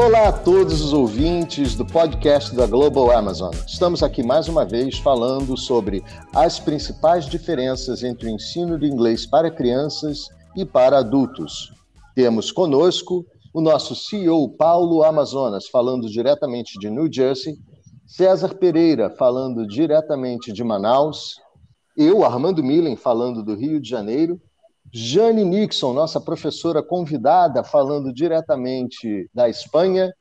Olá 0.00 0.28
a 0.28 0.32
todos 0.32 0.80
os 0.80 0.92
ouvintes 0.92 1.74
do 1.74 1.84
podcast 1.84 2.54
da 2.54 2.68
Global 2.68 3.10
Amazon. 3.10 3.52
Estamos 3.66 4.00
aqui 4.00 4.22
mais 4.22 4.46
uma 4.46 4.64
vez 4.64 4.96
falando 5.00 5.56
sobre 5.56 6.04
as 6.32 6.60
principais 6.60 7.26
diferenças 7.26 8.04
entre 8.04 8.28
o 8.28 8.30
ensino 8.30 8.78
de 8.78 8.86
inglês 8.86 9.26
para 9.26 9.50
crianças 9.50 10.28
e 10.56 10.64
para 10.64 11.00
adultos. 11.00 11.72
Temos 12.14 12.52
conosco 12.52 13.26
o 13.52 13.60
nosso 13.60 13.96
CEO 13.96 14.48
Paulo 14.50 15.02
Amazonas, 15.02 15.66
falando 15.66 16.08
diretamente 16.08 16.78
de 16.78 16.88
New 16.88 17.12
Jersey, 17.12 17.56
César 18.06 18.54
Pereira, 18.54 19.10
falando 19.10 19.66
diretamente 19.66 20.52
de 20.52 20.62
Manaus, 20.62 21.40
eu, 21.96 22.24
Armando 22.24 22.62
Millen, 22.62 22.94
falando 22.94 23.42
do 23.42 23.56
Rio 23.56 23.80
de 23.80 23.90
Janeiro, 23.90 24.40
Jane 24.92 25.44
Nixon, 25.44 25.92
nossa 25.92 26.20
professora 26.20 26.82
convidada, 26.82 27.62
falando 27.62 28.12
diretamente 28.12 29.28
da 29.34 29.48
Espanha, 29.48 30.12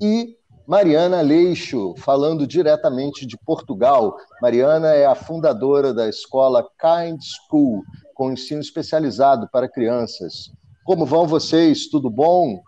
e 0.00 0.36
Mariana 0.66 1.20
Leixo, 1.20 1.94
falando 1.98 2.46
diretamente 2.46 3.26
de 3.26 3.36
Portugal. 3.44 4.16
Mariana 4.40 4.94
é 4.94 5.04
a 5.04 5.14
fundadora 5.14 5.92
da 5.92 6.08
escola 6.08 6.66
Kind 6.80 7.20
School, 7.20 7.82
com 8.14 8.32
ensino 8.32 8.60
especializado 8.60 9.48
para 9.52 9.68
crianças. 9.68 10.50
Como 10.84 11.04
vão 11.04 11.26
vocês? 11.26 11.88
Tudo 11.88 12.08
bom? 12.08 12.60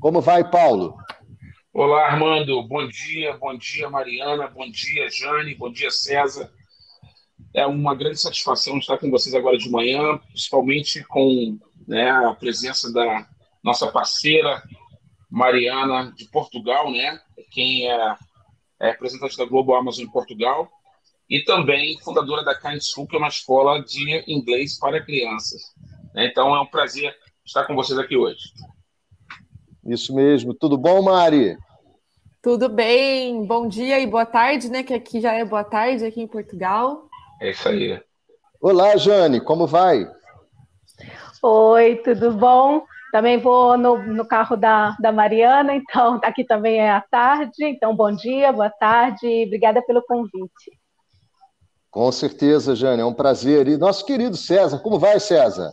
Como 0.00 0.20
vai, 0.20 0.48
Paulo? 0.48 0.96
Olá, 1.72 2.06
Armando. 2.06 2.62
Bom 2.66 2.88
dia, 2.88 3.36
bom 3.36 3.56
dia, 3.56 3.88
Mariana, 3.88 4.48
bom 4.48 4.68
dia, 4.70 5.08
Jane, 5.10 5.54
bom 5.54 5.70
dia, 5.70 5.90
César. 5.90 6.50
É 7.56 7.64
uma 7.64 7.94
grande 7.94 8.20
satisfação 8.20 8.76
estar 8.76 8.98
com 8.98 9.10
vocês 9.10 9.34
agora 9.34 9.56
de 9.56 9.70
manhã, 9.70 10.18
principalmente 10.28 11.02
com 11.04 11.58
né, 11.88 12.10
a 12.10 12.34
presença 12.34 12.92
da 12.92 13.26
nossa 13.64 13.90
parceira 13.90 14.62
Mariana 15.30 16.12
de 16.14 16.26
Portugal, 16.26 16.92
né? 16.92 17.18
Quem 17.50 17.90
é, 17.90 18.16
é 18.78 18.90
representante 18.90 19.38
da 19.38 19.46
Globo 19.46 19.74
Amazon 19.74 20.04
em 20.04 20.10
Portugal 20.10 20.70
e 21.30 21.42
também 21.44 21.98
fundadora 22.00 22.44
da 22.44 22.54
Kind 22.54 22.82
School, 22.82 23.06
que 23.06 23.16
é 23.16 23.18
uma 23.18 23.28
escola 23.28 23.82
de 23.82 24.22
inglês 24.30 24.78
para 24.78 25.02
crianças. 25.02 25.62
Né? 26.14 26.26
Então 26.26 26.54
é 26.54 26.60
um 26.60 26.66
prazer 26.66 27.16
estar 27.42 27.64
com 27.64 27.74
vocês 27.74 27.98
aqui 27.98 28.18
hoje. 28.18 28.52
Isso 29.82 30.14
mesmo. 30.14 30.52
Tudo 30.52 30.76
bom, 30.76 31.00
Mari? 31.00 31.56
Tudo 32.42 32.68
bem. 32.68 33.46
Bom 33.46 33.66
dia 33.66 33.98
e 33.98 34.06
boa 34.06 34.26
tarde, 34.26 34.68
né? 34.68 34.82
Que 34.82 34.92
aqui 34.92 35.22
já 35.22 35.32
é 35.32 35.42
boa 35.42 35.64
tarde 35.64 36.04
aqui 36.04 36.20
em 36.20 36.28
Portugal. 36.28 37.05
É 37.40 37.50
isso 37.50 37.68
aí. 37.68 38.00
Olá, 38.60 38.96
Jane, 38.96 39.40
como 39.40 39.66
vai? 39.66 40.06
Oi, 41.42 41.96
tudo 41.96 42.32
bom? 42.32 42.82
Também 43.12 43.38
vou 43.38 43.76
no, 43.76 44.02
no 44.02 44.26
carro 44.26 44.56
da, 44.56 44.96
da 45.00 45.12
Mariana, 45.12 45.74
então 45.74 46.18
aqui 46.24 46.44
também 46.44 46.78
é 46.78 46.90
a 46.90 47.00
tarde. 47.00 47.64
Então, 47.64 47.94
bom 47.94 48.10
dia, 48.10 48.52
boa 48.52 48.70
tarde, 48.70 49.44
obrigada 49.46 49.82
pelo 49.82 50.02
convite. 50.02 50.72
Com 51.90 52.10
certeza, 52.10 52.74
Jane, 52.74 53.02
é 53.02 53.04
um 53.04 53.14
prazer. 53.14 53.68
E 53.68 53.76
nosso 53.76 54.04
querido 54.04 54.36
César, 54.36 54.78
como 54.78 54.98
vai, 54.98 55.20
César? 55.20 55.70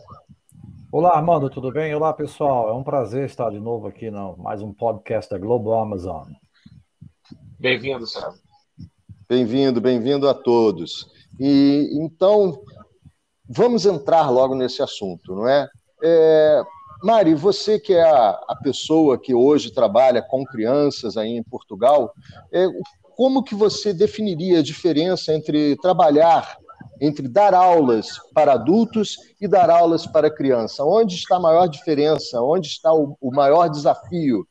Olá, 0.92 1.16
Armando, 1.16 1.50
tudo 1.50 1.72
bem? 1.72 1.94
Olá, 1.94 2.12
pessoal. 2.12 2.68
É 2.68 2.72
um 2.72 2.84
prazer 2.84 3.24
estar 3.24 3.50
de 3.50 3.58
novo 3.58 3.88
aqui 3.88 4.10
no 4.10 4.36
mais 4.36 4.62
um 4.62 4.72
podcast 4.72 5.30
da 5.30 5.38
Global 5.38 5.80
Amazon. 5.80 6.28
Bem-vindo, 7.58 8.06
César. 8.06 8.34
Bem-vindo, 9.28 9.80
bem-vindo 9.80 10.28
a 10.28 10.34
todos. 10.34 11.13
E 11.38 11.90
então, 11.92 12.60
vamos 13.48 13.86
entrar 13.86 14.30
logo 14.30 14.54
nesse 14.54 14.82
assunto, 14.82 15.34
não 15.34 15.48
é? 15.48 15.68
é 16.02 16.62
Mari, 17.02 17.34
você 17.34 17.78
que 17.78 17.92
é 17.92 18.02
a, 18.02 18.30
a, 18.48 18.56
pessoa 18.62 19.18
que 19.18 19.34
hoje 19.34 19.70
trabalha 19.70 20.22
com 20.22 20.42
crianças 20.42 21.18
aí 21.18 21.36
em 21.36 21.42
Portugal, 21.42 22.14
é, 22.50 22.66
como 23.14 23.42
que 23.42 23.54
você 23.54 23.92
definiria 23.92 24.60
a 24.60 24.62
diferença 24.62 25.34
entre 25.34 25.76
trabalhar, 25.76 26.56
entre 27.00 27.28
dar 27.28 27.52
aulas 27.52 28.18
para 28.32 28.54
adultos 28.54 29.18
e 29.40 29.46
dar 29.46 29.68
aulas 29.68 30.06
para 30.06 30.34
criança? 30.34 30.82
Onde 30.82 31.16
está 31.16 31.36
a 31.36 31.40
maior 31.40 31.66
diferença? 31.66 32.40
Onde 32.40 32.68
está 32.68 32.92
o, 32.92 33.16
o 33.20 33.30
maior 33.30 33.68
desafio? 33.68 34.46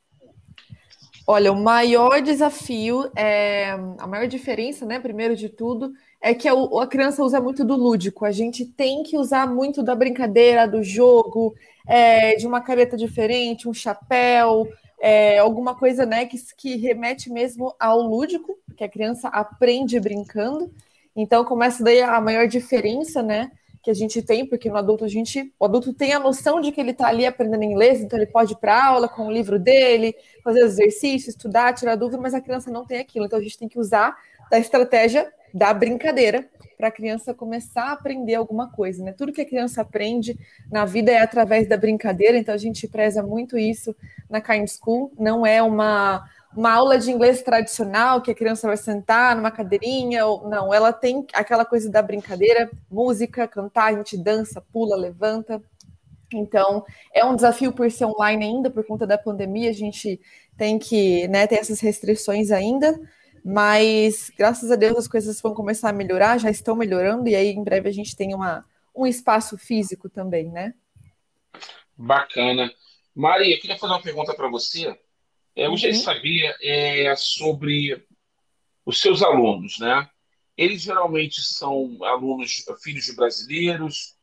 Olha, 1.25 1.51
o 1.53 1.55
maior 1.55 2.21
desafio 2.21 3.09
é 3.15 3.71
a 3.97 4.05
maior 4.05 4.27
diferença, 4.27 4.85
né? 4.85 4.99
Primeiro 4.99 5.35
de 5.35 5.47
tudo, 5.47 5.91
é 6.23 6.33
que 6.33 6.47
a, 6.47 6.87
criança 6.87 7.21
usa 7.21 7.41
muito 7.41 7.65
do 7.65 7.75
lúdico. 7.75 8.23
A 8.23 8.31
gente 8.31 8.65
tem 8.65 9.03
que 9.03 9.17
usar 9.17 9.45
muito 9.45 9.83
da 9.83 9.93
brincadeira, 9.93 10.65
do 10.65 10.81
jogo, 10.81 11.53
é, 11.85 12.37
de 12.37 12.47
uma 12.47 12.61
careta 12.61 12.95
diferente, 12.95 13.67
um 13.67 13.73
chapéu, 13.73 14.65
é, 15.01 15.37
alguma 15.39 15.75
coisa 15.75 16.05
né, 16.05 16.25
que, 16.25 16.37
que 16.55 16.77
remete 16.77 17.29
mesmo 17.29 17.75
ao 17.77 17.99
lúdico, 17.99 18.57
que 18.77 18.85
a 18.85 18.89
criança 18.89 19.27
aprende 19.27 19.99
brincando. 19.99 20.71
Então 21.13 21.43
começa 21.43 21.83
daí 21.83 22.01
a 22.01 22.21
maior 22.21 22.47
diferença, 22.47 23.21
né? 23.21 23.51
Que 23.81 23.91
a 23.91 23.93
gente 23.93 24.21
tem, 24.21 24.45
porque 24.45 24.69
no 24.69 24.77
adulto 24.77 25.03
a 25.03 25.09
gente, 25.09 25.53
o 25.59 25.65
adulto 25.65 25.93
tem 25.93 26.13
a 26.13 26.19
noção 26.19 26.61
de 26.61 26.71
que 26.71 26.79
ele 26.79 26.91
está 26.91 27.09
ali 27.09 27.25
aprendendo 27.25 27.65
inglês, 27.65 27.99
então 27.99 28.17
ele 28.17 28.31
pode 28.31 28.53
ir 28.53 28.55
para 28.55 28.81
aula 28.81 29.09
com 29.09 29.27
o 29.27 29.31
livro 29.31 29.59
dele, 29.59 30.15
fazer 30.41 30.61
exercício, 30.61 31.29
estudar, 31.29 31.73
tirar 31.73 31.97
dúvida, 31.97 32.21
mas 32.21 32.33
a 32.33 32.39
criança 32.39 32.71
não 32.71 32.85
tem 32.85 32.99
aquilo. 32.99 33.25
Então 33.25 33.37
a 33.37 33.41
gente 33.41 33.57
tem 33.57 33.67
que 33.67 33.77
usar 33.77 34.15
da 34.49 34.57
estratégia 34.57 35.29
da 35.53 35.73
brincadeira 35.73 36.49
para 36.77 36.87
a 36.87 36.91
criança 36.91 37.33
começar 37.33 37.83
a 37.83 37.91
aprender 37.93 38.35
alguma 38.35 38.69
coisa, 38.69 39.03
né? 39.03 39.13
Tudo 39.13 39.31
que 39.31 39.41
a 39.41 39.45
criança 39.45 39.81
aprende 39.81 40.37
na 40.71 40.83
vida 40.83 41.11
é 41.11 41.21
através 41.21 41.67
da 41.67 41.77
brincadeira, 41.77 42.37
então 42.37 42.53
a 42.53 42.57
gente 42.57 42.87
preza 42.87 43.21
muito 43.21 43.57
isso 43.57 43.95
na 44.29 44.41
Kind 44.41 44.67
School. 44.67 45.13
Não 45.17 45.45
é 45.45 45.61
uma, 45.61 46.27
uma 46.55 46.73
aula 46.73 46.97
de 46.97 47.11
inglês 47.11 47.41
tradicional 47.41 48.21
que 48.21 48.31
a 48.31 48.35
criança 48.35 48.67
vai 48.67 48.77
sentar 48.77 49.35
numa 49.35 49.51
cadeirinha, 49.51 50.25
ou 50.25 50.49
não, 50.49 50.73
ela 50.73 50.91
tem 50.91 51.25
aquela 51.33 51.63
coisa 51.63 51.89
da 51.89 52.01
brincadeira, 52.01 52.69
música, 52.89 53.47
cantar, 53.47 53.93
a 53.93 53.97
gente 53.97 54.17
dança, 54.17 54.59
pula, 54.59 54.95
levanta. 54.95 55.61
Então, 56.33 56.83
é 57.13 57.23
um 57.23 57.35
desafio 57.35 57.71
por 57.71 57.89
ser 57.91 58.05
online 58.05 58.43
ainda, 58.43 58.69
por 58.69 58.83
conta 58.85 59.05
da 59.05 59.17
pandemia, 59.17 59.69
a 59.69 59.73
gente 59.73 60.19
tem 60.57 60.79
que 60.79 61.27
né, 61.27 61.45
ter 61.47 61.55
essas 61.55 61.79
restrições 61.79 62.51
ainda, 62.51 62.99
mas 63.43 64.31
graças 64.37 64.71
a 64.71 64.75
Deus 64.75 64.97
as 64.97 65.07
coisas 65.07 65.41
vão 65.41 65.53
começar 65.53 65.89
a 65.89 65.93
melhorar, 65.93 66.37
já 66.37 66.49
estão 66.49 66.75
melhorando, 66.75 67.27
e 67.27 67.35
aí 67.35 67.49
em 67.49 67.63
breve 67.63 67.89
a 67.89 67.91
gente 67.91 68.15
tem 68.15 68.33
uma, 68.33 68.65
um 68.95 69.05
espaço 69.05 69.57
físico 69.57 70.09
também, 70.09 70.49
né? 70.49 70.73
Bacana. 71.97 72.71
Maria, 73.13 73.55
eu 73.55 73.59
queria 73.59 73.77
fazer 73.77 73.93
uma 73.93 74.01
pergunta 74.01 74.33
para 74.33 74.49
você. 74.49 74.87
É, 75.55 75.67
eu 75.67 75.77
já 75.77 75.89
uhum. 75.89 75.95
sabia 75.95 76.55
é, 76.61 77.15
sobre 77.15 78.03
os 78.85 78.99
seus 78.99 79.21
alunos, 79.21 79.77
né? 79.79 80.09
Eles 80.57 80.81
geralmente 80.81 81.41
são 81.41 81.97
alunos, 82.03 82.63
filhos 82.81 83.05
de 83.05 83.15
brasileiros, 83.15 84.15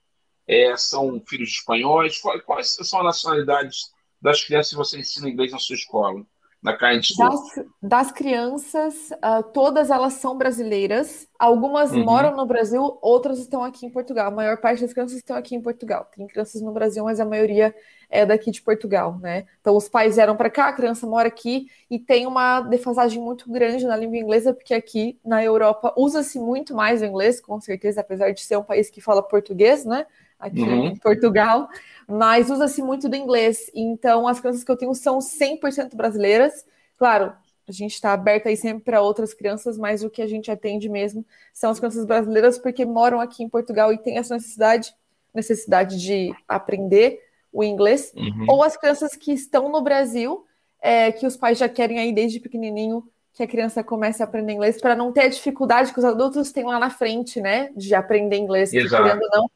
é, 0.46 0.76
são 0.76 1.20
filhos 1.26 1.50
de 1.50 1.56
espanhóis. 1.56 2.18
Quais, 2.18 2.42
quais 2.44 2.68
são 2.82 3.00
as 3.00 3.04
nacionalidades 3.04 3.92
das 4.20 4.44
crianças 4.44 4.70
que 4.70 4.76
você 4.76 4.98
ensina 4.98 5.28
inglês 5.28 5.52
na 5.52 5.58
sua 5.58 5.76
escola? 5.76 6.24
Na 6.62 6.76
Kind 6.76 7.06
Das, 7.16 7.40
das 7.82 8.12
crianças, 8.12 9.10
uh, 9.12 9.42
todas 9.52 9.90
elas 9.90 10.14
são 10.14 10.36
brasileiras. 10.36 11.26
Algumas 11.38 11.92
uhum. 11.92 12.04
moram 12.04 12.36
no 12.36 12.44
Brasil, 12.44 12.98
outras 13.00 13.38
estão 13.38 13.64
aqui 13.64 13.86
em 13.86 13.90
Portugal. 13.90 14.28
A 14.28 14.30
maior 14.30 14.58
parte 14.60 14.82
das 14.82 14.92
crianças 14.92 15.16
estão 15.16 15.36
aqui 15.36 15.54
em 15.54 15.62
Portugal. 15.62 16.06
Tem 16.14 16.26
crianças 16.26 16.60
no 16.60 16.72
Brasil, 16.72 17.04
mas 17.04 17.18
a 17.18 17.24
maioria 17.24 17.74
é 18.10 18.26
daqui 18.26 18.50
de 18.50 18.60
Portugal, 18.60 19.18
né? 19.18 19.46
Então 19.60 19.74
os 19.74 19.88
pais 19.88 20.16
vieram 20.16 20.36
para 20.36 20.50
cá, 20.50 20.68
a 20.68 20.72
criança 20.72 21.06
mora 21.06 21.28
aqui 21.28 21.68
e 21.88 21.98
tem 21.98 22.26
uma 22.26 22.60
defasagem 22.60 23.22
muito 23.22 23.50
grande 23.50 23.86
na 23.86 23.96
língua 23.96 24.18
inglesa, 24.18 24.52
porque 24.52 24.74
aqui 24.74 25.18
na 25.24 25.42
Europa 25.42 25.94
usa-se 25.96 26.38
muito 26.38 26.74
mais 26.74 27.00
o 27.00 27.04
inglês, 27.04 27.40
com 27.40 27.60
certeza, 27.60 28.00
apesar 28.00 28.32
de 28.32 28.42
ser 28.42 28.58
um 28.58 28.64
país 28.64 28.90
que 28.90 29.00
fala 29.00 29.22
português, 29.22 29.84
né? 29.84 30.06
Aqui 30.40 30.62
uhum. 30.62 30.86
em 30.86 30.96
Portugal 30.96 31.68
mas 32.10 32.50
usa-se 32.50 32.82
muito 32.82 33.08
do 33.08 33.14
inglês. 33.14 33.70
Então, 33.72 34.26
as 34.26 34.40
crianças 34.40 34.64
que 34.64 34.70
eu 34.70 34.76
tenho 34.76 34.92
são 34.94 35.18
100% 35.18 35.94
brasileiras. 35.94 36.66
Claro, 36.98 37.32
a 37.68 37.72
gente 37.72 37.94
está 37.94 38.12
aberta 38.12 38.48
aí 38.48 38.56
sempre 38.56 38.82
para 38.82 39.00
outras 39.00 39.32
crianças, 39.32 39.78
mas 39.78 40.02
o 40.02 40.10
que 40.10 40.20
a 40.20 40.26
gente 40.26 40.50
atende 40.50 40.88
mesmo 40.88 41.24
são 41.54 41.70
as 41.70 41.78
crianças 41.78 42.04
brasileiras, 42.04 42.58
porque 42.58 42.84
moram 42.84 43.20
aqui 43.20 43.44
em 43.44 43.48
Portugal 43.48 43.92
e 43.92 43.98
têm 43.98 44.18
essa 44.18 44.34
necessidade, 44.34 44.92
necessidade 45.32 46.00
de 46.00 46.34
aprender 46.48 47.20
o 47.52 47.62
inglês, 47.62 48.12
uhum. 48.16 48.46
ou 48.48 48.62
as 48.62 48.76
crianças 48.76 49.14
que 49.14 49.32
estão 49.32 49.68
no 49.68 49.80
Brasil, 49.80 50.44
é, 50.80 51.12
que 51.12 51.26
os 51.26 51.36
pais 51.36 51.58
já 51.58 51.68
querem 51.68 51.98
aí 51.98 52.12
desde 52.12 52.40
pequenininho 52.40 53.06
que 53.32 53.42
a 53.42 53.46
criança 53.46 53.84
comece 53.84 54.20
a 54.20 54.26
aprender 54.26 54.52
inglês, 54.52 54.80
para 54.80 54.96
não 54.96 55.12
ter 55.12 55.22
a 55.22 55.28
dificuldade 55.28 55.92
que 55.92 55.98
os 55.98 56.04
adultos 56.04 56.50
têm 56.50 56.64
lá 56.64 56.78
na 56.80 56.90
frente, 56.90 57.40
né, 57.40 57.70
de 57.76 57.94
aprender 57.94 58.36
inglês, 58.36 58.70
que, 58.70 58.88
querendo 58.88 59.22
ou 59.22 59.30
não, 59.32 59.50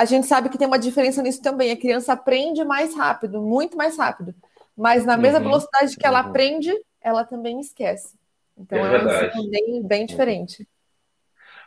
a 0.00 0.04
gente 0.04 0.26
sabe 0.26 0.48
que 0.48 0.56
tem 0.56 0.66
uma 0.66 0.78
diferença 0.78 1.22
nisso 1.22 1.42
também. 1.42 1.70
A 1.70 1.76
criança 1.76 2.14
aprende 2.14 2.64
mais 2.64 2.96
rápido, 2.96 3.40
muito 3.42 3.76
mais 3.76 3.98
rápido. 3.98 4.34
Mas 4.76 5.04
na 5.04 5.16
mesma 5.16 5.38
uhum. 5.38 5.44
velocidade 5.44 5.96
que 5.96 6.06
ela 6.06 6.22
uhum. 6.22 6.28
aprende, 6.28 6.72
ela 7.02 7.24
também 7.24 7.60
esquece. 7.60 8.18
Então 8.56 8.78
é, 8.78 9.30
é 9.34 9.38
um 9.38 9.50
bem, 9.50 9.82
bem 9.82 10.06
diferente. 10.06 10.66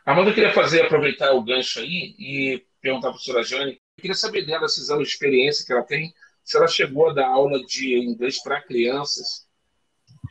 Amanda, 0.05 0.31
eu 0.31 0.33
queria 0.33 0.51
fazer, 0.51 0.81
aproveitar 0.81 1.31
o 1.33 1.43
gancho 1.43 1.79
aí 1.79 2.15
e 2.17 2.65
perguntar 2.81 3.09
para 3.09 3.11
a 3.11 3.13
professora 3.13 3.43
Jane. 3.43 3.73
Eu 3.73 4.01
queria 4.01 4.15
saber 4.15 4.45
dela, 4.45 4.65
esses 4.65 4.89
anos 4.89 5.07
de 5.07 5.13
experiência 5.13 5.65
que 5.65 5.71
ela 5.71 5.83
tem, 5.83 6.13
se 6.43 6.57
ela 6.57 6.67
chegou 6.67 7.09
a 7.09 7.13
dar 7.13 7.27
aula 7.27 7.63
de 7.63 7.97
inglês 7.99 8.41
para 8.41 8.61
crianças 8.61 9.47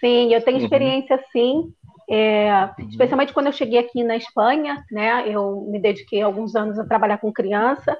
Sim, 0.00 0.34
eu 0.34 0.42
tenho 0.42 0.58
uhum. 0.58 0.64
experiência 0.64 1.16
uhum. 1.16 1.22
sim. 1.32 1.74
É, 2.14 2.68
uhum. 2.78 2.88
especialmente 2.90 3.32
quando 3.32 3.46
eu 3.46 3.52
cheguei 3.52 3.78
aqui 3.78 4.04
na 4.04 4.14
Espanha, 4.14 4.84
né? 4.90 5.26
Eu 5.26 5.66
me 5.70 5.80
dediquei 5.80 6.20
alguns 6.20 6.54
anos 6.54 6.78
a 6.78 6.84
trabalhar 6.84 7.16
com 7.16 7.32
criança 7.32 7.96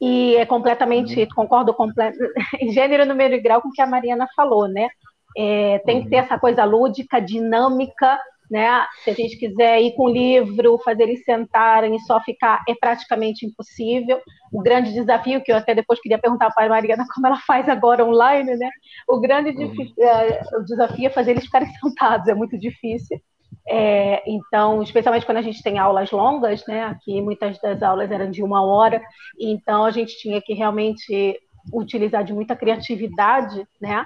e 0.00 0.34
é 0.34 0.44
completamente, 0.44 1.20
uhum. 1.20 1.28
concordo 1.36 1.72
completo, 1.72 2.18
em 2.60 2.72
gênero, 2.74 3.06
número 3.06 3.32
e 3.32 3.40
grau 3.40 3.62
com 3.62 3.68
o 3.68 3.72
que 3.72 3.80
a 3.80 3.86
Mariana 3.86 4.26
falou, 4.34 4.66
né? 4.66 4.88
É, 5.36 5.78
tem 5.86 6.02
que 6.02 6.08
ter 6.10 6.16
uhum. 6.16 6.22
essa 6.22 6.36
coisa 6.36 6.64
lúdica, 6.64 7.20
dinâmica, 7.20 8.18
né? 8.50 8.84
Se 9.04 9.10
a 9.10 9.14
gente 9.14 9.36
quiser 9.36 9.80
ir 9.80 9.94
com 9.94 10.06
o 10.06 10.12
livro, 10.12 10.76
fazer 10.84 11.04
eles 11.04 11.24
sentarem 11.24 11.94
e 11.94 12.00
só 12.00 12.20
ficar, 12.22 12.60
é 12.68 12.74
praticamente 12.74 13.46
impossível. 13.46 14.20
O 14.52 14.62
grande 14.62 14.92
desafio, 14.92 15.40
que 15.40 15.52
eu 15.52 15.56
até 15.56 15.76
depois 15.76 16.00
queria 16.00 16.18
perguntar 16.18 16.50
para 16.50 16.66
a 16.66 16.68
Mariana 16.68 17.04
como 17.14 17.28
ela 17.28 17.38
faz 17.46 17.68
agora 17.68 18.04
online, 18.04 18.56
né? 18.56 18.68
O 19.08 19.20
grande 19.20 19.50
uhum. 19.50 19.74
é, 19.96 20.40
desafio 20.66 21.06
é 21.06 21.10
fazer 21.10 21.30
eles 21.30 21.44
ficarem 21.44 21.68
sentados, 21.78 22.26
é 22.26 22.34
muito 22.34 22.58
difícil. 22.58 23.20
É, 23.66 24.22
então, 24.26 24.82
especialmente 24.82 25.24
quando 25.24 25.38
a 25.38 25.42
gente 25.42 25.62
tem 25.62 25.78
aulas 25.78 26.10
longas, 26.10 26.64
né? 26.66 26.84
Aqui 26.84 27.20
muitas 27.20 27.58
das 27.60 27.82
aulas 27.82 28.10
eram 28.10 28.30
de 28.30 28.42
uma 28.42 28.64
hora, 28.64 29.00
então 29.40 29.84
a 29.84 29.90
gente 29.90 30.18
tinha 30.18 30.40
que 30.40 30.52
realmente 30.52 31.38
utilizar 31.72 32.22
de 32.24 32.32
muita 32.32 32.54
criatividade, 32.54 33.66
né? 33.80 34.04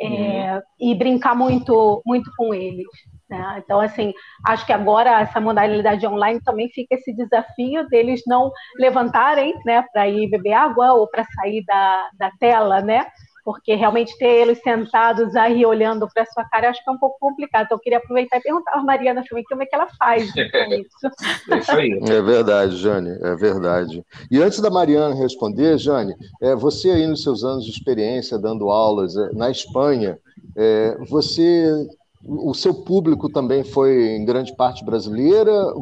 É, 0.00 0.54
uhum. 0.54 0.62
E 0.80 0.94
brincar 0.94 1.34
muito, 1.34 2.02
muito 2.06 2.30
com 2.36 2.54
eles. 2.54 2.86
Né? 3.28 3.62
Então, 3.62 3.80
assim, 3.80 4.14
acho 4.46 4.64
que 4.64 4.72
agora 4.72 5.20
essa 5.20 5.40
modalidade 5.40 6.06
online 6.06 6.40
também 6.40 6.68
fica 6.70 6.94
esse 6.94 7.12
desafio 7.12 7.86
deles 7.88 8.22
não 8.26 8.50
levantarem, 8.78 9.54
né, 9.66 9.84
para 9.92 10.08
ir 10.08 10.30
beber 10.30 10.54
água 10.54 10.94
ou 10.94 11.06
para 11.08 11.24
sair 11.24 11.62
da, 11.66 12.08
da 12.14 12.30
tela, 12.38 12.80
né? 12.80 13.06
Porque 13.48 13.74
realmente 13.74 14.14
ter 14.18 14.42
eles 14.42 14.60
sentados 14.60 15.34
aí 15.34 15.64
olhando 15.64 16.06
para 16.12 16.26
sua 16.26 16.44
cara, 16.44 16.68
acho 16.68 16.84
que 16.84 16.90
é 16.90 16.92
um 16.92 16.98
pouco 16.98 17.16
complicado. 17.18 17.64
Então, 17.64 17.78
eu 17.78 17.80
queria 17.80 17.96
aproveitar 17.96 18.36
e 18.36 18.42
perguntar 18.42 18.72
a 18.74 18.82
Mariana 18.82 19.24
também 19.26 19.42
como 19.44 19.62
é 19.62 19.64
que 19.64 19.74
ela 19.74 19.88
faz 19.98 20.30
com 20.36 20.74
isso. 20.74 21.50
É 21.50 21.56
isso 21.56 21.72
aí. 21.72 21.98
É 22.10 22.20
verdade, 22.20 22.76
Jane, 22.76 23.16
é 23.22 23.34
verdade. 23.36 24.04
E 24.30 24.38
antes 24.42 24.60
da 24.60 24.68
Mariana 24.68 25.14
responder, 25.14 25.78
Jane, 25.78 26.14
é, 26.42 26.54
você 26.54 26.90
aí 26.90 27.06
nos 27.06 27.22
seus 27.22 27.42
anos 27.42 27.64
de 27.64 27.70
experiência 27.70 28.38
dando 28.38 28.68
aulas 28.68 29.16
é, 29.16 29.32
na 29.32 29.50
Espanha, 29.50 30.18
é, 30.54 30.98
você 31.08 31.88
o 32.22 32.52
seu 32.52 32.74
público 32.74 33.30
também 33.30 33.64
foi 33.64 34.08
em 34.08 34.26
grande 34.26 34.54
parte 34.54 34.84
brasileira, 34.84 35.72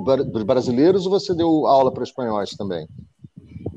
brasileiros, 0.45 1.05
ou 1.05 1.11
você 1.11 1.35
deu 1.35 1.67
aula 1.67 1.91
para 1.91 2.05
espanhóis 2.05 2.51
também? 2.51 2.87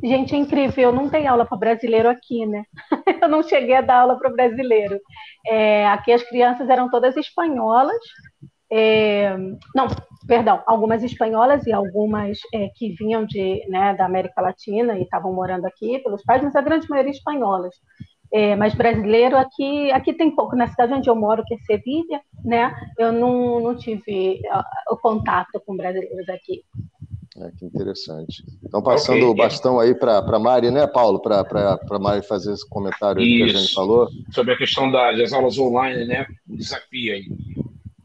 Gente, 0.01 0.33
é 0.33 0.37
incrível, 0.37 0.93
não 0.93 1.09
tem 1.09 1.27
aula 1.27 1.45
para 1.45 1.57
brasileiro 1.57 2.09
aqui, 2.09 2.45
né? 2.45 2.63
Eu 3.21 3.27
não 3.27 3.43
cheguei 3.43 3.75
a 3.75 3.81
dar 3.81 4.01
aula 4.01 4.17
para 4.17 4.29
brasileiro. 4.29 4.99
É, 5.45 5.87
aqui 5.87 6.11
as 6.13 6.23
crianças 6.23 6.69
eram 6.69 6.89
todas 6.89 7.17
espanholas. 7.17 7.97
É, 8.71 9.35
não, 9.75 9.87
perdão, 10.27 10.63
algumas 10.67 11.03
espanholas 11.03 11.65
e 11.67 11.73
algumas 11.73 12.37
é, 12.53 12.69
que 12.75 12.93
vinham 12.93 13.25
de, 13.25 13.65
né, 13.69 13.95
da 13.95 14.05
América 14.05 14.41
Latina 14.41 14.97
e 14.97 15.03
estavam 15.03 15.33
morando 15.33 15.65
aqui 15.65 15.99
pelos 15.99 16.23
pais, 16.23 16.43
mas 16.43 16.55
a 16.55 16.61
grande 16.61 16.87
maioria 16.89 17.11
espanholas. 17.11 17.75
É, 18.31 18.55
mas 18.55 18.75
brasileiro 18.75 19.35
aqui, 19.37 19.91
aqui 19.91 20.13
tem 20.13 20.33
pouco. 20.35 20.55
Na 20.55 20.67
cidade 20.67 20.93
onde 20.93 21.09
eu 21.09 21.15
moro, 21.15 21.43
que 21.45 21.55
é 21.55 21.57
Sevilha, 21.59 22.21
né? 22.45 22.71
Eu 22.97 23.11
não, 23.11 23.59
não 23.59 23.75
tive 23.75 24.39
o 24.91 24.97
contato 24.97 25.59
com 25.65 25.75
brasileiros 25.75 26.29
aqui. 26.29 26.63
É, 27.41 27.51
que 27.57 27.65
interessante. 27.65 28.43
Então, 28.63 28.81
passando 28.81 29.19
okay. 29.19 29.29
o 29.29 29.33
bastão 29.33 29.79
aí 29.79 29.95
para 29.95 30.17
a 30.17 30.39
Mari, 30.39 30.71
né, 30.71 30.85
Paulo? 30.85 31.21
Para 31.21 31.45
a 31.89 31.99
Mari 31.99 32.21
fazer 32.21 32.51
esse 32.51 32.67
comentário 32.67 33.21
que 33.21 33.43
a 33.43 33.47
gente 33.47 33.73
falou. 33.73 34.09
Sobre 34.31 34.53
a 34.53 34.57
questão 34.57 34.91
das 34.91 35.31
aulas 35.31 35.57
online, 35.57 36.05
né? 36.05 36.27
O 36.49 36.57
desafio 36.57 37.13
aí. 37.13 37.25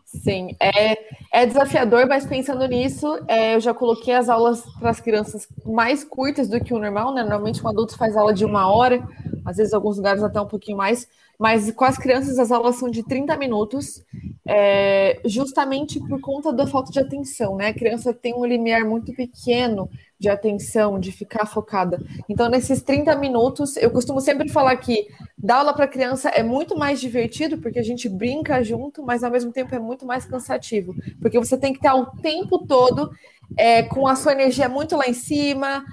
Sim, 0.05 0.57
é, 0.61 0.97
é 1.33 1.45
desafiador, 1.45 2.07
mas 2.07 2.25
pensando 2.25 2.65
nisso, 2.69 3.19
é, 3.27 3.57
eu 3.57 3.61
já 3.61 3.75
coloquei 3.75 4.15
as 4.15 4.29
aulas 4.29 4.63
para 4.79 4.91
as 4.91 5.01
crianças 5.01 5.49
mais 5.67 6.05
curtas 6.05 6.49
do 6.49 6.61
que 6.61 6.73
o 6.73 6.79
normal, 6.79 7.13
né? 7.13 7.23
Normalmente 7.23 7.63
um 7.63 7.69
adulto 7.69 7.99
faz 7.99 8.17
aula 8.17 8.33
de 8.33 8.45
uma 8.45 8.73
hora, 8.73 9.03
às 9.45 9.57
vezes 9.57 9.75
alguns 9.75 9.97
lugares 9.97 10.23
até 10.23 10.41
um 10.41 10.47
pouquinho 10.47 10.77
mais, 10.77 11.09
mas 11.39 11.71
com 11.73 11.85
as 11.85 11.99
crianças 11.99 12.39
as 12.39 12.51
aulas 12.51 12.77
são 12.77 12.91
de 12.91 13.03
30 13.03 13.37
minutos, 13.37 14.03
é, 14.47 15.21
justamente 15.25 15.99
por 16.01 16.21
conta 16.21 16.53
da 16.53 16.67
falta 16.67 16.93
de 16.93 17.01
atenção, 17.01 17.57
né? 17.57 17.69
A 17.69 17.75
criança 17.75 18.13
tem 18.13 18.35
um 18.35 18.45
limiar 18.45 18.85
muito 18.85 19.13
pequeno 19.15 19.89
de 20.19 20.29
atenção, 20.29 20.99
de 20.99 21.13
ficar 21.13 21.47
focada. 21.47 22.01
Então, 22.29 22.49
nesses 22.49 22.83
30 22.83 23.17
minutos, 23.17 23.77
eu 23.77 23.91
costumo 23.91 24.21
sempre 24.21 24.49
falar 24.49 24.77
que 24.77 25.07
dar 25.37 25.57
aula 25.57 25.75
para 25.75 25.89
criança 25.89 26.29
é 26.29 26.43
muito 26.43 26.77
mais 26.79 27.01
divertido, 27.01 27.59
porque 27.59 27.79
a 27.79 27.83
gente 27.83 28.09
brinca 28.09 28.63
junto, 28.63 29.03
mas 29.03 29.25
ao 29.25 29.31
mesmo 29.31 29.53
tempo 29.53 29.75
é 29.75 29.79
muito 29.79 30.07
mais 30.07 30.25
cansativo, 30.25 30.95
porque 31.21 31.39
você 31.39 31.59
tem 31.59 31.73
que 31.73 31.79
estar 31.79 31.95
o 31.95 32.07
tempo 32.23 32.67
todo 32.67 33.11
é, 33.57 33.83
com 33.83 34.07
a 34.07 34.17
sua 34.17 34.33
energia 34.33 34.69
muito 34.69 34.97
lá 34.97 35.07
em 35.07 35.15
cima, 35.15 35.85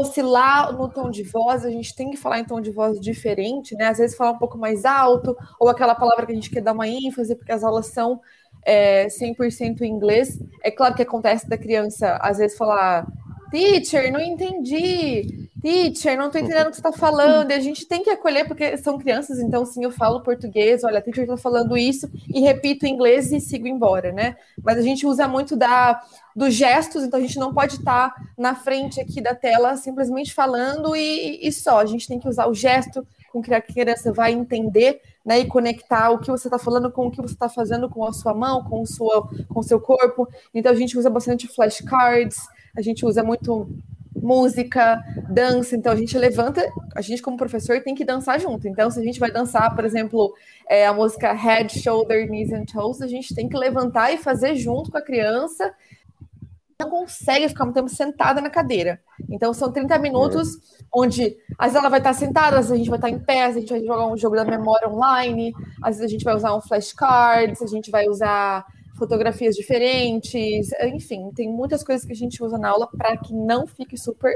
oscilar 0.00 0.72
no 0.76 0.88
tom 0.88 1.10
de 1.10 1.22
voz, 1.22 1.64
a 1.64 1.70
gente 1.70 1.94
tem 1.94 2.10
que 2.10 2.16
falar 2.16 2.40
em 2.40 2.44
tom 2.44 2.60
de 2.60 2.70
voz 2.70 3.00
diferente, 3.00 3.74
né? 3.74 3.86
Às 3.86 3.98
vezes 3.98 4.16
falar 4.16 4.32
um 4.32 4.38
pouco 4.38 4.58
mais 4.58 4.84
alto, 4.84 5.36
ou 5.58 5.68
aquela 5.68 5.94
palavra 5.94 6.26
que 6.26 6.32
a 6.32 6.34
gente 6.34 6.50
quer 6.50 6.62
dar 6.62 6.72
uma 6.72 6.88
ênfase, 6.88 7.34
porque 7.36 7.52
as 7.52 7.62
aulas 7.62 7.86
são 7.86 8.20
é, 8.64 9.08
100% 9.08 9.82
em 9.82 9.90
inglês. 9.90 10.38
É 10.62 10.70
claro 10.70 10.94
que 10.94 11.02
acontece 11.02 11.48
da 11.48 11.58
criança, 11.58 12.18
às 12.20 12.38
vezes, 12.38 12.56
falar 12.56 13.06
Teacher, 13.54 14.12
não 14.12 14.18
entendi. 14.20 15.48
Teacher, 15.62 16.18
não 16.18 16.26
estou 16.26 16.40
entendendo 16.40 16.66
o 16.66 16.70
que 16.70 16.76
você 16.76 16.80
está 16.80 16.90
falando. 16.90 17.52
E 17.52 17.54
a 17.54 17.60
gente 17.60 17.86
tem 17.86 18.02
que 18.02 18.10
acolher, 18.10 18.48
porque 18.48 18.76
são 18.78 18.98
crianças, 18.98 19.38
então 19.38 19.64
sim, 19.64 19.84
eu 19.84 19.92
falo 19.92 20.24
português, 20.24 20.82
olha, 20.82 21.00
teacher 21.00 21.22
está 21.22 21.36
falando 21.36 21.76
isso, 21.76 22.10
e 22.28 22.40
repito 22.40 22.84
em 22.84 22.92
inglês 22.92 23.30
e 23.30 23.38
sigo 23.38 23.68
embora, 23.68 24.10
né? 24.10 24.34
Mas 24.60 24.76
a 24.76 24.82
gente 24.82 25.06
usa 25.06 25.28
muito 25.28 25.54
da, 25.54 26.02
dos 26.34 26.52
gestos, 26.52 27.04
então 27.04 27.20
a 27.20 27.22
gente 27.22 27.38
não 27.38 27.54
pode 27.54 27.76
estar 27.76 28.10
tá 28.10 28.22
na 28.36 28.56
frente 28.56 29.00
aqui 29.00 29.20
da 29.20 29.36
tela 29.36 29.76
simplesmente 29.76 30.34
falando 30.34 30.96
e, 30.96 31.38
e 31.40 31.52
só. 31.52 31.78
A 31.78 31.86
gente 31.86 32.08
tem 32.08 32.18
que 32.18 32.28
usar 32.28 32.48
o 32.48 32.54
gesto 32.54 33.06
com 33.32 33.40
que 33.40 33.54
a 33.54 33.62
criança 33.62 34.12
vai 34.12 34.32
entender 34.32 35.00
né, 35.24 35.38
e 35.38 35.46
conectar 35.46 36.10
o 36.10 36.18
que 36.18 36.30
você 36.30 36.48
está 36.48 36.58
falando 36.58 36.90
com 36.90 37.06
o 37.06 37.10
que 37.10 37.22
você 37.22 37.34
está 37.34 37.48
fazendo 37.48 37.88
com 37.88 38.04
a 38.04 38.12
sua 38.12 38.34
mão, 38.34 38.64
com 38.64 38.82
o, 38.82 38.86
sua, 38.86 39.28
com 39.48 39.60
o 39.60 39.62
seu 39.62 39.80
corpo. 39.80 40.26
Então 40.52 40.72
a 40.72 40.74
gente 40.74 40.98
usa 40.98 41.08
bastante 41.08 41.46
flashcards, 41.46 42.36
a 42.76 42.82
gente 42.82 43.04
usa 43.06 43.22
muito 43.22 43.68
música, 44.24 45.02
dança, 45.28 45.76
então 45.76 45.92
a 45.92 45.96
gente 45.96 46.16
levanta, 46.16 46.66
a 46.94 47.00
gente 47.00 47.20
como 47.20 47.36
professor 47.36 47.82
tem 47.82 47.94
que 47.94 48.04
dançar 48.04 48.40
junto. 48.40 48.66
Então, 48.66 48.90
se 48.90 48.98
a 48.98 49.02
gente 49.02 49.20
vai 49.20 49.30
dançar, 49.30 49.74
por 49.74 49.84
exemplo, 49.84 50.34
é, 50.68 50.86
a 50.86 50.94
música 50.94 51.32
Head, 51.32 51.78
Shoulder, 51.78 52.26
Knees 52.26 52.52
and 52.52 52.64
Toes, 52.64 53.02
a 53.02 53.06
gente 53.06 53.34
tem 53.34 53.48
que 53.48 53.56
levantar 53.56 54.12
e 54.12 54.16
fazer 54.16 54.54
junto 54.54 54.90
com 54.90 54.98
a 54.98 55.02
criança. 55.02 55.72
Não 56.80 56.88
consegue 56.88 57.48
ficar 57.48 57.64
muito 57.64 57.76
tempo 57.76 57.88
sentada 57.88 58.40
na 58.40 58.50
cadeira. 58.50 59.00
Então, 59.28 59.52
são 59.52 59.70
30 59.70 59.98
minutos 59.98 60.56
é. 60.56 60.84
onde 60.92 61.36
às 61.58 61.72
vezes 61.72 61.76
ela 61.76 61.88
vai 61.88 62.00
estar 62.00 62.14
sentada, 62.14 62.58
às 62.58 62.68
vezes 62.68 62.72
a 62.72 62.76
gente 62.76 62.90
vai 62.90 62.98
estar 62.98 63.10
em 63.10 63.18
pé, 63.18 63.44
às 63.44 63.54
vezes 63.54 63.70
a 63.70 63.74
gente 63.74 63.86
vai 63.86 63.96
jogar 63.96 64.12
um 64.12 64.16
jogo 64.16 64.36
da 64.36 64.44
memória 64.44 64.88
online, 64.88 65.52
às 65.82 65.96
vezes 65.96 66.02
a 66.02 66.08
gente 66.08 66.24
vai 66.24 66.34
usar 66.34 66.56
um 66.56 66.60
flashcard, 66.60 67.54
a 67.62 67.66
gente 67.66 67.90
vai 67.90 68.08
usar 68.08 68.64
fotografias 69.04 69.54
diferentes, 69.54 70.70
enfim, 70.82 71.30
tem 71.34 71.48
muitas 71.48 71.84
coisas 71.84 72.06
que 72.06 72.12
a 72.12 72.16
gente 72.16 72.42
usa 72.42 72.56
na 72.56 72.70
aula 72.70 72.88
para 72.88 73.16
que 73.18 73.34
não 73.34 73.66
fique 73.66 73.98
super 73.98 74.32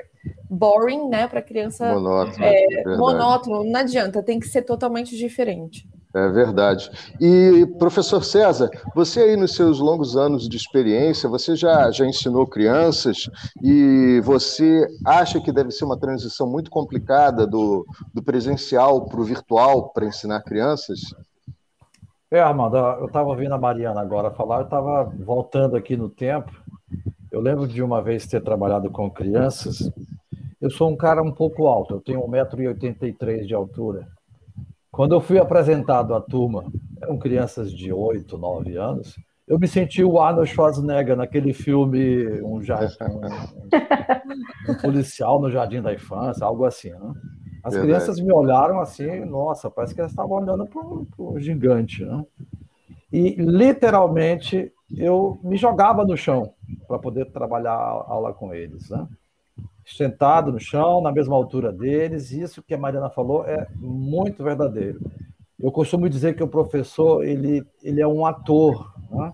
boring, 0.51 1.09
né, 1.09 1.27
para 1.27 1.41
criança 1.41 1.91
monótono, 1.93 2.45
é, 2.45 2.97
monótono, 2.97 3.65
não 3.65 3.81
adianta, 3.81 4.23
tem 4.23 4.39
que 4.39 4.47
ser 4.47 4.63
totalmente 4.63 5.17
diferente. 5.17 5.89
É 6.15 6.29
verdade. 6.31 6.91
E, 7.21 7.67
professor 7.79 8.25
César, 8.25 8.71
você 8.95 9.21
aí 9.21 9.37
nos 9.37 9.55
seus 9.55 9.79
longos 9.79 10.17
anos 10.17 10.49
de 10.49 10.57
experiência, 10.57 11.29
você 11.29 11.55
já, 11.55 11.91
já 11.91 12.07
ensinou 12.07 12.47
crianças 12.47 13.29
e 13.63 14.21
você 14.25 14.87
acha 15.05 15.39
que 15.39 15.53
deve 15.53 15.71
ser 15.71 15.85
uma 15.85 15.99
transição 15.99 16.47
muito 16.47 16.71
complicada 16.71 17.47
do, 17.47 17.87
do 18.13 18.23
presencial 18.23 19.05
para 19.05 19.21
o 19.21 19.25
virtual 19.25 19.91
para 19.91 20.07
ensinar 20.07 20.43
crianças? 20.43 21.01
É, 22.31 22.41
Armando, 22.41 22.77
eu 22.77 23.07
estava 23.07 23.31
ouvindo 23.31 23.55
a 23.55 23.59
Mariana 23.59 24.03
agora 24.03 24.31
falar, 24.31 24.59
eu 24.59 24.65
estava 24.65 25.05
voltando 25.05 25.77
aqui 25.77 25.97
no 25.97 26.11
tempo. 26.11 26.53
Eu 27.33 27.41
lembro 27.41 27.67
de 27.67 27.83
uma 27.83 28.03
vez 28.03 28.27
ter 28.27 28.43
trabalhado 28.43 28.91
com 28.91 29.11
crianças. 29.11 29.91
Eu 30.61 30.71
sou 30.71 30.91
um 30.91 30.97
cara 30.97 31.23
um 31.23 31.33
pouco 31.33 31.67
alto, 31.67 31.95
eu 31.95 32.01
tenho 32.03 32.21
1,83m 32.21 33.47
de 33.47 33.55
altura. 33.55 34.07
Quando 34.91 35.15
eu 35.15 35.23
fui 35.23 35.39
apresentado 35.39 36.15
à 36.15 36.21
turma, 36.21 36.71
eram 37.01 37.19
crianças 37.19 37.73
de 37.73 37.91
8, 37.91 38.37
9 38.37 38.77
anos, 38.77 39.17
eu 39.47 39.59
me 39.59 39.67
senti 39.67 40.05
o 40.05 40.21
Arnold 40.21 40.51
Schwarzenegger 40.51 41.17
naquele 41.17 41.55
filme, 41.55 42.27
um, 42.43 42.57
um, 42.57 42.61
um 44.69 44.75
policial 44.83 45.41
no 45.41 45.51
Jardim 45.51 45.81
da 45.81 45.95
Infância, 45.95 46.45
algo 46.45 46.67
assim, 46.67 46.91
né? 46.91 47.13
As 47.63 47.75
Verdade. 47.75 47.83
crianças 47.83 48.21
me 48.21 48.33
olharam 48.33 48.81
assim, 48.81 49.25
nossa, 49.25 49.71
parece 49.71 49.95
que 49.95 50.01
elas 50.01 50.13
estavam 50.13 50.39
olhando 50.39 50.67
para 50.67 50.83
um 50.83 51.39
gigante, 51.39 52.05
né? 52.05 52.25
E 53.13 53.35
literalmente 53.39 54.73
eu 54.97 55.39
me 55.43 55.57
jogava 55.57 56.05
no 56.05 56.17
chão 56.17 56.53
para 56.87 56.99
poder 56.99 57.27
trabalhar 57.27 57.73
a 57.73 58.05
aula 58.13 58.33
com 58.33 58.55
eles, 58.55 58.91
né? 58.91 59.07
Sentado 59.87 60.53
no 60.53 60.61
chão, 60.61 61.01
na 61.01 61.11
mesma 61.11 61.35
altura 61.35 61.73
deles, 61.73 62.31
isso 62.31 62.63
que 62.63 62.75
a 62.75 62.79
Mariana 62.79 63.09
falou 63.09 63.45
é 63.47 63.67
muito 63.77 64.45
verdadeiro. 64.45 65.01
Eu 65.59 65.73
costumo 65.73 66.09
dizer 66.09 66.37
que 66.37 66.43
o 66.43 66.49
professor 66.49 67.25
ele, 67.25 67.67
ele 67.83 68.01
é 68.01 68.07
um 68.07 68.25
ator. 68.25 68.93
Né? 69.11 69.33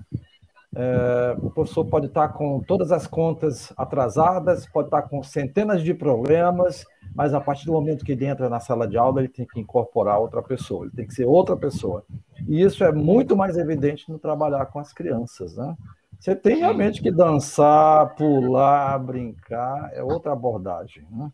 É, 0.76 1.37
o 1.40 1.50
professor 1.50 1.85
pode 1.85 2.07
estar 2.07 2.28
com 2.28 2.61
todas 2.61 2.90
as 2.90 3.07
contas 3.07 3.73
atrasadas, 3.76 4.66
pode 4.66 4.88
estar 4.88 5.02
com 5.02 5.23
centenas 5.23 5.83
de 5.83 5.95
problemas, 5.95 6.85
mas 7.14 7.33
a 7.33 7.40
partir 7.40 7.66
do 7.66 7.73
momento 7.73 8.04
que 8.04 8.12
ele 8.12 8.26
entra 8.26 8.49
na 8.49 8.59
sala 8.59 8.88
de 8.88 8.99
aula, 8.99 9.21
ele 9.21 9.28
tem 9.28 9.47
que 9.47 9.61
incorporar 9.61 10.19
outra 10.19 10.43
pessoa, 10.43 10.85
ele 10.85 10.95
tem 10.95 11.07
que 11.07 11.14
ser 11.14 11.26
outra 11.26 11.57
pessoa. 11.57 12.04
E 12.49 12.61
isso 12.61 12.83
é 12.83 12.90
muito 12.90 13.37
mais 13.37 13.57
evidente 13.57 14.11
no 14.11 14.19
trabalhar 14.19 14.66
com 14.66 14.81
as 14.81 14.93
crianças, 14.93 15.57
né? 15.57 15.76
Você 16.19 16.35
tem 16.35 16.57
realmente 16.57 17.02
que 17.02 17.11
dançar, 17.11 18.14
pular, 18.14 18.99
brincar, 18.99 19.90
é 19.93 20.02
outra 20.02 20.33
abordagem. 20.33 21.04
Né? 21.11 21.31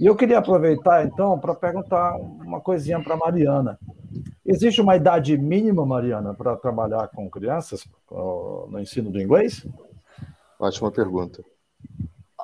E 0.00 0.06
eu 0.06 0.16
queria 0.16 0.38
aproveitar, 0.38 1.04
então, 1.04 1.38
para 1.38 1.54
perguntar 1.54 2.16
uma 2.16 2.60
coisinha 2.60 3.00
para 3.00 3.14
a 3.14 3.18
Mariana. 3.18 3.78
Existe 4.50 4.80
uma 4.80 4.96
idade 4.96 5.38
mínima, 5.38 5.86
Mariana, 5.86 6.34
para 6.34 6.56
trabalhar 6.56 7.06
com 7.08 7.30
crianças 7.30 7.86
no 8.10 8.80
ensino 8.80 9.08
do 9.08 9.20
inglês? 9.20 9.64
Ótima 10.58 10.90
pergunta. 10.90 11.44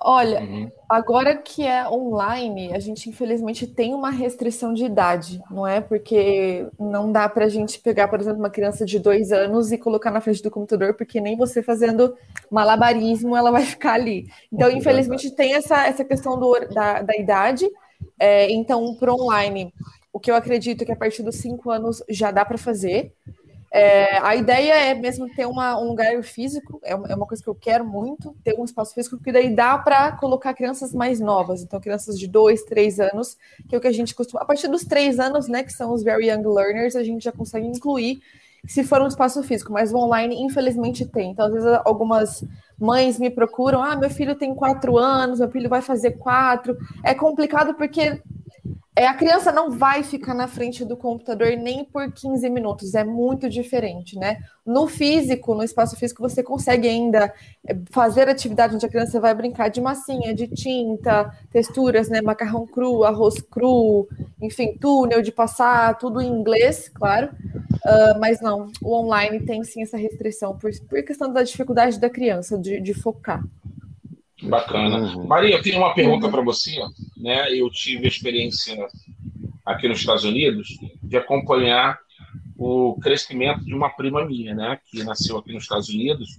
Olha, 0.00 0.40
uhum. 0.40 0.70
agora 0.88 1.36
que 1.36 1.66
é 1.66 1.88
online, 1.88 2.72
a 2.72 2.78
gente 2.78 3.08
infelizmente 3.08 3.66
tem 3.66 3.92
uma 3.92 4.10
restrição 4.10 4.72
de 4.72 4.84
idade, 4.84 5.42
não 5.50 5.66
é? 5.66 5.80
Porque 5.80 6.68
não 6.78 7.10
dá 7.10 7.28
para 7.28 7.46
a 7.46 7.48
gente 7.48 7.80
pegar, 7.80 8.06
por 8.06 8.20
exemplo, 8.20 8.38
uma 8.38 8.50
criança 8.50 8.84
de 8.84 9.00
dois 9.00 9.32
anos 9.32 9.72
e 9.72 9.78
colocar 9.78 10.12
na 10.12 10.20
frente 10.20 10.42
do 10.44 10.50
computador, 10.50 10.94
porque 10.94 11.20
nem 11.20 11.36
você 11.36 11.60
fazendo 11.60 12.14
malabarismo 12.48 13.36
ela 13.36 13.50
vai 13.50 13.62
ficar 13.66 13.94
ali. 13.94 14.28
Então, 14.52 14.70
infelizmente, 14.70 15.30
tem 15.32 15.54
essa, 15.54 15.84
essa 15.86 16.04
questão 16.04 16.38
do, 16.38 16.56
da, 16.72 17.02
da 17.02 17.16
idade. 17.16 17.68
É, 18.16 18.48
então, 18.52 18.94
para 18.94 19.12
online, 19.12 19.72
o 20.16 20.18
que 20.18 20.30
eu 20.30 20.34
acredito 20.34 20.80
é 20.80 20.86
que 20.86 20.92
a 20.92 20.96
partir 20.96 21.22
dos 21.22 21.36
cinco 21.36 21.70
anos 21.70 22.02
já 22.08 22.30
dá 22.30 22.42
para 22.42 22.56
fazer. 22.56 23.12
É, 23.70 24.16
a 24.20 24.34
ideia 24.34 24.72
é 24.72 24.94
mesmo 24.94 25.28
ter 25.34 25.44
uma, 25.44 25.78
um 25.78 25.88
lugar 25.88 26.22
físico, 26.22 26.80
é 26.82 26.94
uma, 26.94 27.06
é 27.08 27.14
uma, 27.14 27.26
coisa 27.26 27.42
que 27.42 27.50
eu 27.50 27.54
quero 27.54 27.84
muito, 27.84 28.34
ter 28.42 28.58
um 28.58 28.64
espaço 28.64 28.94
físico, 28.94 29.18
porque 29.18 29.30
daí 29.30 29.54
dá 29.54 29.76
para 29.76 30.12
colocar 30.12 30.54
crianças 30.54 30.94
mais 30.94 31.20
novas, 31.20 31.62
então 31.62 31.78
crianças 31.78 32.18
de 32.18 32.26
dois, 32.26 32.62
três 32.62 32.98
anos, 32.98 33.36
que 33.68 33.74
é 33.74 33.78
o 33.78 33.80
que 33.80 33.88
a 33.88 33.92
gente 33.92 34.14
costuma. 34.14 34.40
A 34.40 34.46
partir 34.46 34.68
dos 34.68 34.84
três 34.86 35.20
anos, 35.20 35.48
né, 35.48 35.62
que 35.62 35.72
são 35.72 35.92
os 35.92 36.02
very 36.02 36.30
young 36.30 36.46
learners, 36.46 36.96
a 36.96 37.04
gente 37.04 37.22
já 37.22 37.32
consegue 37.32 37.66
incluir 37.66 38.22
se 38.66 38.82
for 38.84 39.02
um 39.02 39.06
espaço 39.06 39.42
físico, 39.42 39.70
mas 39.70 39.92
o 39.92 39.98
online, 39.98 40.42
infelizmente, 40.42 41.04
tem. 41.04 41.32
Então, 41.32 41.44
às 41.44 41.52
vezes, 41.52 41.68
algumas 41.84 42.42
mães 42.80 43.18
me 43.18 43.28
procuram: 43.28 43.82
ah, 43.82 43.94
meu 43.94 44.08
filho 44.08 44.34
tem 44.34 44.54
quatro 44.54 44.96
anos, 44.96 45.40
meu 45.40 45.50
filho 45.50 45.68
vai 45.68 45.82
fazer 45.82 46.12
quatro. 46.12 46.74
É 47.04 47.14
complicado 47.14 47.74
porque 47.74 48.22
é, 48.98 49.06
a 49.06 49.12
criança 49.12 49.52
não 49.52 49.70
vai 49.70 50.02
ficar 50.02 50.32
na 50.32 50.48
frente 50.48 50.82
do 50.82 50.96
computador 50.96 51.48
nem 51.54 51.84
por 51.84 52.10
15 52.10 52.48
minutos, 52.48 52.94
é 52.94 53.04
muito 53.04 53.46
diferente, 53.46 54.18
né? 54.18 54.38
No 54.64 54.86
físico, 54.86 55.54
no 55.54 55.62
espaço 55.62 55.94
físico, 55.96 56.22
você 56.22 56.42
consegue 56.42 56.88
ainda 56.88 57.30
é, 57.68 57.76
fazer 57.90 58.26
atividade 58.26 58.74
onde 58.74 58.86
a 58.86 58.88
criança 58.88 59.20
vai 59.20 59.34
brincar 59.34 59.68
de 59.68 59.82
massinha, 59.82 60.34
de 60.34 60.48
tinta, 60.48 61.30
texturas, 61.52 62.08
né? 62.08 62.22
Macarrão 62.22 62.66
cru, 62.66 63.04
arroz 63.04 63.38
cru, 63.42 64.08
enfim, 64.40 64.78
túnel 64.80 65.20
de 65.20 65.30
passar, 65.30 65.98
tudo 65.98 66.22
em 66.22 66.28
inglês, 66.28 66.88
claro. 66.88 67.28
Uh, 67.84 68.18
mas 68.18 68.40
não, 68.40 68.70
o 68.82 68.94
online 68.94 69.44
tem 69.44 69.62
sim 69.62 69.82
essa 69.82 69.98
restrição 69.98 70.56
por, 70.56 70.70
por 70.88 71.02
questão 71.02 71.30
da 71.30 71.42
dificuldade 71.42 72.00
da 72.00 72.08
criança 72.08 72.56
de, 72.56 72.80
de 72.80 72.94
focar. 72.94 73.44
Bacana. 74.42 74.98
Uhum. 74.98 75.26
Maria, 75.26 75.56
eu 75.56 75.62
tenho 75.62 75.78
uma 75.78 75.94
pergunta 75.94 76.28
para 76.28 76.42
você. 76.42 76.76
Né? 77.16 77.52
Eu 77.52 77.70
tive 77.70 78.04
a 78.04 78.08
experiência 78.08 78.76
aqui 79.64 79.88
nos 79.88 80.00
Estados 80.00 80.24
Unidos 80.24 80.68
de 81.02 81.16
acompanhar 81.16 81.98
o 82.56 82.98
crescimento 83.00 83.64
de 83.64 83.74
uma 83.74 83.90
prima 83.90 84.24
minha, 84.24 84.54
né? 84.54 84.78
que 84.90 85.02
nasceu 85.02 85.38
aqui 85.38 85.52
nos 85.52 85.62
Estados 85.62 85.88
Unidos. 85.88 86.38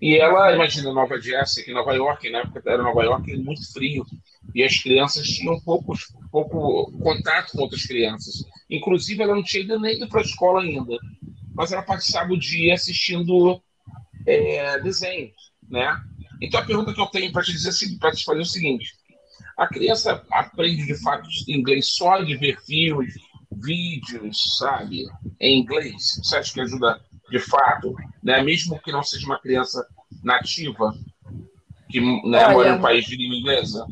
E 0.00 0.16
ela, 0.16 0.52
imagina, 0.52 0.92
Nova 0.92 1.20
Jersey, 1.20 1.62
aqui 1.62 1.70
em 1.70 1.74
Nova 1.74 1.94
York, 1.94 2.28
na 2.30 2.40
época 2.40 2.62
era 2.66 2.82
Nova 2.82 3.02
York, 3.02 3.36
muito 3.36 3.72
frio. 3.72 4.04
E 4.54 4.62
as 4.62 4.76
crianças 4.78 5.26
tinham 5.26 5.58
pouco, 5.60 5.94
pouco 6.30 6.92
contato 6.98 7.52
com 7.52 7.62
outras 7.62 7.86
crianças. 7.86 8.44
Inclusive, 8.68 9.22
ela 9.22 9.34
não 9.34 9.42
tinha 9.42 9.62
ido 9.62 9.80
nem 9.80 9.96
ido 9.96 10.08
para 10.08 10.20
a 10.20 10.24
escola 10.24 10.62
ainda. 10.62 10.96
Mas 11.54 11.72
ela 11.72 11.82
passava 11.82 12.32
o 12.32 12.38
dia 12.38 12.74
assistindo 12.74 13.62
é, 14.26 14.80
desenhos, 14.80 15.32
né? 15.68 15.96
Então 16.44 16.60
a 16.60 16.64
pergunta 16.64 16.92
que 16.92 17.00
eu 17.00 17.06
tenho 17.06 17.32
para 17.32 17.42
te 17.42 17.52
dizer 17.52 17.70
assim, 17.70 17.98
para 17.98 18.12
te 18.12 18.24
fazer 18.24 18.40
é 18.40 18.42
o 18.42 18.46
seguinte: 18.46 18.92
a 19.56 19.66
criança 19.66 20.24
aprende 20.30 20.86
de 20.86 20.94
fato 21.02 21.28
inglês 21.48 21.94
só 21.94 22.22
de 22.22 22.36
ver 22.36 22.60
filmes, 22.64 23.14
vídeos, 23.52 24.56
sabe, 24.58 25.04
em 25.40 25.60
inglês? 25.60 26.20
Você 26.22 26.36
acha 26.36 26.52
que 26.52 26.60
ajuda 26.60 27.00
de 27.30 27.38
fato, 27.38 27.94
né? 28.22 28.42
Mesmo 28.42 28.80
que 28.80 28.92
não 28.92 29.02
seja 29.02 29.26
uma 29.26 29.40
criança 29.40 29.86
nativa 30.22 30.92
que 31.88 32.00
né, 32.00 32.48
mora 32.48 32.70
em 32.70 32.72
um 32.72 32.80
país 32.80 33.04
de 33.04 33.16
língua 33.16 33.36
inglesa? 33.36 33.86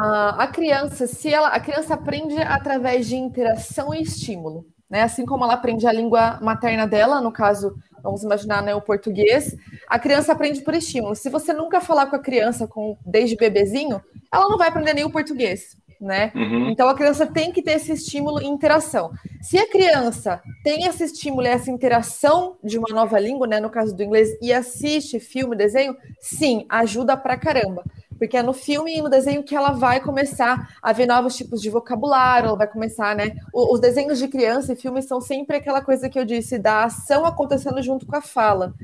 a 0.00 0.46
criança, 0.46 1.08
se 1.08 1.28
ela, 1.28 1.48
a 1.48 1.58
criança 1.58 1.94
aprende 1.94 2.36
através 2.40 3.08
de 3.08 3.16
interação 3.16 3.92
e 3.92 4.02
estímulo, 4.02 4.64
né? 4.88 5.02
Assim 5.02 5.26
como 5.26 5.44
ela 5.44 5.54
aprende 5.54 5.86
a 5.86 5.92
língua 5.92 6.38
materna 6.40 6.86
dela, 6.86 7.20
no 7.20 7.32
caso 7.32 7.74
vamos 8.02 8.22
imaginar 8.22 8.62
né, 8.62 8.74
o 8.74 8.80
português, 8.80 9.56
a 9.88 9.98
criança 9.98 10.32
aprende 10.32 10.60
por 10.60 10.74
estímulo. 10.74 11.14
Se 11.14 11.28
você 11.28 11.52
nunca 11.52 11.80
falar 11.80 12.06
com 12.06 12.16
a 12.16 12.20
criança 12.20 12.66
com, 12.66 12.96
desde 13.04 13.36
bebezinho, 13.36 14.00
ela 14.32 14.48
não 14.48 14.56
vai 14.56 14.68
aprender 14.68 14.94
nem 14.94 15.04
o 15.04 15.10
português. 15.10 15.76
Né? 16.00 16.30
Uhum. 16.32 16.70
Então 16.70 16.88
a 16.88 16.94
criança 16.94 17.26
tem 17.26 17.50
que 17.50 17.60
ter 17.60 17.72
esse 17.72 17.90
estímulo 17.90 18.40
e 18.40 18.46
interação. 18.46 19.10
Se 19.42 19.58
a 19.58 19.68
criança 19.68 20.40
tem 20.62 20.84
esse 20.84 21.02
estímulo 21.02 21.44
e 21.44 21.50
essa 21.50 21.72
interação 21.72 22.56
de 22.62 22.78
uma 22.78 22.94
nova 22.94 23.18
língua, 23.18 23.48
né, 23.48 23.58
no 23.58 23.68
caso 23.68 23.96
do 23.96 24.02
inglês, 24.04 24.28
e 24.40 24.52
assiste 24.52 25.18
filme, 25.18 25.56
desenho, 25.56 25.96
sim, 26.20 26.64
ajuda 26.68 27.16
pra 27.16 27.36
caramba 27.36 27.82
porque 28.18 28.36
é 28.36 28.42
no 28.42 28.52
filme 28.52 28.96
e 28.96 29.02
no 29.02 29.08
desenho 29.08 29.42
que 29.42 29.54
ela 29.54 29.70
vai 29.70 30.00
começar 30.00 30.76
a 30.82 30.92
ver 30.92 31.06
novos 31.06 31.36
tipos 31.36 31.60
de 31.62 31.70
vocabulário, 31.70 32.48
ela 32.48 32.56
vai 32.58 32.66
começar, 32.66 33.14
né? 33.14 33.36
Os 33.52 33.80
desenhos 33.80 34.18
de 34.18 34.28
criança 34.28 34.72
e 34.72 34.76
filmes 34.76 35.06
são 35.06 35.20
sempre 35.20 35.56
aquela 35.56 35.80
coisa 35.80 36.08
que 36.08 36.18
eu 36.18 36.24
disse, 36.24 36.58
da 36.58 36.84
ação 36.84 37.24
acontecendo 37.24 37.80
junto 37.82 38.06
com 38.06 38.16
a 38.16 38.20
fala. 38.20 38.74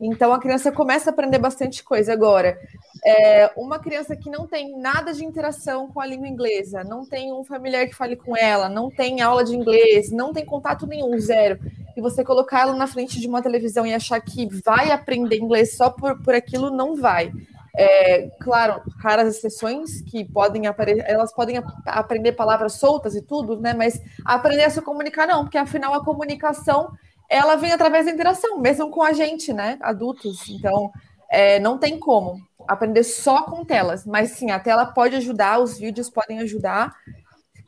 Então 0.00 0.32
a 0.32 0.38
criança 0.38 0.70
começa 0.70 1.10
a 1.10 1.12
aprender 1.12 1.38
bastante 1.38 1.82
coisa. 1.82 2.12
Agora, 2.12 2.56
é, 3.04 3.50
uma 3.56 3.78
criança 3.78 4.14
que 4.16 4.30
não 4.30 4.46
tem 4.46 4.78
nada 4.78 5.12
de 5.12 5.24
interação 5.24 5.88
com 5.88 6.00
a 6.00 6.06
língua 6.06 6.28
inglesa, 6.28 6.84
não 6.84 7.04
tem 7.04 7.32
um 7.32 7.44
familiar 7.44 7.86
que 7.86 7.94
fale 7.94 8.14
com 8.14 8.36
ela, 8.36 8.68
não 8.68 8.90
tem 8.90 9.20
aula 9.20 9.44
de 9.44 9.56
inglês, 9.56 10.10
não 10.10 10.32
tem 10.32 10.44
contato 10.44 10.86
nenhum, 10.86 11.18
zero, 11.18 11.58
e 11.96 12.00
você 12.00 12.24
colocar 12.24 12.60
ela 12.60 12.74
na 12.74 12.86
frente 12.86 13.20
de 13.20 13.26
uma 13.26 13.42
televisão 13.42 13.84
e 13.84 13.92
achar 13.92 14.20
que 14.20 14.46
vai 14.64 14.92
aprender 14.92 15.36
inglês 15.36 15.76
só 15.76 15.90
por, 15.90 16.22
por 16.22 16.34
aquilo, 16.34 16.70
não 16.70 16.94
vai. 16.94 17.32
É, 17.80 18.28
claro, 18.40 18.82
raras 19.00 19.36
exceções 19.36 20.02
que 20.02 20.24
podem 20.24 20.66
aparecer, 20.66 21.04
elas 21.06 21.32
podem 21.32 21.62
aprender 21.86 22.32
palavras 22.32 22.72
soltas 22.72 23.14
e 23.14 23.22
tudo, 23.22 23.60
né? 23.60 23.72
Mas 23.72 24.00
aprender 24.24 24.64
a 24.64 24.70
se 24.70 24.82
comunicar 24.82 25.28
não, 25.28 25.44
porque 25.44 25.56
afinal 25.56 25.94
a 25.94 26.04
comunicação 26.04 26.90
ela 27.28 27.54
vem 27.54 27.70
através 27.70 28.06
da 28.06 28.10
interação, 28.10 28.58
mesmo 28.58 28.90
com 28.90 29.00
a 29.00 29.12
gente, 29.12 29.52
né? 29.52 29.78
Adultos. 29.80 30.48
Então, 30.48 30.90
é, 31.30 31.60
não 31.60 31.78
tem 31.78 32.00
como 32.00 32.40
aprender 32.66 33.04
só 33.04 33.42
com 33.42 33.64
telas, 33.64 34.04
mas 34.04 34.30
sim, 34.32 34.50
a 34.50 34.58
tela 34.58 34.86
pode 34.86 35.14
ajudar, 35.14 35.60
os 35.60 35.78
vídeos 35.78 36.10
podem 36.10 36.40
ajudar 36.40 36.92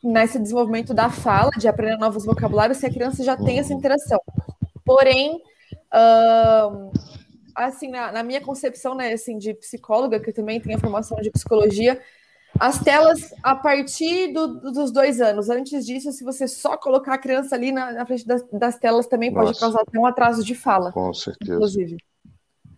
nesse 0.03 0.39
desenvolvimento 0.39 0.93
da 0.93 1.09
fala, 1.09 1.51
de 1.51 1.67
aprender 1.69 1.97
novos 1.97 2.25
vocabulários, 2.25 2.79
se 2.79 2.85
a 2.85 2.91
criança 2.91 3.23
já 3.23 3.37
tem 3.37 3.59
essa 3.59 3.73
interação. 3.73 4.19
Porém, 4.83 5.41
uh, 5.93 6.91
assim, 7.55 7.89
na, 7.89 8.11
na, 8.11 8.23
minha 8.23 8.41
concepção, 8.41 8.95
né, 8.95 9.13
assim, 9.13 9.37
de 9.37 9.53
psicóloga, 9.53 10.19
que 10.19 10.31
também 10.31 10.59
tem 10.59 10.75
a 10.75 10.79
formação 10.79 11.17
de 11.21 11.31
psicologia, 11.31 12.01
as 12.59 12.79
telas 12.79 13.33
a 13.41 13.55
partir 13.55 14.33
do, 14.33 14.59
dos 14.71 14.91
dois 14.91 15.21
anos. 15.21 15.49
Antes 15.49 15.85
disso, 15.85 16.11
se 16.11 16.23
você 16.23 16.47
só 16.47 16.77
colocar 16.77 17.13
a 17.13 17.17
criança 17.17 17.55
ali 17.55 17.71
na, 17.71 17.93
na 17.93 18.05
frente 18.05 18.25
das, 18.25 18.43
das, 18.51 18.77
telas, 18.77 19.07
também 19.07 19.31
Nossa. 19.31 19.45
pode 19.45 19.59
causar 19.59 19.81
até 19.81 19.99
um 19.99 20.05
atraso 20.05 20.43
de 20.43 20.53
fala. 20.53 20.91
Com 20.91 21.13
certeza. 21.13 21.53
Inclusive. 21.53 21.97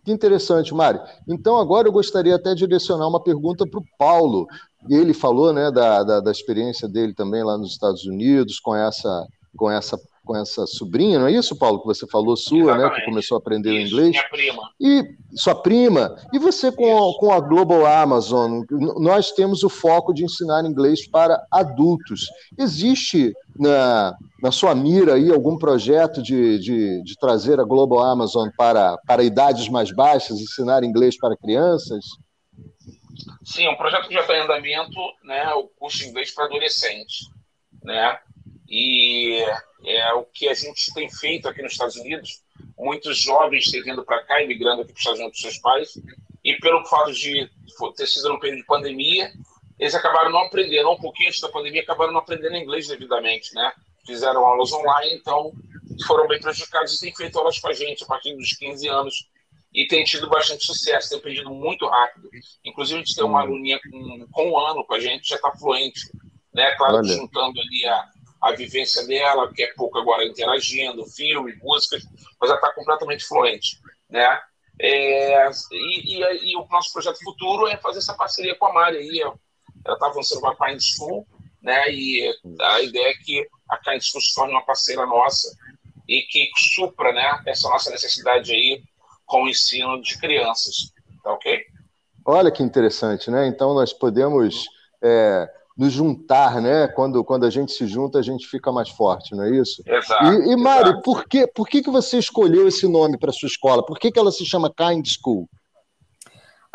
Que 0.06 0.12
interessante, 0.12 0.74
Mari. 0.74 1.00
Então, 1.28 1.58
agora 1.58 1.88
eu 1.88 1.92
gostaria 1.92 2.36
até 2.36 2.54
de 2.54 2.60
direcionar 2.68 3.08
uma 3.08 3.24
pergunta 3.24 3.66
para 3.66 3.80
o 3.80 3.86
Paulo. 3.98 4.48
Ele 4.90 5.14
falou 5.14 5.54
né, 5.54 5.72
da, 5.72 6.04
da, 6.04 6.20
da 6.20 6.32
experiência 6.32 6.90
dele 6.90 7.14
também 7.14 7.44
lá 7.44 7.58
nos 7.58 7.72
Estados 7.72 8.06
Unidos, 8.06 8.60
com 8.60 8.76
essa, 8.76 9.26
com 9.56 9.72
essa 9.72 9.98
com 10.26 10.36
essa 10.36 10.66
sobrinha, 10.66 11.20
não 11.20 11.28
é 11.28 11.32
isso, 11.32 11.56
Paulo, 11.56 11.80
que 11.82 11.86
você 11.86 12.08
falou, 12.08 12.38
sua, 12.38 12.58
Exatamente. 12.58 12.92
né, 12.92 13.00
que 13.00 13.06
começou 13.06 13.36
a 13.36 13.40
aprender 13.40 13.74
isso, 13.74 13.94
inglês? 13.94 14.12
Minha 14.12 14.30
prima. 14.30 14.70
E 14.80 15.04
sua 15.36 15.56
prima. 15.56 16.16
E 16.32 16.40
você 16.40 16.72
com 16.72 16.86
a, 16.86 17.20
com 17.20 17.34
a 17.34 17.40
Global 17.40 17.86
Amazon, 17.86 18.62
nós 18.98 19.32
temos 19.32 19.64
o 19.64 19.70
foco 19.70 20.14
de 20.14 20.24
ensinar 20.24 20.64
inglês 20.66 21.08
para 21.08 21.46
adultos. 21.52 22.28
Existe 22.58 23.34
na, 23.58 24.16
na 24.42 24.52
sua 24.52 24.74
mira 24.74 25.16
aí 25.16 25.30
algum 25.32 25.58
projeto 25.58 26.22
de, 26.22 26.60
de, 26.60 27.04
de 27.04 27.16
trazer 27.18 27.60
a 27.60 27.64
Global 27.64 28.00
Amazon 28.00 28.50
para, 28.58 28.98
para 29.06 29.24
idades 29.24 29.68
mais 29.68 29.92
baixas, 29.92 30.40
ensinar 30.40 30.84
inglês 30.84 31.18
para 31.18 31.38
crianças? 31.38 32.06
Sim, 33.44 33.66
é 33.66 33.70
um 33.70 33.76
projeto 33.76 34.08
que 34.08 34.14
já 34.14 34.22
está 34.22 34.36
em 34.38 34.42
andamento, 34.42 35.00
né, 35.24 35.54
o 35.54 35.68
curso 35.78 36.00
de 36.00 36.08
inglês 36.08 36.32
para 36.32 36.46
adolescentes, 36.46 37.28
né? 37.84 38.18
E 38.68 39.44
é 39.86 40.14
o 40.14 40.24
que 40.24 40.48
a 40.48 40.54
gente 40.54 40.94
tem 40.94 41.10
feito 41.10 41.48
aqui 41.48 41.62
nos 41.62 41.74
Estados 41.74 41.96
Unidos. 41.96 42.42
Muitos 42.78 43.18
jovens 43.18 43.70
têm 43.70 43.84
vindo 43.84 44.04
para 44.04 44.24
cá, 44.24 44.42
imigrando 44.42 44.82
aqui 44.82 44.94
para 44.94 44.98
os 44.98 45.00
Estados 45.00 45.20
Unidos 45.20 45.42
com 45.42 45.50
seus 45.50 45.58
pais, 45.60 45.98
e 46.44 46.56
pelo 46.58 46.84
fato 46.86 47.12
de 47.14 47.50
ter 47.96 48.08
sido 48.08 48.34
um 48.34 48.40
período 48.40 48.60
de 48.60 48.66
pandemia, 48.66 49.32
eles 49.80 49.96
acabaram 49.96 50.32
não 50.32 50.40
aprendendo, 50.40 50.92
um 50.92 50.98
pouquinho 50.98 51.30
antes 51.30 51.42
da 51.42 51.50
pandemia, 51.50 51.82
acabaram 51.82 52.12
não 52.12 52.20
aprendendo 52.20 52.56
inglês 52.56 52.88
devidamente, 52.88 53.54
né? 53.54 53.72
Fizeram 54.06 54.46
aulas 54.46 54.72
online, 54.72 55.16
então 55.16 55.54
foram 56.06 56.28
bem 56.28 56.40
prejudicados 56.40 56.96
e 56.96 57.00
têm 57.00 57.16
feito 57.16 57.38
aulas 57.38 57.60
com 57.60 57.68
a 57.68 57.74
gente 57.74 58.04
a 58.04 58.08
partir 58.08 58.36
dos 58.36 58.54
15 58.54 58.88
anos 58.88 59.30
e 59.74 59.88
tem 59.88 60.04
tido 60.04 60.30
bastante 60.30 60.66
sucesso, 60.66 61.10
tem 61.10 61.18
aprendido 61.18 61.50
muito 61.50 61.88
rápido. 61.88 62.30
Inclusive, 62.64 63.00
a 63.00 63.04
gente 63.04 63.16
tem 63.16 63.24
uma 63.24 63.42
aluninha 63.42 63.80
com, 63.82 64.28
com 64.32 64.52
um 64.52 64.58
ano 64.58 64.86
com 64.86 64.94
a 64.94 65.00
gente, 65.00 65.28
já 65.28 65.36
está 65.36 65.52
fluente, 65.54 66.00
né? 66.54 66.72
Claro, 66.76 66.98
Olha. 66.98 67.08
juntando 67.08 67.60
ali 67.60 67.86
a, 67.86 68.10
a 68.44 68.52
vivência 68.52 69.08
dela, 69.08 69.52
que 69.54 69.64
é 69.64 69.74
pouco 69.74 69.98
agora 69.98 70.26
interagindo, 70.26 71.06
filme, 71.06 71.56
músicas, 71.64 72.04
mas 72.40 72.50
ela 72.50 72.60
está 72.60 72.74
completamente 72.74 73.26
fluente, 73.26 73.80
né? 74.10 74.40
É, 74.80 75.50
e, 75.72 76.18
e, 76.18 76.52
e, 76.52 76.58
o 76.58 76.68
nosso 76.70 76.92
projeto 76.92 77.24
futuro 77.24 77.68
é 77.68 77.78
fazer 77.78 78.00
essa 78.00 78.16
parceria 78.16 78.56
com 78.56 78.66
a 78.66 78.74
Mari 78.74 78.98
aí. 78.98 79.22
Ela 79.22 79.94
está 79.94 80.08
avançando 80.08 80.42
com 80.42 80.48
a 80.48 80.56
Kind 80.56 80.82
School, 80.82 81.26
né? 81.62 81.90
E 81.90 82.34
a 82.60 82.82
ideia 82.82 83.12
é 83.12 83.14
que 83.14 83.48
a 83.70 83.78
Kind 83.78 84.02
School 84.02 84.22
se 84.22 84.34
torne 84.36 84.52
uma 84.52 84.66
parceira 84.66 85.06
nossa 85.06 85.56
e 86.08 86.22
que 86.24 86.52
supra, 86.58 87.14
né? 87.14 87.42
Essa 87.48 87.70
nossa 87.70 87.92
necessidade 87.92 88.52
aí 88.52 88.84
com 89.26 89.44
o 89.44 89.50
ensino 89.50 90.02
de 90.02 90.18
crianças, 90.18 90.92
tá 91.24 91.32
ok? 91.32 91.66
Olha 92.26 92.52
que 92.52 92.64
interessante, 92.64 93.32
né? 93.32 93.48
Então 93.48 93.74
nós 93.74 93.94
podemos 93.94 94.66
é, 95.02 95.50
nos 95.78 95.92
juntar, 95.92 96.62
né? 96.62 96.88
Quando, 96.88 97.24
quando 97.24 97.46
a 97.46 97.50
gente 97.50 97.72
se 97.72 97.88
junta, 97.88 98.20
a 98.20 98.22
gente 98.22 98.48
fica 98.48 98.72
mais 98.72 98.90
forte, 98.90 99.36
não 99.36 99.44
é 99.44 99.52
isso? 99.52 99.84
Exato. 99.86 100.26
E, 100.26 100.54
e 100.54 100.56
Mário, 100.56 101.02
por, 101.02 101.26
que, 101.26 101.48
por 101.48 101.68
que, 101.68 101.82
que 101.82 101.90
você 101.90 102.18
escolheu 102.18 102.68
esse 102.68 102.88
nome 102.88 103.18
para 103.18 103.32
sua 103.32 103.48
escola? 103.48 103.86
Por 103.86 103.98
que, 103.98 104.12
que 104.12 104.20
ela 104.20 104.32
se 104.32 104.46
chama 104.46 104.74
Kind 104.74 105.08
School? 105.08 105.48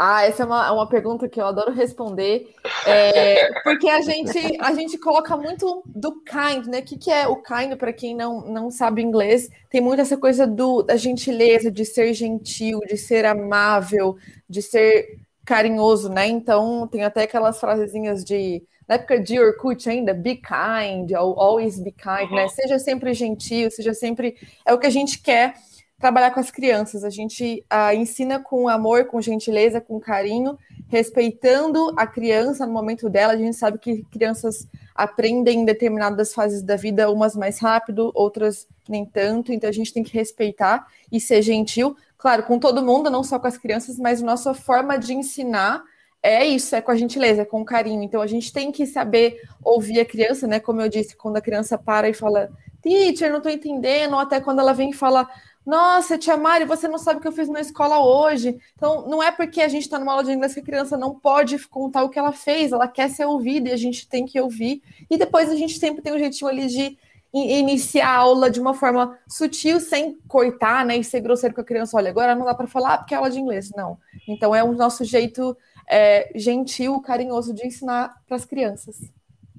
Ah, 0.00 0.23
essa 0.25 0.45
é 0.45 0.47
uma, 0.47 0.69
é 0.69 0.71
uma 0.71 0.88
pergunta 0.88 1.28
que 1.28 1.40
eu 1.40 1.47
adoro 1.47 1.73
responder, 1.73 2.55
é, 2.87 3.50
porque 3.64 3.88
a 3.88 4.00
gente, 4.00 4.57
a 4.61 4.73
gente 4.73 4.97
coloca 4.97 5.37
muito 5.37 5.83
do 5.87 6.23
kind, 6.23 6.67
né? 6.67 6.78
O 6.78 6.85
que, 6.85 6.97
que 6.97 7.11
é 7.11 7.26
o 7.26 7.43
kind, 7.43 7.75
para 7.76 7.93
quem 7.93 8.14
não, 8.14 8.43
não 8.43 8.71
sabe 8.71 9.02
inglês? 9.02 9.50
Tem 9.69 9.81
muito 9.81 10.00
essa 10.00 10.17
coisa 10.17 10.47
do, 10.47 10.83
da 10.83 10.97
gentileza, 10.97 11.69
de 11.69 11.85
ser 11.85 12.14
gentil, 12.14 12.78
de 12.88 12.97
ser 12.97 13.25
amável, 13.25 14.17
de 14.49 14.62
ser 14.62 15.19
carinhoso, 15.45 16.09
né? 16.09 16.28
Então, 16.28 16.87
tem 16.87 17.02
até 17.02 17.25
aquelas 17.25 17.59
frasezinhas 17.59 18.23
de. 18.25 18.62
Na 18.88 18.95
época 18.95 19.21
de 19.21 19.38
Orkut 19.38 19.88
ainda, 19.88 20.14
be 20.14 20.37
kind, 20.37 21.12
always 21.14 21.78
be 21.78 21.92
kind, 21.92 22.30
né? 22.30 22.49
Seja 22.49 22.78
sempre 22.78 23.12
gentil, 23.12 23.71
seja 23.71 23.92
sempre. 23.92 24.37
É 24.64 24.73
o 24.73 24.78
que 24.78 24.87
a 24.87 24.90
gente 24.90 25.21
quer 25.21 25.54
trabalhar 25.99 26.30
com 26.30 26.40
as 26.40 26.50
crianças. 26.50 27.04
A 27.04 27.11
gente 27.11 27.64
ah, 27.68 27.95
ensina 27.95 28.38
com 28.38 28.68
amor, 28.68 29.07
com 29.07 29.21
gentileza, 29.21 29.80
com 29.80 30.00
carinho, 30.00 30.57
respeitando 30.88 31.92
a 31.97 32.07
criança 32.07 32.66
no 32.66 32.73
momento 32.73 33.11
dela. 33.11 33.33
A 33.33 33.37
gente 33.37 33.57
sabe 33.57 33.78
que 33.78 34.04
crianças 34.04 34.66
aprendem 34.95 35.61
em 35.61 35.64
determinadas 35.64 36.33
fases 36.33 36.62
da 36.62 36.76
vida, 36.76 37.11
umas 37.11 37.37
mais 37.37 37.59
rápido, 37.59 38.11
outras 38.14 38.66
nem 38.88 39.04
tanto. 39.04 39.52
Então 39.52 39.68
a 39.68 39.73
gente 39.73 39.92
tem 39.92 40.02
que 40.02 40.16
respeitar 40.16 40.87
e 41.12 41.21
ser 41.21 41.42
gentil, 41.42 41.97
claro, 42.16 42.45
com 42.45 42.59
todo 42.59 42.83
mundo, 42.83 43.11
não 43.11 43.23
só 43.23 43.38
com 43.38 43.47
as 43.47 43.59
crianças, 43.59 43.99
mas 43.99 44.23
nossa 44.23 44.54
forma 44.54 44.97
de 44.97 45.12
ensinar 45.12 45.83
é 46.22 46.44
isso, 46.44 46.75
é 46.75 46.80
com 46.80 46.90
a 46.90 46.96
gentileza, 46.96 47.42
é 47.42 47.44
com 47.44 47.64
carinho. 47.64 48.02
Então 48.02 48.20
a 48.20 48.26
gente 48.26 48.52
tem 48.52 48.72
que 48.72 48.87
saber 48.87 49.40
ouvir 49.62 50.00
a 50.00 50.04
criança, 50.04 50.46
né? 50.46 50.60
Como 50.60 50.80
eu 50.80 50.88
disse, 50.88 51.16
quando 51.16 51.37
a 51.37 51.40
criança 51.40 51.78
para 51.78 52.08
e 52.08 52.14
fala, 52.14 52.50
teacher, 52.82 53.30
não 53.30 53.38
estou 53.38 53.52
entendendo, 53.52 54.14
ou 54.14 54.18
até 54.18 54.40
quando 54.40 54.60
ela 54.60 54.72
vem 54.72 54.90
e 54.90 54.94
fala, 54.94 55.28
nossa, 55.68 56.16
tia 56.16 56.34
Mari, 56.34 56.64
você 56.64 56.88
não 56.88 56.97
sabe 56.97 57.19
o 57.19 57.21
que 57.21 57.28
eu 57.28 57.32
fiz 57.32 57.47
na 57.47 57.60
escola 57.60 58.00
hoje. 58.00 58.58
Então, 58.75 59.06
não 59.06 59.23
é 59.23 59.30
porque 59.30 59.60
a 59.60 59.69
gente 59.69 59.82
está 59.82 59.99
numa 59.99 60.12
aula 60.12 60.25
de 60.25 60.32
inglês 60.32 60.54
que 60.54 60.60
a 60.60 60.64
criança 60.64 60.97
não 60.97 61.14
pode 61.14 61.58
contar 61.69 62.04
o 62.04 62.08
que 62.08 62.19
ela 62.19 62.32
fez, 62.32 62.73
ela 62.73 62.88
quer 62.88 63.10
ser 63.10 63.26
ouvida 63.26 63.69
e 63.69 63.73
a 63.73 63.76
gente 63.76 64.08
tem 64.08 64.25
que 64.25 64.40
ouvir. 64.40 64.82
E 65.10 65.19
depois 65.19 65.50
a 65.50 65.56
gente 65.56 65.78
sempre 65.78 66.00
tem 66.00 66.14
um 66.14 66.19
jeitinho 66.19 66.50
ali 66.50 66.69
de 66.69 66.97
iniciar 67.34 68.08
a 68.08 68.16
aula 68.16 68.50
de 68.50 68.58
uma 68.58 68.73
forma 68.73 69.19
sutil, 69.28 69.78
sem 69.78 70.19
cortar, 70.26 70.86
né, 70.86 70.97
e 70.97 71.04
ser 71.04 71.21
grosseiro 71.21 71.54
com 71.54 71.60
a 71.60 71.64
criança. 71.64 71.99
Olha, 71.99 72.08
agora 72.08 72.34
não 72.34 72.47
dá 72.47 72.54
para 72.54 72.66
falar 72.66 72.97
porque 72.97 73.12
é 73.12 73.19
aula 73.19 73.30
de 73.30 73.38
inglês. 73.38 73.71
Não. 73.76 73.99
Então, 74.26 74.54
é 74.54 74.64
o 74.64 74.73
nosso 74.73 75.04
jeito 75.04 75.54
é, 75.90 76.30
gentil, 76.34 77.00
carinhoso 77.00 77.54
de 77.54 77.66
ensinar 77.66 78.14
para 78.26 78.36
as 78.36 78.44
crianças. 78.44 78.96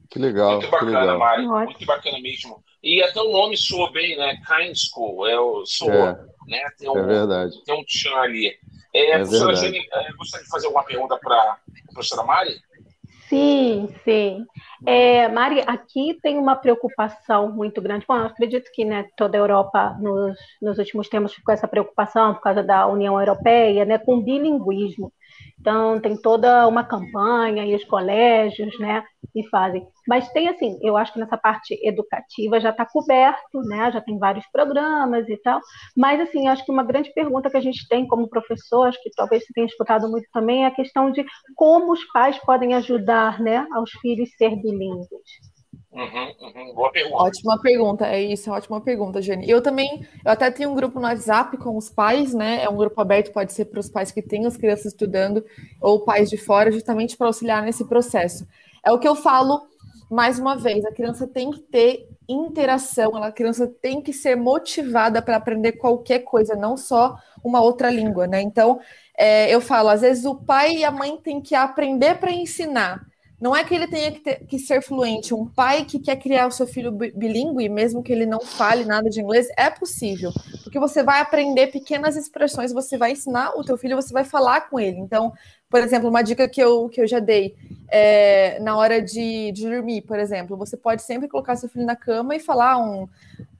Que 0.10 0.20
legal. 0.20 0.54
Muito 0.54 0.70
bacana, 0.70 0.92
que 0.92 0.98
legal. 0.98 1.20
Mari. 1.20 1.48
Muito 1.48 1.86
bacana 1.86 2.20
mesmo. 2.20 2.64
E 2.82 3.04
até 3.04 3.20
o 3.22 3.32
nome 3.32 3.58
soa 3.58 3.92
bem, 3.92 4.18
né? 4.18 4.38
Kind 4.48 4.76
School, 4.76 5.28
é 5.28 5.40
o 5.40 5.66
soa, 5.66 6.30
é, 6.48 6.52
né? 6.52 6.64
Tem 6.78 6.90
um, 6.90 6.98
é 6.98 7.04
verdade. 7.04 7.64
Tem 7.66 7.76
um 7.76 7.84
tchan 7.84 8.16
ali. 8.16 8.58
É, 8.94 9.12
é 9.12 9.18
professora 9.20 9.56
Jenny, 9.56 9.80
é, 9.92 10.14
gostaria 10.14 10.44
de 10.44 10.50
fazer 10.50 10.66
alguma 10.68 10.84
pergunta 10.84 11.18
para 11.18 11.36
a 11.36 11.94
professora 11.94 12.24
Mari? 12.24 12.60
Sim, 13.28 13.94
sim. 14.04 14.44
É, 14.88 15.28
Mari, 15.28 15.62
aqui 15.68 16.18
tem 16.24 16.40
uma 16.40 16.56
preocupação 16.56 17.52
muito 17.52 17.80
grande. 17.80 18.06
Bom, 18.08 18.16
eu 18.16 18.26
acredito 18.26 18.72
que 18.74 18.84
né, 18.84 19.08
toda 19.16 19.38
a 19.38 19.42
Europa, 19.42 19.96
nos, 20.00 20.36
nos 20.60 20.80
últimos 20.80 21.08
tempos, 21.08 21.36
ficou 21.36 21.54
essa 21.54 21.68
preocupação 21.68 22.34
por 22.34 22.42
causa 22.42 22.64
da 22.64 22.88
União 22.88 23.20
Europeia, 23.20 23.86
né, 23.86 24.00
com 24.00 24.20
bilinguismo. 24.20 25.14
Então, 25.60 26.00
tem 26.00 26.16
toda 26.22 26.68
uma 26.68 26.84
campanha 26.84 27.66
e 27.66 27.76
os 27.76 27.84
colégios, 27.84 28.78
né, 28.80 29.04
e 29.36 29.48
fazem. 29.50 29.86
Mas 30.08 30.30
tem, 30.32 30.48
assim, 30.48 30.80
eu 30.82 30.96
acho 30.98 31.14
que 31.14 31.20
nessa 31.20 31.38
parte 31.38 31.78
educativa 31.86 32.60
já 32.60 32.70
está 32.70 32.86
coberto, 32.86 33.60
né, 33.66 33.92
já 33.92 34.02
tem 34.02 34.18
vários 34.18 34.46
programas 34.52 35.28
e 35.28 35.38
tal. 35.42 35.60
Mas, 35.96 36.20
assim, 36.22 36.48
acho 36.48 36.64
que 36.66 36.72
uma 36.72 36.84
grande 36.84 37.12
pergunta 37.14 37.50
que 37.50 37.58
a 37.58 37.62
gente 37.62 37.88
tem 37.88 38.08
como 38.08 38.30
professor, 38.30 38.88
acho 38.88 39.02
que 39.04 39.10
talvez 39.16 39.46
você 39.46 39.54
tenha 39.54 39.68
escutado 39.68 40.10
muito 40.10 40.28
também, 40.34 40.64
é 40.64 40.68
a 40.68 40.72
questão 40.72 41.12
de 41.12 41.26
como 41.56 41.92
os 41.92 42.04
pais 42.12 42.38
podem 42.40 42.74
ajudar, 42.76 43.40
né, 43.42 43.68
aos 43.74 43.92
filhos 44.02 44.30
ser 44.38 44.56
bilíngues. 44.62 45.49
Uhum, 45.92 46.36
uhum. 46.40 46.74
Boa 46.76 46.92
pergunta. 46.92 47.24
Ótima 47.24 47.60
pergunta, 47.62 48.06
é 48.06 48.22
isso, 48.22 48.50
é 48.50 48.54
ótima 48.54 48.80
pergunta, 48.80 49.22
Jenny. 49.22 49.50
Eu 49.50 49.62
também, 49.62 50.06
eu 50.24 50.32
até 50.32 50.52
tenho 50.52 50.70
um 50.70 50.76
grupo 50.76 51.00
no 51.00 51.08
WhatsApp 51.08 51.58
com 51.58 51.76
os 51.76 51.90
pais, 51.90 52.34
né? 52.34 52.64
É 52.64 52.70
um 52.70 52.78
grupo 52.78 53.02
aberto, 53.02 53.32
pode 53.32 53.54
ser 53.54 53.66
para 53.66 53.80
os 53.80 53.90
pais 53.90 54.12
que 54.12 54.22
têm 54.22 54.46
as 54.46 54.56
crianças 54.56 54.88
estudando 54.88 55.44
ou 55.82 56.02
pais 56.02 56.30
de 56.30 56.38
fora, 56.38 56.72
justamente 56.72 57.18
para 57.18 57.28
auxiliar 57.28 57.64
nesse 57.64 57.86
processo. 57.86 58.48
É 58.86 58.92
o 58.92 59.00
que 59.00 59.08
eu 59.08 59.16
falo 59.16 59.68
mais 60.10 60.40
uma 60.40 60.56
vez, 60.56 60.84
a 60.86 60.92
criança 60.92 61.28
tem 61.28 61.52
que 61.52 61.60
ter 61.60 62.08
interação, 62.28 63.16
a 63.16 63.32
criança 63.32 63.68
tem 63.68 64.02
que 64.02 64.12
ser 64.12 64.36
motivada 64.36 65.22
para 65.22 65.38
aprender 65.38 65.74
qualquer 65.74 66.20
coisa, 66.20 66.56
não 66.56 66.76
só 66.76 67.16
uma 67.44 67.62
outra 67.62 67.90
língua, 67.92 68.26
né? 68.28 68.42
Então, 68.42 68.80
é, 69.18 69.54
eu 69.54 69.62
falo, 69.62 69.90
às 69.90 70.02
vezes 70.02 70.26
o 70.26 70.36
pai 70.36 70.78
e 70.78 70.84
a 70.84 70.92
mãe 70.92 71.18
têm 71.18 71.42
que 71.42 71.54
aprender 71.56 72.16
para 72.20 72.32
ensinar. 72.32 73.06
Não 73.40 73.56
é 73.56 73.64
que 73.64 73.74
ele 73.74 73.88
tenha 73.88 74.12
que, 74.12 74.20
ter, 74.20 74.46
que, 74.46 74.60
ser 74.60 74.82
fluente. 74.82 75.34
Um 75.34 75.46
pai 75.46 75.86
que 75.86 75.98
quer 75.98 76.18
criar 76.18 76.48
o 76.48 76.52
seu 76.52 76.68
filho 76.68 76.92
bilíngue, 76.92 77.70
mesmo 77.70 78.04
que 78.04 78.12
ele 78.12 78.26
não 78.26 78.42
fale 78.42 78.84
nada 78.84 79.10
de 79.10 79.22
inglês, 79.22 79.48
é 79.58 79.70
possível. 79.70 80.32
Porque 80.62 80.78
você 80.78 81.02
vai 81.02 81.22
aprender 81.22 81.68
pequenas 81.68 82.18
expressões, 82.18 82.74
você 82.74 82.98
vai 82.98 83.14
ensinar 83.14 83.58
o 83.58 83.64
teu 83.64 83.78
filho, 83.78 83.96
você 83.96 84.12
vai 84.12 84.26
falar 84.26 84.70
com 84.70 84.78
ele. 84.78 84.98
Então, 84.98 85.32
por 85.70 85.80
exemplo, 85.80 86.10
uma 86.10 86.22
dica 86.22 86.50
que 86.50 86.62
eu, 86.62 86.90
que 86.90 87.00
eu 87.00 87.08
já 87.08 87.20
dei, 87.20 87.56
é, 87.88 88.60
na 88.60 88.76
hora 88.76 89.02
de, 89.02 89.54
de 89.54 89.70
dormir, 89.70 90.02
por 90.02 90.20
exemplo, 90.20 90.58
você 90.58 90.76
pode 90.76 91.02
sempre 91.04 91.30
colocar 91.30 91.56
seu 91.56 91.70
filho 91.70 91.86
na 91.86 91.96
cama 91.96 92.36
e 92.36 92.40
falar 92.40 92.78
um 92.78 93.08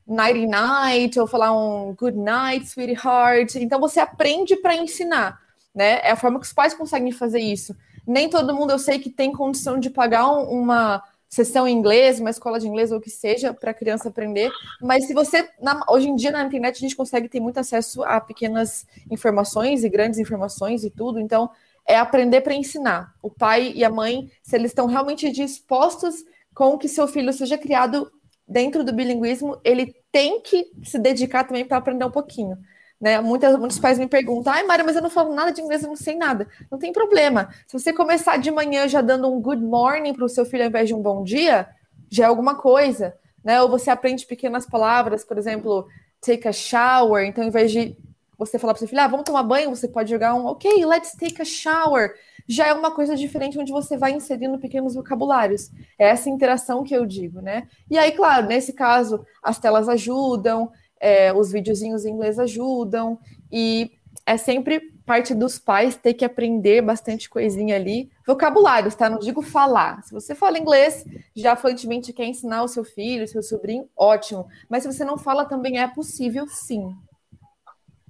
nighty 0.06 0.46
night, 0.46 1.18
ou 1.18 1.26
falar 1.26 1.54
um 1.54 1.96
good 1.96 2.18
night, 2.18 2.66
sweetheart. 2.66 3.56
Então, 3.56 3.80
você 3.80 4.02
aprende 4.02 4.58
para 4.58 4.76
ensinar. 4.76 5.40
Né? 5.74 6.02
É 6.04 6.12
a 6.12 6.16
forma 6.18 6.38
que 6.38 6.46
os 6.46 6.52
pais 6.52 6.74
conseguem 6.74 7.14
fazer 7.14 7.40
isso 7.40 7.74
nem 8.10 8.30
todo 8.30 8.56
mundo 8.56 8.72
eu 8.72 8.80
sei 8.80 9.00
que 9.00 9.10
tem 9.10 9.32
condição 9.32 9.80
de 9.80 9.90
pagar 9.90 10.28
uma 10.32 11.04
sessão 11.30 11.68
em 11.68 11.78
inglês, 11.78 12.20
uma 12.20 12.32
escola 12.32 12.60
de 12.60 12.68
inglês 12.68 12.92
ou 12.92 12.98
o 12.98 13.02
que 13.02 13.10
seja 13.10 13.54
para 13.54 13.70
a 13.70 13.74
criança 13.74 14.10
aprender. 14.10 14.52
Mas 14.82 15.06
se 15.06 15.14
você 15.14 15.48
na, 15.62 15.86
hoje 15.88 16.10
em 16.10 16.16
dia 16.16 16.32
na 16.32 16.44
internet 16.44 16.78
a 16.78 16.80
gente 16.80 16.96
consegue 16.96 17.30
ter 17.30 17.40
muito 17.40 17.60
acesso 17.60 18.04
a 18.04 18.20
pequenas 18.20 18.86
informações 19.12 19.84
e 19.84 19.90
grandes 19.90 20.18
informações 20.18 20.84
e 20.84 20.90
tudo. 20.90 21.20
Então 21.20 21.52
é 21.86 21.98
aprender 21.98 22.42
para 22.42 22.56
ensinar. 22.56 23.14
O 23.22 23.30
pai 23.30 23.72
e 23.76 23.84
a 23.84 23.90
mãe, 23.92 24.32
se 24.42 24.56
eles 24.56 24.72
estão 24.72 24.88
realmente 24.88 25.32
dispostos 25.32 26.26
com 26.54 26.78
que 26.80 26.88
seu 26.88 27.08
filho 27.08 27.32
seja 27.32 27.58
criado 27.58 28.12
dentro 28.48 28.84
do 28.84 28.92
bilinguismo, 28.92 29.60
ele 29.64 29.96
tem 30.12 30.42
que 30.42 30.72
se 30.84 30.98
dedicar 30.98 31.44
também 31.44 31.64
para 31.64 31.78
aprender 31.78 32.06
um 32.06 32.12
pouquinho. 32.12 32.58
Né? 33.00 33.22
Muitas, 33.22 33.58
muitos 33.58 33.80
pais 33.80 33.98
me 33.98 34.08
perguntam, 34.08 34.52
ai, 34.52 34.64
Maria, 34.64 34.84
mas 34.84 34.96
eu 34.96 35.02
não 35.02 35.10
falo 35.10 35.34
nada 35.34 35.52
de 35.52 35.62
inglês, 35.62 35.84
eu 35.84 35.90
não 35.90 35.96
sei 35.96 36.16
nada. 36.16 36.48
Não 36.70 36.78
tem 36.78 36.92
problema. 36.92 37.50
Se 37.66 37.80
você 37.80 37.94
começar 37.94 38.38
de 38.38 38.52
manhã 38.52 38.88
já 38.88 39.02
dando 39.02 39.32
um 39.32 39.42
good 39.42 39.64
morning 39.64 40.14
para 40.14 40.26
o 40.26 40.30
seu 40.30 40.46
filho 40.46 40.64
ao 40.64 40.70
invés 40.70 40.88
de 40.88 40.94
um 40.94 41.02
bom 41.02 41.24
dia, 41.24 41.68
já 42.10 42.26
é 42.26 42.28
alguma 42.28 42.56
coisa. 42.56 43.16
Né? 43.44 43.62
Ou 43.62 43.70
você 43.70 43.90
aprende 43.90 44.26
pequenas 44.26 44.66
palavras, 44.66 45.24
por 45.24 45.38
exemplo, 45.38 45.88
take 46.20 46.48
a 46.48 46.52
shower, 46.52 47.26
então, 47.26 47.44
ao 47.44 47.48
invés 47.48 47.72
de 47.72 47.96
você 48.38 48.58
falar 48.58 48.74
para 48.74 48.80
seu 48.80 48.88
filho, 48.88 49.02
ah, 49.02 49.08
vamos 49.08 49.26
tomar 49.26 49.44
banho, 49.44 49.70
você 49.70 49.88
pode 49.88 50.10
jogar 50.10 50.34
um, 50.34 50.46
ok, 50.46 50.86
let's 50.86 51.12
take 51.12 51.42
a 51.42 51.46
shower. 51.46 52.14
Já 52.48 52.68
é 52.68 52.74
uma 52.74 52.90
coisa 52.90 53.16
diferente 53.16 53.60
onde 53.60 53.72
você 53.72 53.98
vai 53.98 54.12
inserindo 54.14 54.58
pequenos 54.58 54.96
vocabulários. 54.96 55.70
É 56.00 56.08
essa 56.08 56.30
interação 56.30 56.84
que 56.84 56.96
eu 56.96 57.06
digo, 57.06 57.42
né? 57.42 57.68
E 57.92 57.98
aí, 57.98 58.14
claro, 58.14 58.48
nesse 58.48 58.74
caso, 58.74 59.26
as 59.44 59.60
telas 59.60 59.90
ajudam, 59.90 60.72
é, 61.00 61.34
os 61.34 61.52
videozinhos 61.52 62.06
em 62.06 62.12
inglês 62.12 62.40
ajudam, 62.40 63.20
e 63.52 63.92
é 64.26 64.38
sempre 64.38 64.80
parte 65.06 65.34
dos 65.34 65.58
pais 65.58 65.96
ter 65.96 66.14
que 66.14 66.24
aprender 66.24 66.84
bastante 66.84 67.28
coisinha 67.28 67.76
ali. 67.76 68.12
Vocabulários, 68.28 68.94
tá? 68.94 69.10
Não 69.10 69.18
digo 69.18 69.42
falar. 69.42 70.04
Se 70.04 70.14
você 70.14 70.36
fala 70.36 70.60
inglês, 70.60 71.04
já 71.36 71.56
fluentemente 71.56 72.14
quer 72.14 72.26
ensinar 72.26 72.62
o 72.62 72.68
seu 72.68 72.84
filho, 72.84 73.24
o 73.24 73.28
seu 73.28 73.42
sobrinho, 73.42 73.90
ótimo. 73.98 74.46
Mas 74.70 74.84
se 74.84 74.94
você 74.94 75.04
não 75.04 75.18
fala, 75.18 75.46
também 75.46 75.80
é 75.80 75.88
possível, 75.88 76.46
sim. 76.48 76.96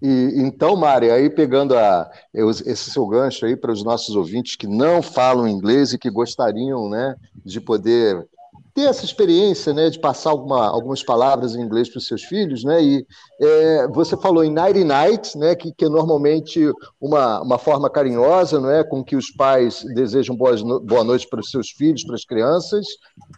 E, 0.01 0.33
então, 0.35 0.75
Mari, 0.75 1.09
aí 1.09 1.29
pegando 1.29 1.77
a, 1.77 2.09
esse 2.33 2.91
seu 2.91 3.05
gancho 3.07 3.45
aí 3.45 3.55
para 3.55 3.71
os 3.71 3.83
nossos 3.83 4.15
ouvintes 4.15 4.55
que 4.55 4.67
não 4.67 5.01
falam 5.01 5.47
inglês 5.47 5.93
e 5.93 5.97
que 5.97 6.09
gostariam 6.09 6.89
né, 6.89 7.15
de 7.45 7.61
poder 7.61 8.27
ter 8.73 8.81
essa 8.83 9.03
experiência 9.03 9.73
né, 9.73 9.89
de 9.89 9.99
passar 9.99 10.29
alguma, 10.29 10.67
algumas 10.67 11.03
palavras 11.03 11.55
em 11.55 11.61
inglês 11.61 11.89
para 11.89 11.97
os 11.97 12.07
seus 12.07 12.23
filhos, 12.23 12.63
né? 12.63 12.81
E 12.81 13.05
é, 13.41 13.87
você 13.87 14.15
falou 14.17 14.43
em 14.43 14.51
Nighty 14.51 14.83
Night, 14.83 15.37
né, 15.37 15.55
que, 15.55 15.71
que 15.73 15.85
é 15.85 15.89
normalmente 15.89 16.71
uma, 16.99 17.41
uma 17.41 17.57
forma 17.57 17.89
carinhosa, 17.89 18.59
não 18.59 18.69
é, 18.69 18.83
com 18.83 19.03
que 19.03 19.15
os 19.15 19.31
pais 19.31 19.83
desejam 19.95 20.35
boas 20.35 20.61
no, 20.61 20.79
boa 20.79 21.03
noite 21.03 21.27
para 21.27 21.39
os 21.39 21.49
seus 21.49 21.69
filhos, 21.71 22.03
para 22.03 22.15
as 22.15 22.25
crianças, 22.25 22.85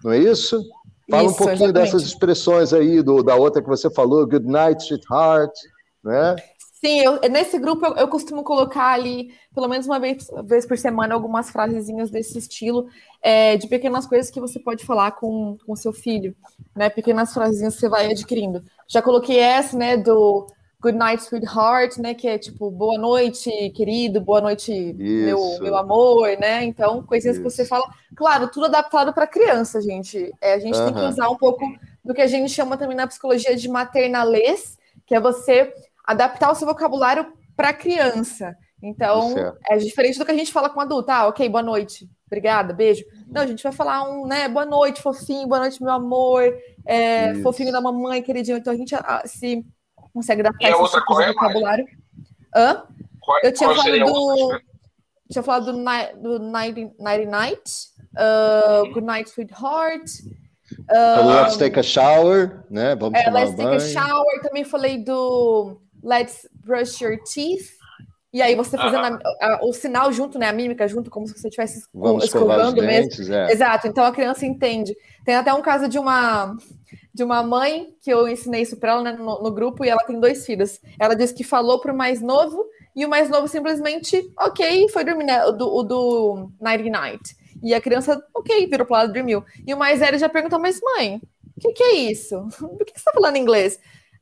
não 0.04 0.12
é 0.12 0.20
isso? 0.20 0.62
Fala 1.10 1.24
isso, 1.24 1.34
um 1.34 1.38
pouquinho 1.38 1.56
exatamente. 1.65 1.74
dessas 1.74 2.04
expressões 2.04 2.74
aí, 2.74 3.02
do, 3.02 3.24
da 3.24 3.36
outra 3.36 3.62
que 3.62 3.67
você 3.67 3.89
falou, 3.89 4.28
Good 4.28 4.48
night, 4.48 4.84
sweetheart, 4.84 5.52
né? 6.04 6.36
Sim, 6.84 7.00
eu, 7.00 7.20
nesse 7.30 7.60
grupo 7.60 7.86
eu, 7.86 7.96
eu, 7.96 8.08
costumo 8.08 8.44
colocar 8.44 8.88
ali, 8.94 9.32
pelo 9.54 9.67
menos 9.67 9.86
uma 9.86 10.00
vez, 10.00 10.28
vez 10.44 10.65
por 10.65 10.76
semana, 10.76 11.13
algumas 11.13 11.52
frasezinhas 11.52 12.10
desse 12.10 12.39
estilo, 12.39 12.88
é, 13.22 13.56
de 13.56 13.67
pequenas 13.67 14.08
coisas 14.08 14.32
que 14.32 14.39
você 14.39 14.60
pode 14.60 14.84
falar 14.84 15.12
com 15.12 15.60
o 15.67 15.76
seu 15.76 15.94
filho, 15.94 16.36
né? 16.76 16.89
Pequenas 16.89 17.36
frasezinhas 17.36 17.76
que 17.76 17.82
você 17.82 17.88
vai 17.88 18.08
adquirindo. 18.08 18.63
Já 18.88 19.00
coloquei 19.00 19.38
essa, 19.38 19.78
né, 19.78 19.96
do 19.96 20.48
Good 20.82 20.98
Night, 20.98 21.22
Sweetheart, 21.22 22.00
né? 22.00 22.15
Que 22.15 22.28
é 22.28 22.39
tipo, 22.39 22.72
boa 22.72 22.98
noite, 22.98 23.52
querido, 23.76 24.20
boa 24.20 24.41
noite, 24.41 24.74
meu, 24.98 25.60
meu 25.62 25.76
amor, 25.78 26.36
né? 26.39 26.63
Então, 26.63 27.04
coisinhas 27.04 27.38
Isso. 27.38 27.46
que 27.46 27.52
você 27.52 27.63
fala. 27.63 27.84
Claro, 28.15 28.50
tudo 28.50 28.65
adaptado 28.65 29.13
para 29.13 29.28
criança, 29.28 29.80
gente. 29.84 30.34
É, 30.41 30.56
a 30.56 30.60
gente 30.60 30.80
tem 30.80 30.94
que 30.96 31.02
usar 31.02 31.30
um 31.30 31.38
pouco 31.38 31.63
do 32.04 32.12
que 32.12 32.22
a 32.22 32.28
gente 32.28 32.52
chama 32.52 32.76
também 32.76 32.98
na 32.98 33.06
psicologia 33.06 33.56
de 33.56 33.70
maternalês, 33.70 34.80
que 35.06 35.13
é 35.13 35.20
você 35.20 35.72
adaptar 36.06 36.52
o 36.52 36.56
seu 36.56 36.68
vocabulário 36.68 37.32
para 37.56 37.74
criança. 37.74 38.56
Então, 38.82 39.38
é. 39.38 39.76
é 39.76 39.78
diferente 39.78 40.18
do 40.18 40.26
que 40.26 40.32
a 40.32 40.38
gente 40.38 40.52
fala 40.52 40.70
com 40.70 40.82
adulto. 40.82 41.12
Ah, 41.12 41.28
ok, 41.28 41.48
boa 41.48 41.62
noite. 41.62 42.10
Obrigada, 42.26 42.74
beijo. 42.74 43.04
Não, 43.28 43.42
a 43.42 43.46
gente 43.46 43.62
vai 43.62 43.72
falar 43.72 44.10
um, 44.10 44.26
né? 44.26 44.48
Boa 44.48 44.66
noite, 44.66 45.02
fofinho, 45.02 45.48
boa 45.48 45.60
noite, 45.60 45.84
meu 45.84 45.92
amor, 45.92 46.42
é, 46.86 47.36
fofinho 47.36 47.72
da 47.72 47.82
mamãe, 47.82 48.24
queridinho. 48.24 48.58
Então 48.58 48.74
a 48.74 48.76
gente 48.76 48.96
ah, 48.96 49.22
se 49.26 49.66
consegue 50.14 50.42
adaptar 50.42 50.70
esse 50.70 50.92
tipo 50.92 51.20
de 51.20 51.28
vocabulário. 51.28 51.86
Hã? 52.56 52.84
Qual, 53.20 53.38
eu 53.44 53.54
tinha 53.54 53.70
falado 53.76 54.00
do. 54.00 54.60
Tinha 55.30 55.44
falado 55.44 55.66
do, 55.66 56.40
do 56.40 56.40
Nighty, 56.40 56.92
Night, 57.00 57.62
uh, 58.18 58.92
Good 58.94 59.06
Night, 59.06 59.30
Sweetheart. 59.30 60.10
Uh, 60.90 61.28
let's 61.28 61.58
take 61.58 61.78
a 61.80 61.84
shower, 61.84 62.66
né? 62.70 62.96
Vamos 62.96 63.20
é, 63.20 63.30
let's 63.30 63.56
take 63.56 63.76
a 63.76 63.80
shower. 63.80 64.42
Também 64.42 64.64
falei 64.64 65.04
do 65.04 65.82
let's 66.04 66.48
brush 66.54 67.02
your 67.02 67.18
teeth. 67.24 67.80
E 68.34 68.42
aí 68.42 68.56
você 68.56 68.78
fazendo 68.78 69.04
a, 69.06 69.20
a, 69.42 69.60
o 69.66 69.74
sinal 69.74 70.12
junto, 70.14 70.40
né? 70.40 70.48
A 70.48 70.54
mímica 70.54 70.88
junto, 70.88 71.10
como 71.10 71.28
se 71.28 71.38
você 71.38 71.50
estivesse 71.50 71.80
escovando 72.24 72.82
mesmo. 72.82 73.34
É. 73.34 73.52
Exato, 73.52 73.88
então 73.88 74.06
a 74.06 74.12
criança 74.12 74.46
entende. 74.46 74.96
Tem 75.26 75.36
até 75.36 75.54
um 75.54 75.62
caso 75.62 75.90
de 75.90 76.00
uma 76.00 76.56
de 77.14 77.24
uma 77.24 77.44
mãe 77.44 77.94
que 78.02 78.10
eu 78.10 78.28
ensinei 78.28 78.62
isso 78.62 78.78
para 78.78 78.94
ela 78.94 79.04
né, 79.04 79.12
no, 79.12 79.44
no, 79.44 79.52
grupo 79.52 79.84
e 79.84 79.90
ela 79.90 80.04
tem 80.06 80.18
dois 80.18 80.46
filhos. 80.46 80.80
Ela 80.98 81.14
disse 81.14 81.34
que 81.34 81.44
falou 81.44 81.80
para 81.82 81.92
o 81.92 81.98
mais 81.98 82.22
novo 82.22 82.66
e 82.96 83.06
o 83.06 83.10
mais 83.10 83.30
novo 83.30 83.50
simplesmente, 83.50 84.32
ok, 84.40 84.88
foi 84.90 85.04
dormir, 85.04 85.26
né? 85.26 85.46
O 85.46 85.52
do, 85.52 85.76
o 85.76 85.84
do 85.84 86.52
Nighty 86.60 86.90
Night. 86.90 87.36
E 87.62 87.74
a 87.74 87.82
criança, 87.82 88.22
ok, 88.34 88.66
virou 88.68 88.86
para 88.86 88.94
o 88.94 88.98
lado 88.98 89.10
e 89.12 89.14
dormiu. 89.14 89.44
E 89.68 89.74
o 89.74 89.78
mais 89.78 90.00
velho 90.00 90.18
já 90.18 90.30
perguntou, 90.30 90.58
mas 90.58 90.80
mãe, 90.82 91.22
o 91.58 91.60
que, 91.60 91.74
que, 91.74 91.84
é 91.84 91.94
isso? 91.94 92.48
Por 92.58 92.78
que, 92.80 92.86
que 92.86 92.92
você 92.94 93.00
está 93.00 93.12
falando 93.12 93.36
inglês? 93.36 93.78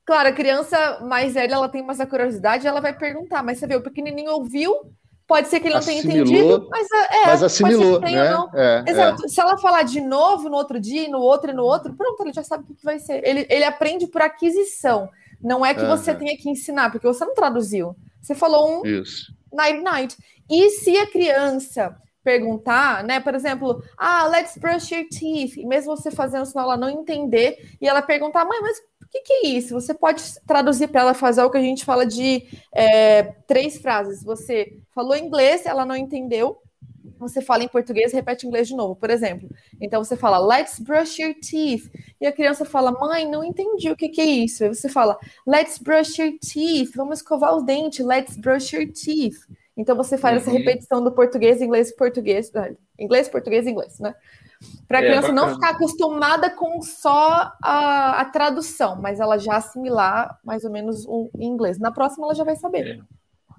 Claro, 0.10 0.28
a 0.28 0.32
criança 0.32 1.02
mais 1.02 1.36
velha, 1.36 1.54
ela 1.54 1.70
tem 1.70 1.86
mais 1.86 2.00
a 2.00 2.06
curiosidade, 2.08 2.66
ela 2.66 2.82
vai 2.82 2.98
perguntar, 2.98 3.44
mas 3.44 3.60
você 3.60 3.68
vê, 3.68 3.76
o 3.76 3.84
pequenininho 3.84 4.32
ouviu, 4.32 4.76
pode 5.28 5.48
ser 5.50 5.60
que 5.60 5.68
ele 5.68 5.76
não 5.76 5.84
tenha 5.84 6.02
entendido, 6.02 6.68
mas, 6.68 6.88
é, 6.92 7.28
mas 7.28 7.44
assimilou, 7.44 8.00
né? 8.00 8.10
É, 8.56 8.84
Exato. 8.88 9.24
É. 9.24 9.28
Se 9.28 9.40
ela 9.40 9.56
falar 9.60 9.84
de 9.84 10.02
novo 10.02 10.50
no 10.50 10.56
outro 10.56 10.80
dia, 10.80 11.08
no 11.08 11.20
outro 11.20 11.52
e 11.52 11.54
no 11.54 11.62
outro, 11.62 11.94
pronto, 11.94 12.24
ele 12.24 12.34
já 12.34 12.42
sabe 12.42 12.64
o 12.68 12.76
que 12.76 12.84
vai 12.84 12.98
ser. 12.98 13.22
Ele, 13.24 13.46
ele 13.52 13.64
aprende 13.64 14.08
por 14.08 14.24
aquisição. 14.24 15.12
Não 15.40 15.64
é 15.64 15.76
que 15.76 15.84
uhum. 15.84 15.90
você 15.90 16.16
tenha 16.16 16.36
que 16.36 16.50
ensinar, 16.50 16.92
porque 16.92 17.06
você 17.06 17.24
não 17.24 17.36
traduziu. 17.36 17.96
Você 18.20 18.34
falou 18.34 18.82
um 18.82 18.88
Isso. 18.88 19.32
night 19.54 19.80
night. 19.84 20.18
E 20.50 20.72
se 20.72 20.98
a 20.98 21.06
criança 21.06 21.96
perguntar, 22.24 23.04
né? 23.04 23.20
Por 23.20 23.34
exemplo, 23.34 23.84
ah, 23.98 24.26
let's 24.28 24.58
brush 24.58 24.92
your 24.92 25.06
teeth. 25.10 25.58
E 25.58 25.66
mesmo 25.66 25.96
você 25.96 26.12
fazendo 26.12 26.46
senão 26.46 26.64
ela 26.64 26.78
não 26.78 26.90
entender 26.90 27.76
e 27.80 27.88
ela 27.88 28.02
perguntar, 28.02 28.46
mãe, 28.46 28.60
mas 28.62 28.78
o 28.78 28.82
que, 29.12 29.22
que, 29.22 29.34
é 29.34 29.48
isso? 29.48 29.74
Você 29.74 29.94
pode 29.94 30.24
traduzir 30.46 30.88
para 30.88 31.02
ela 31.02 31.14
fazer 31.14 31.42
o 31.44 31.50
que 31.50 31.58
a 31.58 31.62
gente 31.62 31.86
fala 31.86 32.06
de 32.06 32.48
é, 32.74 33.24
três 33.48 33.78
frases. 33.78 34.24
Você 34.24 34.78
falou 34.94 35.16
inglês, 35.16 35.66
ela 35.66 35.86
não 35.86 35.96
entendeu. 35.96 36.62
Você 37.18 37.42
fala 37.42 37.64
em 37.64 37.68
português, 37.68 38.14
repete 38.14 38.46
em 38.46 38.50
inglês 38.50 38.68
de 38.68 38.76
novo, 38.76 38.96
por 38.96 39.10
exemplo. 39.10 39.50
Então 39.82 40.04
você 40.04 40.16
fala, 40.16 40.40
let's 40.40 40.80
brush 40.80 41.20
your 41.20 41.34
teeth. 41.34 41.92
E 42.22 42.26
a 42.26 42.32
criança 42.32 42.64
fala, 42.64 42.92
mãe, 42.92 43.30
não 43.30 43.44
entendi 43.44 43.90
o 43.90 43.96
que, 43.96 44.10
que 44.10 44.22
é 44.22 44.26
isso. 44.26 44.64
Aí 44.64 44.70
você 44.70 44.88
fala, 44.88 45.18
let's 45.46 45.78
brush 45.78 46.18
your 46.18 46.32
teeth. 46.40 46.92
Vamos 46.96 47.20
escovar 47.20 47.56
os 47.56 47.66
dentes, 47.66 48.06
let's 48.06 48.38
brush 48.38 48.74
your 48.74 48.88
teeth. 48.92 49.38
Então 49.76 49.96
você 49.96 50.18
faz 50.18 50.36
uhum. 50.36 50.42
essa 50.42 50.52
repetição 50.52 51.04
do 51.04 51.12
português, 51.12 51.62
inglês, 51.62 51.94
português, 51.96 52.52
inglês, 52.98 53.28
português, 53.28 53.68
inglês, 53.68 54.00
né? 54.00 54.14
Para 54.88 55.00
a 55.00 55.02
é, 55.04 55.06
criança 55.06 55.32
não 55.32 55.54
ficar 55.54 55.70
acostumada 55.70 56.50
com 56.50 56.82
só 56.82 57.52
a, 57.64 58.22
a, 58.22 58.26
tradução, 58.26 59.00
mas 59.02 59.20
ela 59.20 59.38
já 59.38 59.56
assimilar 59.56 60.38
mais 60.44 60.64
ou 60.64 60.72
menos 60.72 61.06
o 61.08 61.30
inglês. 61.40 61.80
Na 61.80 61.92
próxima 61.92 62.26
ela 62.26 62.36
já 62.36 62.44
vai 62.44 62.56
saber. 62.56 63.02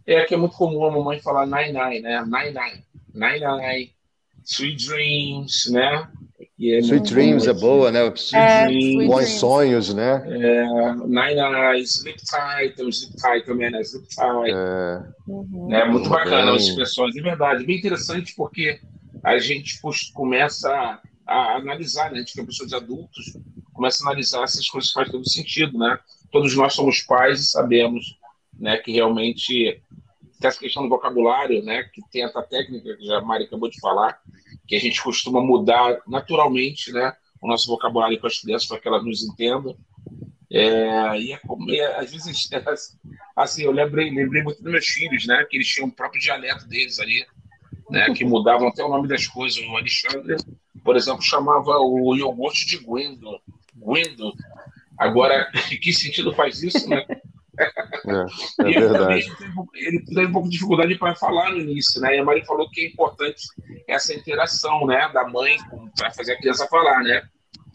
É, 0.06 0.14
é 0.14 0.24
que 0.24 0.34
é 0.34 0.36
muito 0.36 0.56
comum 0.56 0.84
a 0.84 0.90
mamãe 0.90 1.20
falar 1.20 1.46
nine 1.46 1.72
nine, 1.72 2.00
né? 2.00 2.22
Nine 2.22 2.52
nine, 2.52 2.84
nine 3.14 3.40
nine, 3.40 3.92
sweet 4.44 4.86
dreams, 4.86 5.70
né? 5.70 6.08
É 6.62 6.78
sweet 6.80 7.12
Dreams 7.12 7.46
é 7.46 7.54
boa, 7.54 7.90
né? 7.90 8.06
Sweet 8.14 8.36
é, 8.36 8.66
dreams, 8.66 9.06
bons 9.06 9.16
dreams. 9.16 9.40
sonhos, 9.40 9.94
né? 9.94 10.22
É, 10.26 10.94
Nine 11.06 11.40
Eyes, 11.74 11.96
Sleep 11.96 12.18
Tight, 12.18 12.76
tem 12.76 12.84
o 12.84 12.90
Sleep 12.90 13.16
Tight 13.16 13.46
também, 13.46 13.70
né? 13.70 13.80
Sleep 13.80 14.06
Tight. 14.08 14.50
É, 14.50 15.02
uhum. 15.26 15.72
é 15.72 15.88
muito 15.88 16.10
bacana 16.10 16.54
as 16.54 16.64
expressões, 16.64 17.16
é 17.16 17.22
verdade. 17.22 17.64
Bem 17.64 17.78
interessante 17.78 18.34
porque 18.36 18.78
a 19.22 19.38
gente 19.38 19.80
começa 20.12 21.00
a, 21.26 21.56
analisar, 21.56 22.10
né? 22.10 22.18
A 22.18 22.20
gente 22.20 22.32
que 22.32 22.40
é 22.40 22.44
pessoa 22.44 22.68
de 22.68 22.74
adultos, 22.74 23.36
começa 23.72 24.02
a 24.02 24.08
analisar 24.08 24.42
essas 24.42 24.68
coisas 24.68 24.92
faz 24.92 25.10
todo 25.10 25.28
sentido, 25.28 25.78
né? 25.78 25.98
Todos 26.30 26.54
nós 26.56 26.74
somos 26.74 27.02
pais 27.02 27.40
e 27.40 27.46
sabemos, 27.46 28.18
né, 28.58 28.76
que 28.76 28.92
realmente 28.92 29.82
essa 30.42 30.58
questão 30.58 30.82
do 30.82 30.88
vocabulário, 30.88 31.62
né, 31.62 31.82
que 31.84 32.00
tem 32.10 32.24
essa 32.24 32.42
técnica 32.42 32.96
que 32.96 33.12
a 33.12 33.20
Mari 33.20 33.44
acabou 33.44 33.68
de 33.68 33.78
falar, 33.78 34.20
que 34.66 34.74
a 34.74 34.80
gente 34.80 35.02
costuma 35.02 35.40
mudar 35.40 35.98
naturalmente, 36.06 36.92
né, 36.92 37.12
o 37.42 37.48
nosso 37.48 37.66
vocabulário 37.66 38.18
com 38.18 38.26
as 38.26 38.38
crianças 38.38 38.68
para 38.68 38.78
que 38.78 38.88
elas 38.88 39.04
nos 39.04 39.22
entendam. 39.22 39.76
É, 40.50 41.18
e 41.18 41.32
é, 41.32 41.40
é, 41.76 42.00
às 42.00 42.10
vezes, 42.10 42.48
assim, 43.36 43.62
eu 43.62 43.72
lembrei, 43.72 44.10
lembrei 44.10 44.42
muito 44.42 44.62
dos 44.62 44.72
meus 44.72 44.86
filhos, 44.86 45.26
né, 45.26 45.44
que 45.48 45.56
eles 45.56 45.68
tinham 45.68 45.88
o 45.88 45.92
próprio 45.92 46.20
dialeto 46.20 46.66
deles 46.66 46.98
ali, 46.98 47.24
né, 47.90 48.12
que 48.14 48.24
mudavam 48.24 48.68
até 48.68 48.84
o 48.84 48.88
nome 48.88 49.08
das 49.08 49.26
coisas. 49.26 49.62
O 49.64 49.76
Alexandre, 49.76 50.36
por 50.84 50.96
exemplo, 50.96 51.22
chamava 51.22 51.78
o 51.78 52.14
iogurte 52.16 52.66
de 52.66 52.78
Gwendo. 52.78 53.40
Gwendo. 53.74 54.32
Agora, 54.98 55.50
que 55.82 55.92
sentido 55.92 56.32
faz 56.32 56.62
isso, 56.62 56.88
né? 56.88 57.04
É, 57.58 57.70
é 58.60 58.70
verdade. 58.80 59.20
Ele 59.20 59.36
teve, 59.36 59.52
ele 59.74 60.04
teve 60.04 60.26
um 60.26 60.32
pouco 60.32 60.48
de 60.48 60.54
dificuldade 60.54 60.94
para 60.96 61.14
falar 61.14 61.50
no 61.50 61.58
início, 61.58 62.00
né? 62.00 62.16
E 62.16 62.18
a 62.18 62.24
Mari 62.24 62.44
falou 62.44 62.70
que 62.70 62.82
é 62.82 62.86
importante 62.88 63.42
essa 63.88 64.14
interação, 64.14 64.86
né, 64.86 65.10
da 65.12 65.28
mãe 65.28 65.56
para 65.96 66.10
fazer 66.12 66.32
a 66.32 66.38
criança 66.38 66.66
falar, 66.68 67.02
né? 67.02 67.22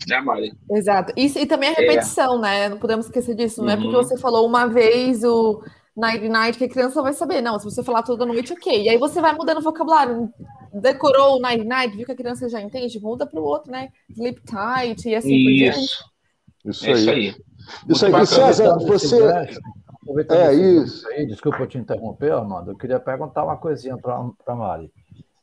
Né, 0.08 0.22
Mari? 0.22 0.54
Exato. 0.72 1.14
E, 1.16 1.26
e 1.26 1.46
também 1.46 1.70
a 1.70 1.74
é. 1.74 1.76
repetição, 1.76 2.38
é. 2.38 2.42
né? 2.42 2.70
Não 2.70 2.78
podemos 2.78 3.06
esquecer 3.06 3.36
disso, 3.36 3.62
não 3.62 3.72
é 3.72 3.76
porque 3.76 3.96
uhum. 3.96 4.04
você 4.04 4.18
falou 4.18 4.46
uma 4.46 4.68
vez 4.68 5.24
o 5.24 5.64
night 5.96 6.28
night 6.28 6.58
que 6.58 6.66
a 6.66 6.70
criança 6.70 7.02
vai 7.02 7.14
saber. 7.14 7.42
Não, 7.42 7.58
se 7.58 7.66
você 7.66 7.84
falar 7.84 8.04
toda 8.04 8.26
noite, 8.26 8.54
ok. 8.54 8.84
E 8.84 8.90
aí 8.90 8.98
você 8.98 9.22
vai 9.22 9.34
mudando 9.34 9.60
o 9.60 9.64
vocabulário. 9.64 10.30
Decorou 10.74 11.38
o 11.38 11.40
night 11.40 11.64
night, 11.64 11.96
viu 11.96 12.06
que 12.06 12.12
a 12.12 12.16
criança 12.16 12.50
já 12.50 12.62
entende, 12.62 13.00
muda 13.00 13.26
para 13.26 13.40
o 13.40 13.44
outro, 13.44 13.72
né? 13.72 13.90
Sleep 14.10 14.42
tight 14.42 15.08
e 15.08 15.16
assim 15.16 15.36
isso. 15.36 15.46
por 15.46 15.52
diante. 15.52 16.16
Isso, 16.66 16.86
é 16.86 16.92
isso 16.92 17.10
aí. 17.10 17.36
Isso 17.90 18.06
aí. 18.06 18.28
César, 18.28 18.78
você, 18.80 19.18
É 20.32 20.54
isso. 20.54 21.08
Aí, 21.10 21.26
desculpa 21.26 21.60
eu 21.60 21.68
te 21.68 21.78
interromper, 21.78 22.32
Armando. 22.32 22.72
Eu 22.72 22.78
queria 22.78 23.00
perguntar 23.00 23.44
uma 23.44 23.58
coisinha 23.58 23.98
para 23.98 24.30
a 24.48 24.56
Mari. 24.56 24.92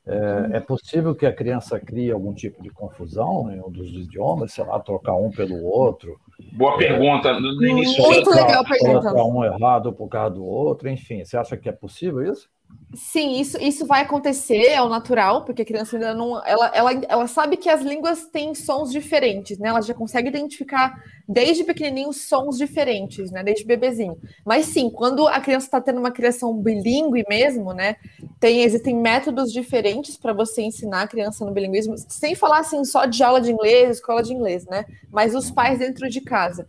É, 0.05 0.57
é, 0.57 0.61
possível 0.61 1.15
que 1.15 1.25
a 1.25 1.33
criança 1.33 1.79
crie 1.79 2.11
algum 2.11 2.35
tipo 2.35 2.61
de 2.61 2.71
confusão 2.71 3.53
em 3.53 3.61
um 3.61 3.71
dos 3.71 3.89
idiomas, 3.91 4.53
sei 4.53 4.65
lá, 4.65 4.81
trocar 4.81 5.15
um 5.15 5.31
pelo 5.31 5.65
outro? 5.65 6.19
Boa 6.55 6.77
pergunta. 6.77 7.39
No 7.39 7.65
início, 7.65 8.03
Muito 8.03 8.31
legal 8.31 8.63
a 8.63 8.69
pergunta. 8.69 9.01
Trocar 9.01 9.25
um 9.25 9.45
errado 9.45 9.93
por 9.93 10.09
causa 10.09 10.35
do 10.35 10.45
outro, 10.45 10.89
enfim. 10.89 11.25
Você 11.25 11.37
acha 11.37 11.57
que 11.57 11.69
é 11.69 11.73
possível 11.73 12.21
isso? 12.33 12.51
Sim, 12.95 13.41
isso, 13.41 13.57
isso 13.59 13.87
vai 13.87 14.03
acontecer, 14.03 14.67
é 14.67 14.83
o 14.83 14.89
natural, 14.89 15.47
porque 15.47 15.63
a 15.63 15.65
criança 15.65 15.97
ainda 15.97 16.13
não. 16.13 16.45
Ela, 16.45 16.71
ela, 16.75 16.93
ela 17.09 17.27
sabe 17.27 17.57
que 17.57 17.71
as 17.71 17.81
línguas 17.81 18.27
têm 18.27 18.55
sons 18.55 18.93
diferentes, 18.93 19.57
né? 19.59 19.69
Ela 19.71 19.81
já 19.81 19.95
consegue 19.95 20.29
identificar 20.29 21.03
desde 21.27 21.65
pequenininho 21.65 22.13
sons 22.13 22.59
diferentes, 22.59 23.31
né? 23.31 23.43
Desde 23.43 23.65
bebezinho. 23.65 24.19
Mas 24.45 24.67
sim, 24.67 24.91
quando 24.91 25.27
a 25.27 25.41
criança 25.41 25.67
está 25.67 25.81
tendo 25.81 26.01
uma 26.01 26.11
criação 26.11 26.55
bilíngue 26.55 27.25
mesmo, 27.27 27.73
né? 27.73 27.97
Tem, 28.39 28.63
existem 28.63 28.95
métodos 28.95 29.51
diferentes 29.51 30.19
para 30.19 30.35
você 30.35 30.61
ensinar 30.61 31.03
a 31.03 31.09
criança 31.09 31.47
no 31.47 31.53
bilinguismo, 31.53 31.95
sem 31.97 32.35
falar 32.35 32.59
assim 32.59 32.85
só 32.85 33.07
de 33.07 33.23
aula 33.23 33.41
de 33.41 33.51
inglês, 33.53 33.97
escola 33.97 34.23
de 34.23 34.35
inglês, 34.35 34.67
né? 34.67 34.85
Mas 35.11 35.35
os 35.35 35.51
pais 35.51 35.79
dentro 35.79 36.11
de 36.11 36.21
casa. 36.21 36.69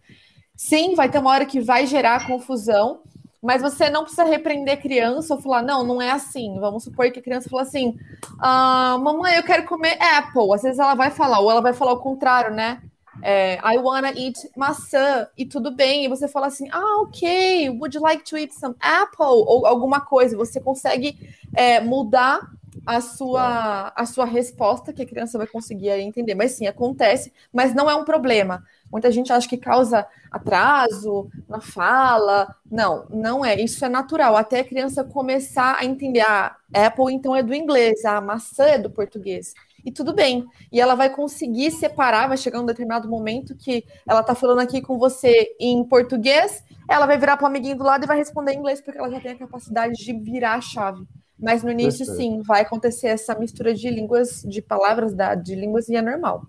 Sim, 0.56 0.96
vai 0.96 1.10
ter 1.10 1.20
uma 1.20 1.32
hora 1.32 1.46
que 1.46 1.60
vai 1.60 1.86
gerar 1.86 2.28
confusão 2.28 3.02
mas 3.44 3.62
você 3.62 3.90
não 3.90 4.04
precisa 4.04 4.24
repreender 4.24 4.82
criança 4.82 5.36
ou 5.36 5.42
falar, 5.42 5.62
não, 5.62 5.84
não 5.84 6.02
é 6.02 6.10
assim. 6.10 6.58
Vamos 6.62 6.86
supor 6.86 7.12
que 7.12 7.20
a 7.20 7.24
criança 7.24 7.50
fala 7.50 7.64
assim: 7.64 7.98
ah, 8.40 8.98
mamãe, 9.02 9.36
eu 9.36 9.44
quero 9.44 9.66
comer 9.66 9.98
apple. 10.02 10.54
Às 10.54 10.62
vezes 10.62 10.80
ela 10.80 10.96
vai 10.96 11.12
falar, 11.12 11.42
ou 11.42 11.52
ela 11.52 11.62
vai 11.62 11.74
falar 11.74 11.92
o 11.92 12.00
contrário, 12.00 12.56
né? 12.56 12.82
É, 13.22 13.56
I 13.64 13.78
wanna 13.78 14.12
eat 14.12 14.50
maçã, 14.56 15.28
e 15.38 15.46
tudo 15.46 15.76
bem, 15.76 16.06
e 16.06 16.08
você 16.08 16.28
fala 16.28 16.48
assim, 16.48 16.68
ah, 16.72 17.02
ok, 17.02 17.70
would 17.70 17.96
you 17.96 18.02
like 18.02 18.24
to 18.24 18.38
eat 18.38 18.54
some 18.54 18.76
apple? 18.80 19.26
Ou 19.26 19.66
alguma 19.68 20.02
coisa, 20.02 20.36
você 20.36 20.60
consegue 20.60 21.18
é, 21.54 21.80
mudar 21.80 22.40
a 22.86 23.00
sua, 23.02 23.94
a 23.96 24.06
sua 24.06 24.26
resposta 24.26 24.92
que 24.92 25.02
a 25.02 25.06
criança 25.06 25.38
vai 25.38 25.48
conseguir 25.48 25.90
entender. 25.90 26.36
Mas 26.36 26.52
sim, 26.52 26.68
acontece, 26.68 27.32
mas 27.52 27.74
não 27.74 27.90
é 27.90 27.96
um 27.96 28.04
problema. 28.04 28.64
Muita 28.92 29.12
gente 29.12 29.32
acha 29.32 29.48
que 29.48 29.58
causa 29.58 30.06
atraso 30.32 31.30
na 31.48 31.62
fala. 31.62 32.54
Não, 32.70 33.06
não 33.10 33.46
é. 33.46 33.60
Isso 33.60 33.84
é 33.86 33.90
natural. 33.90 34.36
Até 34.36 34.60
a 34.60 34.64
criança 34.64 35.04
começar 35.04 35.78
a 35.80 35.86
entender. 35.86 36.22
Ah, 36.22 36.56
Apple 36.74 37.14
então 37.14 37.36
é 37.36 37.42
do 37.44 37.54
inglês, 37.54 38.04
a 38.04 38.20
maçã 38.20 38.66
é 38.66 38.78
do 38.78 38.90
português. 38.90 39.54
E 39.86 39.92
tudo 39.92 40.14
bem. 40.14 40.46
E 40.72 40.80
ela 40.80 40.96
vai 40.96 41.10
conseguir 41.10 41.72
separar, 41.72 42.28
vai 42.28 42.38
chegar 42.38 42.60
um 42.60 42.66
determinado 42.66 43.10
momento 43.10 43.56
que 43.56 43.84
ela 44.08 44.22
está 44.22 44.34
falando 44.34 44.60
aqui 44.60 44.82
com 44.82 44.98
você 44.98 45.56
em 45.60 45.84
português, 45.84 46.64
ela 46.90 47.06
vai 47.06 47.18
virar 47.18 47.38
para 47.38 47.46
o 47.46 47.48
amiguinho 47.48 47.78
do 47.78 47.84
lado 47.84 48.04
e 48.04 48.08
vai 48.08 48.18
responder 48.18 48.54
em 48.54 48.60
inglês, 48.60 48.82
porque 48.82 48.98
ela 48.98 49.10
já 49.10 49.20
tem 49.20 49.32
a 49.34 49.38
capacidade 49.38 49.94
de 49.94 50.14
virar 50.14 50.56
a 50.56 50.62
chave. 50.62 51.06
Mas 51.40 51.64
no 51.64 51.72
início, 51.72 52.06
Perfeito. 52.06 52.36
sim, 52.36 52.42
vai 52.42 52.62
acontecer 52.62 53.08
essa 53.08 53.38
mistura 53.38 53.74
de 53.74 53.90
línguas, 53.90 54.42
de 54.44 54.62
palavras 54.62 55.14
da, 55.14 55.36
de 55.36 55.56
línguas 55.56 55.90
e 55.90 55.96
é 55.96 56.02
normal. 56.02 56.44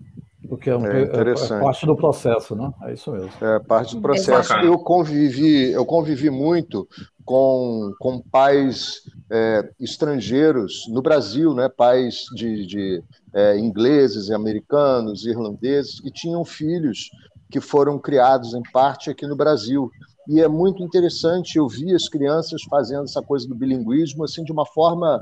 Porque 0.47 0.69
é, 0.69 0.77
um, 0.77 0.85
é, 0.85 1.03
é, 1.03 1.59
parte 1.59 1.85
do 1.85 1.95
processo, 1.95 2.55
né? 2.55 2.71
É 2.83 2.93
isso 2.93 3.11
mesmo. 3.11 3.31
É 3.41 3.59
parte 3.59 3.95
do 3.95 4.01
processo. 4.01 4.53
Eu 4.57 4.77
convivi, 4.77 5.71
eu 5.71 5.85
convivi 5.85 6.29
muito 6.29 6.87
com, 7.23 7.91
com 7.99 8.21
pais 8.21 9.01
é, 9.31 9.67
estrangeiros 9.79 10.85
no 10.89 11.01
Brasil, 11.01 11.53
né? 11.53 11.67
Pais 11.67 12.25
de, 12.35 12.65
de 12.65 13.03
é, 13.33 13.57
ingleses, 13.57 14.29
americanos, 14.29 15.25
irlandeses 15.25 15.99
que 15.99 16.11
tinham 16.11 16.45
filhos 16.45 17.09
que 17.49 17.59
foram 17.59 17.97
criados 17.97 18.53
em 18.53 18.61
parte 18.71 19.09
aqui 19.09 19.25
no 19.25 19.35
Brasil. 19.35 19.89
E 20.27 20.41
é 20.41 20.47
muito 20.47 20.83
interessante 20.83 21.57
eu 21.57 21.67
as 21.95 22.09
crianças 22.09 22.61
fazendo 22.69 23.03
essa 23.03 23.21
coisa 23.21 23.47
do 23.47 23.55
bilinguismo 23.55 24.23
assim 24.23 24.43
de 24.43 24.51
uma 24.51 24.65
forma 24.65 25.21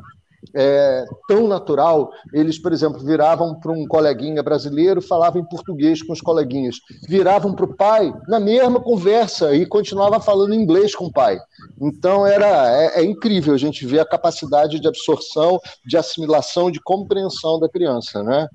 é, 0.54 1.06
tão 1.28 1.48
natural, 1.48 2.12
eles, 2.34 2.60
por 2.60 2.74
exemplo, 2.74 3.00
viravam 3.00 3.56
para 3.60 3.72
um 3.72 3.86
coleguinha 3.88 4.44
brasileiro, 4.44 5.02
falavam 5.02 5.42
em 5.42 5.46
português 5.46 6.02
com 6.02 6.12
os 6.12 6.22
coleguinhas, 6.22 6.78
viravam 7.08 7.54
para 7.54 7.66
o 7.66 7.76
pai 7.76 8.14
na 8.28 8.40
mesma 8.40 8.82
conversa 8.82 9.56
e 9.56 9.66
continuava 9.66 10.20
falando 10.20 10.54
inglês 10.54 10.96
com 10.96 11.06
o 11.06 11.12
pai. 11.12 11.40
Então 11.80 12.26
era 12.26 12.72
é, 12.72 13.02
é 13.02 13.04
incrível 13.04 13.54
a 13.54 13.58
gente 13.58 13.86
ver 13.86 14.00
a 14.00 14.06
capacidade 14.06 14.80
de 14.80 14.88
absorção, 14.88 15.60
de 15.86 15.98
assimilação, 15.98 16.70
de 16.70 16.82
compreensão 16.82 17.60
da 17.60 17.70
criança, 17.70 18.22
né? 18.24 18.48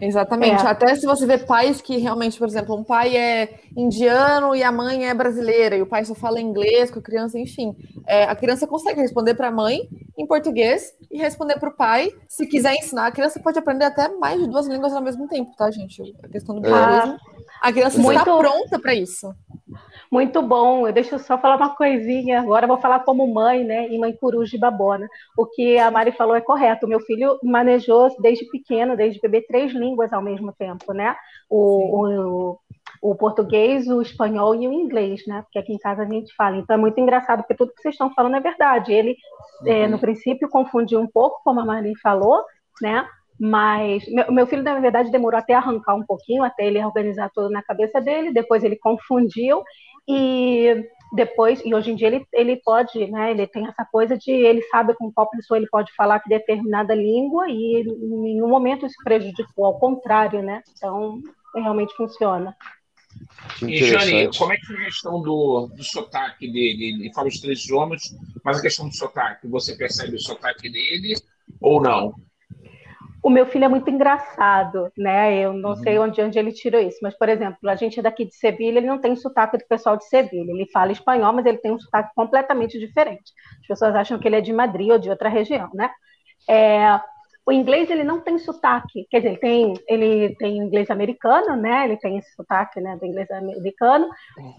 Exatamente. 0.00 0.64
É. 0.64 0.68
Até 0.68 0.94
se 0.94 1.06
você 1.06 1.26
vê 1.26 1.38
pais 1.38 1.80
que 1.80 1.96
realmente, 1.98 2.38
por 2.38 2.48
exemplo, 2.48 2.76
um 2.76 2.84
pai 2.84 3.16
é 3.16 3.60
indiano 3.76 4.54
e 4.54 4.62
a 4.62 4.72
mãe 4.72 5.08
é 5.08 5.14
brasileira, 5.14 5.76
e 5.76 5.82
o 5.82 5.86
pai 5.86 6.04
só 6.04 6.14
fala 6.14 6.40
inglês 6.40 6.90
com 6.90 6.98
a 6.98 7.02
criança, 7.02 7.38
enfim. 7.38 7.74
É, 8.06 8.24
a 8.24 8.34
criança 8.34 8.66
consegue 8.66 9.00
responder 9.00 9.34
para 9.34 9.48
a 9.48 9.52
mãe 9.52 9.88
em 10.18 10.26
português 10.26 10.92
e 11.10 11.18
responder 11.18 11.58
para 11.58 11.68
o 11.68 11.76
pai. 11.76 12.10
Se 12.28 12.46
quiser 12.46 12.74
ensinar, 12.74 13.06
a 13.06 13.12
criança 13.12 13.40
pode 13.40 13.58
aprender 13.58 13.84
até 13.84 14.08
mais 14.08 14.40
de 14.40 14.48
duas 14.48 14.66
línguas 14.66 14.92
ao 14.92 15.02
mesmo 15.02 15.28
tempo, 15.28 15.54
tá, 15.56 15.70
gente? 15.70 16.02
A 16.22 16.28
questão 16.28 16.54
do 16.54 16.60
bilinguismo. 16.60 17.18
A 17.62 17.72
criança 17.72 17.98
Muito... 17.98 18.18
está 18.18 18.36
pronta 18.36 18.78
para 18.78 18.94
isso. 18.94 19.34
Muito 20.14 20.40
bom. 20.40 20.86
Eu 20.86 20.92
deixo 20.92 21.18
só 21.18 21.36
falar 21.36 21.56
uma 21.56 21.74
coisinha. 21.74 22.38
Agora 22.38 22.66
eu 22.66 22.68
vou 22.68 22.78
falar 22.78 23.00
como 23.00 23.26
mãe, 23.26 23.64
né? 23.64 23.88
E 23.88 23.98
mãe 23.98 24.14
coruja 24.14 24.52
de 24.52 24.58
babona. 24.58 25.08
O 25.36 25.44
que 25.44 25.76
a 25.76 25.90
Mari 25.90 26.12
falou 26.12 26.36
é 26.36 26.40
correto. 26.40 26.86
O 26.86 26.88
meu 26.88 27.00
filho 27.00 27.36
manejou 27.42 28.08
desde 28.20 28.48
pequeno, 28.48 28.96
desde 28.96 29.20
bebê, 29.20 29.42
três 29.42 29.72
línguas 29.72 30.12
ao 30.12 30.22
mesmo 30.22 30.52
tempo, 30.52 30.92
né? 30.92 31.16
O, 31.50 32.06
o, 32.06 32.58
o, 33.02 33.14
português, 33.16 33.88
o 33.88 34.00
espanhol 34.00 34.54
e 34.54 34.68
o 34.68 34.72
inglês, 34.72 35.26
né? 35.26 35.42
Porque 35.42 35.58
aqui 35.58 35.72
em 35.72 35.78
casa 35.78 36.02
a 36.02 36.06
gente 36.06 36.32
fala. 36.36 36.58
Então 36.58 36.76
é 36.76 36.78
muito 36.78 37.00
engraçado, 37.00 37.40
porque 37.40 37.56
tudo 37.56 37.74
que 37.74 37.82
vocês 37.82 37.94
estão 37.94 38.14
falando 38.14 38.36
é 38.36 38.40
verdade. 38.40 38.92
Ele, 38.92 39.16
é, 39.66 39.70
uhum. 39.72 39.82
é, 39.82 39.88
no 39.88 39.98
princípio, 39.98 40.48
confundiu 40.48 41.00
um 41.00 41.08
pouco, 41.08 41.40
como 41.42 41.58
a 41.58 41.64
Mari 41.64 41.92
falou, 42.00 42.40
né? 42.80 43.04
Mas 43.40 44.06
meu, 44.06 44.30
meu, 44.30 44.46
filho, 44.46 44.62
na 44.62 44.78
verdade, 44.78 45.10
demorou 45.10 45.40
até 45.40 45.54
arrancar 45.54 45.96
um 45.96 46.06
pouquinho, 46.06 46.44
até 46.44 46.68
ele 46.68 46.84
organizar 46.84 47.28
tudo 47.34 47.50
na 47.50 47.64
cabeça 47.64 48.00
dele. 48.00 48.32
Depois 48.32 48.62
ele 48.62 48.76
confundiu 48.76 49.60
e 50.08 50.84
depois, 51.14 51.62
e 51.64 51.72
hoje 51.74 51.92
em 51.92 51.94
dia 51.94 52.08
ele, 52.08 52.26
ele 52.32 52.56
pode, 52.56 53.06
né, 53.06 53.30
ele 53.30 53.46
tem 53.46 53.66
essa 53.66 53.84
coisa 53.84 54.18
de 54.18 54.30
ele 54.30 54.62
sabe 54.62 54.94
com 54.94 55.12
qual 55.12 55.30
pessoa 55.30 55.56
ele 55.56 55.68
pode 55.68 55.92
falar 55.94 56.18
que 56.18 56.28
determinada 56.28 56.94
língua 56.94 57.48
e 57.48 57.82
em 57.82 58.20
nenhum 58.20 58.48
momento 58.48 58.84
isso 58.84 58.96
prejudicou, 59.04 59.64
ao 59.64 59.78
contrário, 59.78 60.42
né? 60.42 60.62
Então, 60.76 61.20
realmente 61.54 61.94
funciona. 61.94 62.56
E, 63.62 63.76
Jane, 63.84 64.36
como 64.36 64.52
é 64.52 64.56
que 64.56 64.66
foi 64.66 64.76
a 64.76 64.84
questão 64.86 65.22
do, 65.22 65.68
do 65.68 65.84
sotaque 65.84 66.50
dele? 66.50 67.00
Ele 67.00 67.12
fala 67.14 67.28
os 67.28 67.40
três 67.40 67.60
idiomas, 67.60 68.02
mas 68.44 68.58
a 68.58 68.62
questão 68.62 68.88
do 68.88 68.94
sotaque, 68.94 69.46
você 69.46 69.76
percebe 69.76 70.16
o 70.16 70.20
sotaque 70.20 70.68
dele 70.68 71.14
ou 71.60 71.80
não? 71.80 72.14
O 73.24 73.30
meu 73.30 73.46
filho 73.46 73.64
é 73.64 73.68
muito 73.68 73.88
engraçado, 73.88 74.92
né? 74.98 75.38
Eu 75.38 75.54
não 75.54 75.70
uhum. 75.70 75.76
sei 75.76 75.98
onde, 75.98 76.20
onde 76.20 76.38
ele 76.38 76.52
tirou 76.52 76.78
isso, 76.78 76.98
mas, 77.00 77.16
por 77.16 77.26
exemplo, 77.26 77.70
a 77.70 77.74
gente 77.74 77.98
é 77.98 78.02
daqui 78.02 78.26
de 78.26 78.36
Sevilha, 78.36 78.76
ele 78.76 78.86
não 78.86 79.00
tem 79.00 79.16
sotaque 79.16 79.56
do 79.56 79.64
pessoal 79.66 79.96
de 79.96 80.06
Sevilha. 80.06 80.50
Ele 80.50 80.68
fala 80.70 80.92
espanhol, 80.92 81.32
mas 81.32 81.46
ele 81.46 81.56
tem 81.56 81.72
um 81.72 81.78
sotaque 81.80 82.10
completamente 82.14 82.78
diferente. 82.78 83.32
As 83.62 83.66
pessoas 83.66 83.94
acham 83.94 84.18
que 84.18 84.28
ele 84.28 84.36
é 84.36 84.42
de 84.42 84.52
Madrid 84.52 84.90
ou 84.90 84.98
de 84.98 85.08
outra 85.08 85.30
região, 85.30 85.70
né? 85.72 85.90
É, 86.46 87.00
o 87.46 87.50
inglês 87.50 87.90
ele 87.90 88.04
não 88.04 88.20
tem 88.20 88.36
sotaque, 88.36 89.06
quer 89.10 89.20
dizer, 89.20 89.30
ele 89.30 89.38
tem, 89.38 89.74
ele 89.88 90.36
tem 90.36 90.58
inglês 90.58 90.90
americano, 90.90 91.56
né? 91.56 91.86
Ele 91.86 91.96
tem 91.96 92.18
esse 92.18 92.30
sotaque, 92.34 92.78
né, 92.78 92.94
do 92.98 93.06
inglês 93.06 93.30
americano, 93.30 94.06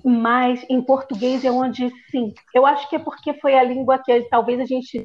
mas 0.04 0.66
em 0.68 0.82
português 0.82 1.46
é 1.46 1.52
onde 1.52 1.92
sim. 2.10 2.34
Eu 2.52 2.66
acho 2.66 2.90
que 2.90 2.96
é 2.96 3.00
porque 3.00 3.36
foi 3.36 3.56
a 3.56 3.64
língua 3.64 4.02
que 4.04 4.22
talvez 4.24 4.60
a 4.60 4.66
gente 4.66 5.04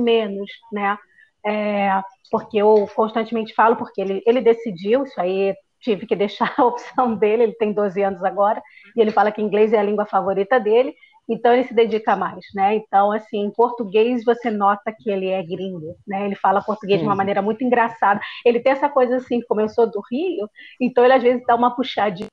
menos, 0.00 0.50
né? 0.72 0.98
É, 1.46 2.02
porque 2.30 2.58
eu 2.58 2.88
constantemente 2.94 3.54
falo, 3.54 3.76
porque 3.76 4.00
ele, 4.00 4.22
ele 4.26 4.40
decidiu, 4.40 5.04
isso 5.04 5.20
aí 5.20 5.54
tive 5.80 6.06
que 6.06 6.16
deixar 6.16 6.52
a 6.58 6.64
opção 6.64 7.14
dele, 7.14 7.44
ele 7.44 7.54
tem 7.54 7.72
12 7.72 8.02
anos 8.02 8.24
agora, 8.24 8.60
e 8.96 9.00
ele 9.00 9.12
fala 9.12 9.30
que 9.30 9.42
inglês 9.42 9.72
é 9.72 9.78
a 9.78 9.82
língua 9.82 10.06
favorita 10.06 10.58
dele, 10.58 10.94
então 11.28 11.52
ele 11.52 11.64
se 11.64 11.74
dedica 11.74 12.14
mais, 12.14 12.44
né? 12.54 12.76
Então, 12.76 13.10
assim, 13.10 13.38
em 13.38 13.50
português 13.50 14.24
você 14.24 14.50
nota 14.50 14.94
que 14.96 15.10
ele 15.10 15.28
é 15.28 15.42
gringo, 15.42 15.96
né? 16.06 16.24
Ele 16.24 16.36
fala 16.36 16.62
português 16.62 17.00
de 17.00 17.06
uma 17.06 17.16
maneira 17.16 17.42
muito 17.42 17.64
engraçada. 17.64 18.20
Ele 18.44 18.60
tem 18.60 18.72
essa 18.72 18.88
coisa 18.88 19.16
assim, 19.16 19.40
como 19.48 19.60
eu 19.60 19.68
sou 19.68 19.90
do 19.90 20.00
Rio, 20.10 20.48
então 20.80 21.04
ele 21.04 21.14
às 21.14 21.22
vezes 21.22 21.42
dá 21.44 21.56
uma 21.56 21.74
puxadinha, 21.74 22.28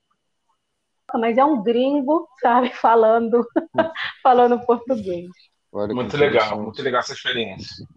mas 1.15 1.37
é 1.37 1.45
um 1.45 1.61
gringo, 1.63 2.27
sabe, 2.39 2.69
falando, 2.77 3.45
falando 4.21 4.63
português. 4.65 5.29
muito 5.73 6.15
legal, 6.15 6.61
muito 6.61 6.81
legal 6.81 6.99
essa 6.99 7.13
experiência. 7.13 7.87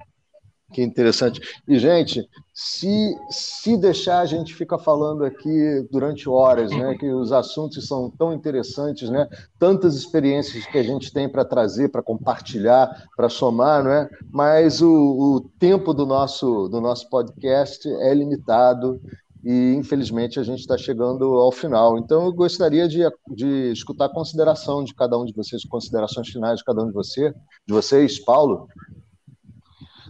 Que 0.72 0.82
interessante. 0.82 1.40
E, 1.68 1.78
gente, 1.78 2.28
se, 2.52 3.16
se 3.30 3.76
deixar, 3.76 4.18
a 4.18 4.26
gente 4.26 4.52
fica 4.52 4.76
falando 4.76 5.24
aqui 5.24 5.86
durante 5.92 6.28
horas, 6.28 6.72
né? 6.72 6.96
Que 6.98 7.08
os 7.08 7.30
assuntos 7.30 7.86
são 7.86 8.10
tão 8.10 8.32
interessantes, 8.32 9.08
né? 9.08 9.28
Tantas 9.60 9.94
experiências 9.94 10.66
que 10.66 10.76
a 10.76 10.82
gente 10.82 11.12
tem 11.12 11.28
para 11.28 11.44
trazer, 11.44 11.88
para 11.88 12.02
compartilhar, 12.02 13.04
para 13.16 13.28
somar, 13.28 13.84
não 13.84 13.92
é? 13.92 14.10
Mas 14.30 14.82
o, 14.82 14.90
o 14.90 15.40
tempo 15.58 15.94
do 15.94 16.04
nosso, 16.04 16.68
do 16.68 16.80
nosso 16.80 17.08
podcast 17.08 17.88
é 17.88 18.12
limitado 18.12 19.00
e 19.44 19.74
infelizmente 19.74 20.40
a 20.40 20.42
gente 20.42 20.58
está 20.58 20.76
chegando 20.76 21.24
ao 21.34 21.52
final. 21.52 21.96
Então 21.96 22.24
eu 22.24 22.32
gostaria 22.32 22.88
de, 22.88 23.02
de 23.28 23.70
escutar 23.70 24.06
a 24.06 24.12
consideração 24.12 24.82
de 24.82 24.92
cada 24.92 25.16
um 25.16 25.24
de 25.24 25.32
vocês, 25.32 25.64
considerações 25.64 26.28
finais 26.28 26.58
de 26.58 26.64
cada 26.64 26.82
um 26.82 26.88
de 26.88 26.92
você, 26.92 27.32
de 27.64 27.72
vocês, 27.72 28.18
Paulo. 28.18 28.66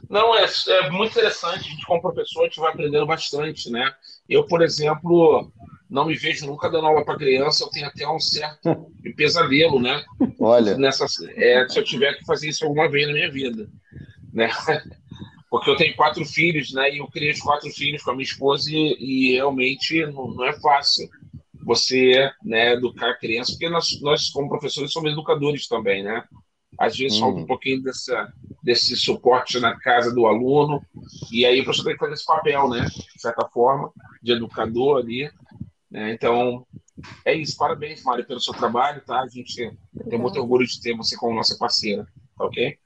Não, 0.08 0.34
é, 0.36 0.46
é 0.68 0.90
muito 0.90 1.12
interessante. 1.12 1.68
A 1.68 1.70
gente, 1.70 1.86
como 1.86 2.00
professor, 2.00 2.42
a 2.42 2.44
gente 2.44 2.60
vai 2.60 2.70
aprendendo 2.70 3.06
bastante, 3.06 3.70
né? 3.70 3.92
Eu, 4.28 4.46
por 4.46 4.62
exemplo, 4.62 5.50
não 5.88 6.06
me 6.06 6.14
vejo 6.14 6.46
nunca 6.46 6.68
dando 6.68 6.86
aula 6.86 7.04
para 7.04 7.16
criança, 7.16 7.64
eu 7.64 7.70
tenho 7.70 7.86
até 7.86 8.06
um 8.08 8.20
certo 8.20 8.90
pesadelo, 9.16 9.80
né? 9.80 10.04
Olha. 10.38 10.76
Nessa, 10.76 11.06
é, 11.36 11.68
se 11.68 11.78
eu 11.78 11.84
tiver 11.84 12.14
que 12.14 12.24
fazer 12.24 12.48
isso 12.48 12.64
alguma 12.64 12.88
vez 12.88 13.06
na 13.06 13.12
minha 13.12 13.30
vida, 13.30 13.68
né? 14.32 14.50
porque 15.50 15.70
eu 15.70 15.76
tenho 15.76 15.96
quatro 15.96 16.24
filhos, 16.24 16.72
né? 16.72 16.92
E 16.92 16.98
eu 16.98 17.06
criei 17.08 17.32
os 17.32 17.40
quatro 17.40 17.70
filhos 17.70 18.02
com 18.02 18.10
a 18.10 18.14
minha 18.14 18.24
esposa 18.24 18.70
e, 18.70 18.96
e 18.98 19.34
realmente 19.34 20.04
não, 20.06 20.28
não, 20.28 20.44
é 20.44 20.52
fácil 20.60 21.08
você, 21.64 22.30
né, 22.44 22.74
educar 22.74 23.18
crianças, 23.18 23.54
porque 23.54 23.68
nós, 23.68 24.00
nós 24.00 24.30
como 24.30 24.48
professores 24.48 24.92
somos 24.92 25.10
educadores 25.10 25.66
também, 25.66 26.02
né? 26.02 26.22
Às 26.78 26.96
vezes 26.96 27.18
falta 27.18 27.38
um 27.38 27.40
uhum. 27.40 27.46
pouquinho 27.46 27.82
dessa, 27.82 28.32
desse 28.62 28.96
suporte 28.96 29.58
na 29.58 29.78
casa 29.78 30.14
do 30.14 30.26
aluno 30.26 30.82
e 31.32 31.46
aí 31.46 31.60
o 31.60 31.64
professor 31.64 31.84
tem 31.84 31.94
que 31.94 32.00
fazer 32.00 32.14
esse 32.14 32.26
papel, 32.26 32.68
né? 32.68 32.84
De 32.84 33.20
certa 33.20 33.48
forma, 33.48 33.90
de 34.22 34.32
educador 34.32 34.98
ali. 34.98 35.30
Né? 35.90 36.12
Então, 36.12 36.66
é 37.24 37.34
isso. 37.34 37.56
Parabéns, 37.56 38.02
Mário, 38.02 38.26
pelo 38.26 38.40
seu 38.40 38.52
trabalho, 38.52 39.02
tá? 39.06 39.20
A 39.20 39.28
gente 39.28 39.76
tem 40.08 40.18
muito 40.18 40.38
orgulho 40.38 40.66
de 40.66 40.80
ter 40.80 40.96
você 40.96 41.16
como 41.16 41.34
nossa 41.34 41.56
parceira, 41.58 42.06
tá 42.36 42.44
ok? 42.44 42.76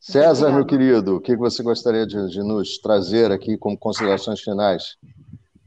César, 0.00 0.50
meu 0.50 0.66
querido, 0.66 1.16
o 1.16 1.20
que 1.20 1.36
você 1.36 1.62
gostaria 1.62 2.04
de, 2.04 2.28
de 2.28 2.40
nos 2.40 2.78
trazer 2.78 3.30
aqui 3.30 3.56
como 3.56 3.78
considerações 3.78 4.40
finais? 4.40 4.96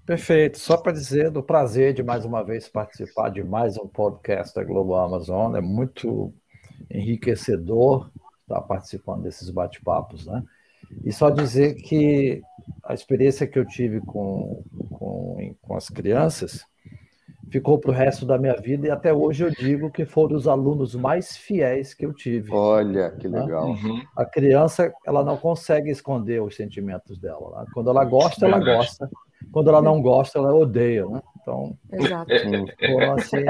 Perfeito. 0.06 0.60
Só 0.60 0.78
para 0.78 0.92
dizer 0.92 1.32
do 1.32 1.42
prazer 1.42 1.94
de 1.94 2.04
mais 2.04 2.26
uma 2.26 2.44
vez 2.44 2.68
participar 2.68 3.30
de 3.30 3.44
mais 3.44 3.78
um 3.78 3.88
podcast 3.88 4.54
da 4.54 4.64
Globo 4.64 4.94
Amazon. 4.94 5.56
É 5.56 5.62
muito 5.62 6.34
enriquecedor 6.90 8.10
estar 8.42 8.62
participando 8.62 9.24
desses 9.24 9.50
bate-papos, 9.50 10.26
né? 10.26 10.44
E 11.04 11.12
só 11.12 11.30
dizer 11.30 11.76
que 11.76 12.42
a 12.84 12.94
experiência 12.94 13.48
que 13.48 13.58
eu 13.58 13.66
tive 13.66 14.00
com, 14.02 14.64
com, 14.92 15.56
com 15.62 15.76
as 15.76 15.90
crianças 15.90 16.66
ficou 17.50 17.80
para 17.80 17.92
o 17.92 17.94
resto 17.94 18.26
da 18.26 18.38
minha 18.38 18.56
vida 18.56 18.88
e 18.88 18.92
até 18.92 19.14
hoje 19.14 19.44
eu 19.44 19.52
digo 19.52 19.92
que 19.92 20.06
foram 20.06 20.36
os 20.36 20.48
alunos 20.48 20.96
mais 20.96 21.38
fiéis 21.38 21.94
que 21.94 22.06
eu 22.06 22.14
tive. 22.14 22.52
Olha, 22.52 23.12
que 23.12 23.28
né? 23.28 23.42
legal. 23.42 23.70
Uhum. 23.70 24.02
A 24.16 24.26
criança, 24.26 24.94
ela 25.06 25.24
não 25.24 25.38
consegue 25.38 25.90
esconder 25.90 26.42
os 26.42 26.56
sentimentos 26.56 27.18
dela. 27.20 27.62
Né? 27.62 27.66
Quando 27.74 27.90
ela 27.90 28.04
gosta, 28.04 28.46
ela 28.46 28.60
gosta. 28.60 29.10
Quando 29.52 29.70
ela 29.70 29.82
não 29.82 30.02
gosta, 30.02 30.40
ela 30.40 30.54
odeia, 30.54 31.06
né? 31.06 31.22
Então, 31.46 31.78
Exato. 31.94 32.34
Assim, 32.34 33.44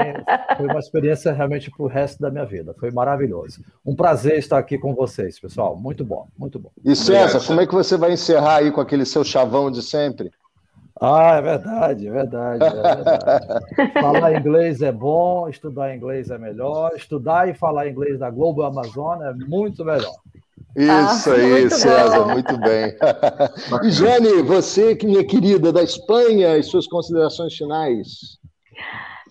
foi 0.58 0.66
uma 0.66 0.78
experiência 0.78 1.32
realmente 1.32 1.70
para 1.70 1.82
o 1.82 1.86
resto 1.86 2.20
da 2.20 2.30
minha 2.30 2.44
vida. 2.44 2.74
Foi 2.78 2.90
maravilhoso. 2.90 3.64
Um 3.86 3.96
prazer 3.96 4.38
estar 4.38 4.58
aqui 4.58 4.76
com 4.76 4.94
vocês, 4.94 5.40
pessoal. 5.40 5.74
Muito 5.74 6.04
bom, 6.04 6.28
muito 6.38 6.58
bom. 6.58 6.70
E 6.84 6.94
César, 6.94 7.40
como 7.46 7.62
é 7.62 7.66
que 7.66 7.72
você 7.72 7.96
vai 7.96 8.12
encerrar 8.12 8.56
aí 8.56 8.70
com 8.70 8.82
aquele 8.82 9.06
seu 9.06 9.24
chavão 9.24 9.70
de 9.70 9.82
sempre? 9.82 10.30
Ah, 11.00 11.36
é 11.36 11.42
verdade, 11.42 12.06
é 12.06 12.10
verdade, 12.10 12.64
é 12.64 12.70
verdade. 12.70 13.92
falar 14.00 14.34
inglês 14.34 14.82
é 14.82 14.92
bom, 14.92 15.48
estudar 15.48 15.94
inglês 15.94 16.30
é 16.30 16.36
melhor, 16.36 16.92
estudar 16.94 17.48
e 17.48 17.54
falar 17.54 17.88
inglês 17.88 18.18
da 18.18 18.28
Globo 18.28 18.62
Amazônia 18.62 19.26
é 19.26 19.32
muito 19.32 19.82
melhor. 19.84 20.16
Isso 20.76 21.30
ah, 21.30 21.34
aí, 21.34 21.50
muito 21.50 21.74
César, 21.74 22.20
bom. 22.20 22.32
muito 22.32 22.58
bem. 22.58 22.94
e 23.82 23.90
Jane, 23.90 24.42
você, 24.42 24.94
minha 25.02 25.24
querida, 25.24 25.72
da 25.72 25.82
Espanha, 25.82 26.54
as 26.54 26.66
suas 26.66 26.86
considerações 26.86 27.54
finais? 27.54 28.38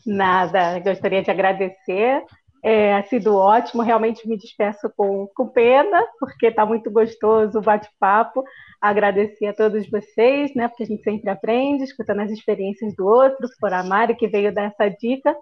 Nada, 0.04 0.80
gostaria 0.80 1.22
de 1.22 1.30
agradecer. 1.30 2.24
É, 2.68 3.00
sido 3.04 3.36
ótimo, 3.36 3.84
realmente 3.84 4.28
me 4.28 4.36
despeço 4.36 4.92
com, 4.98 5.28
com 5.36 5.48
pena, 5.48 6.04
porque 6.20 6.48
está 6.48 6.66
muito 6.66 6.90
gostoso 6.90 7.60
o 7.60 7.62
bate-papo. 7.62 8.44
Agradecer 8.82 9.46
a 9.46 9.54
todos 9.54 9.88
vocês, 9.88 10.52
né, 10.56 10.68
porque 10.68 10.82
a 10.82 10.88
gente 10.88 11.04
sempre 11.04 11.30
aprende, 11.30 11.84
escutando 11.84 12.22
as 12.22 12.32
experiências 12.32 12.96
do 12.96 13.06
outro, 13.06 13.48
por 13.62 13.72
a 13.72 13.84
Mari, 13.84 14.16
que 14.16 14.28
veio 14.28 14.52
dar 14.52 14.64
essa 14.64 14.90
dica, 14.90 15.38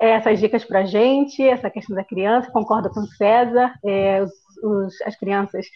é, 0.00 0.10
essas 0.10 0.38
dicas 0.38 0.64
para 0.64 0.82
a 0.82 0.84
gente, 0.84 1.42
essa 1.42 1.68
questão 1.68 1.96
da 1.96 2.04
criança, 2.04 2.52
concordo 2.52 2.88
com 2.90 3.00
o 3.00 3.08
César, 3.08 3.74
é, 3.84 4.22
os, 4.22 4.30
os, 4.62 5.02
as 5.02 5.16
crianças 5.16 5.66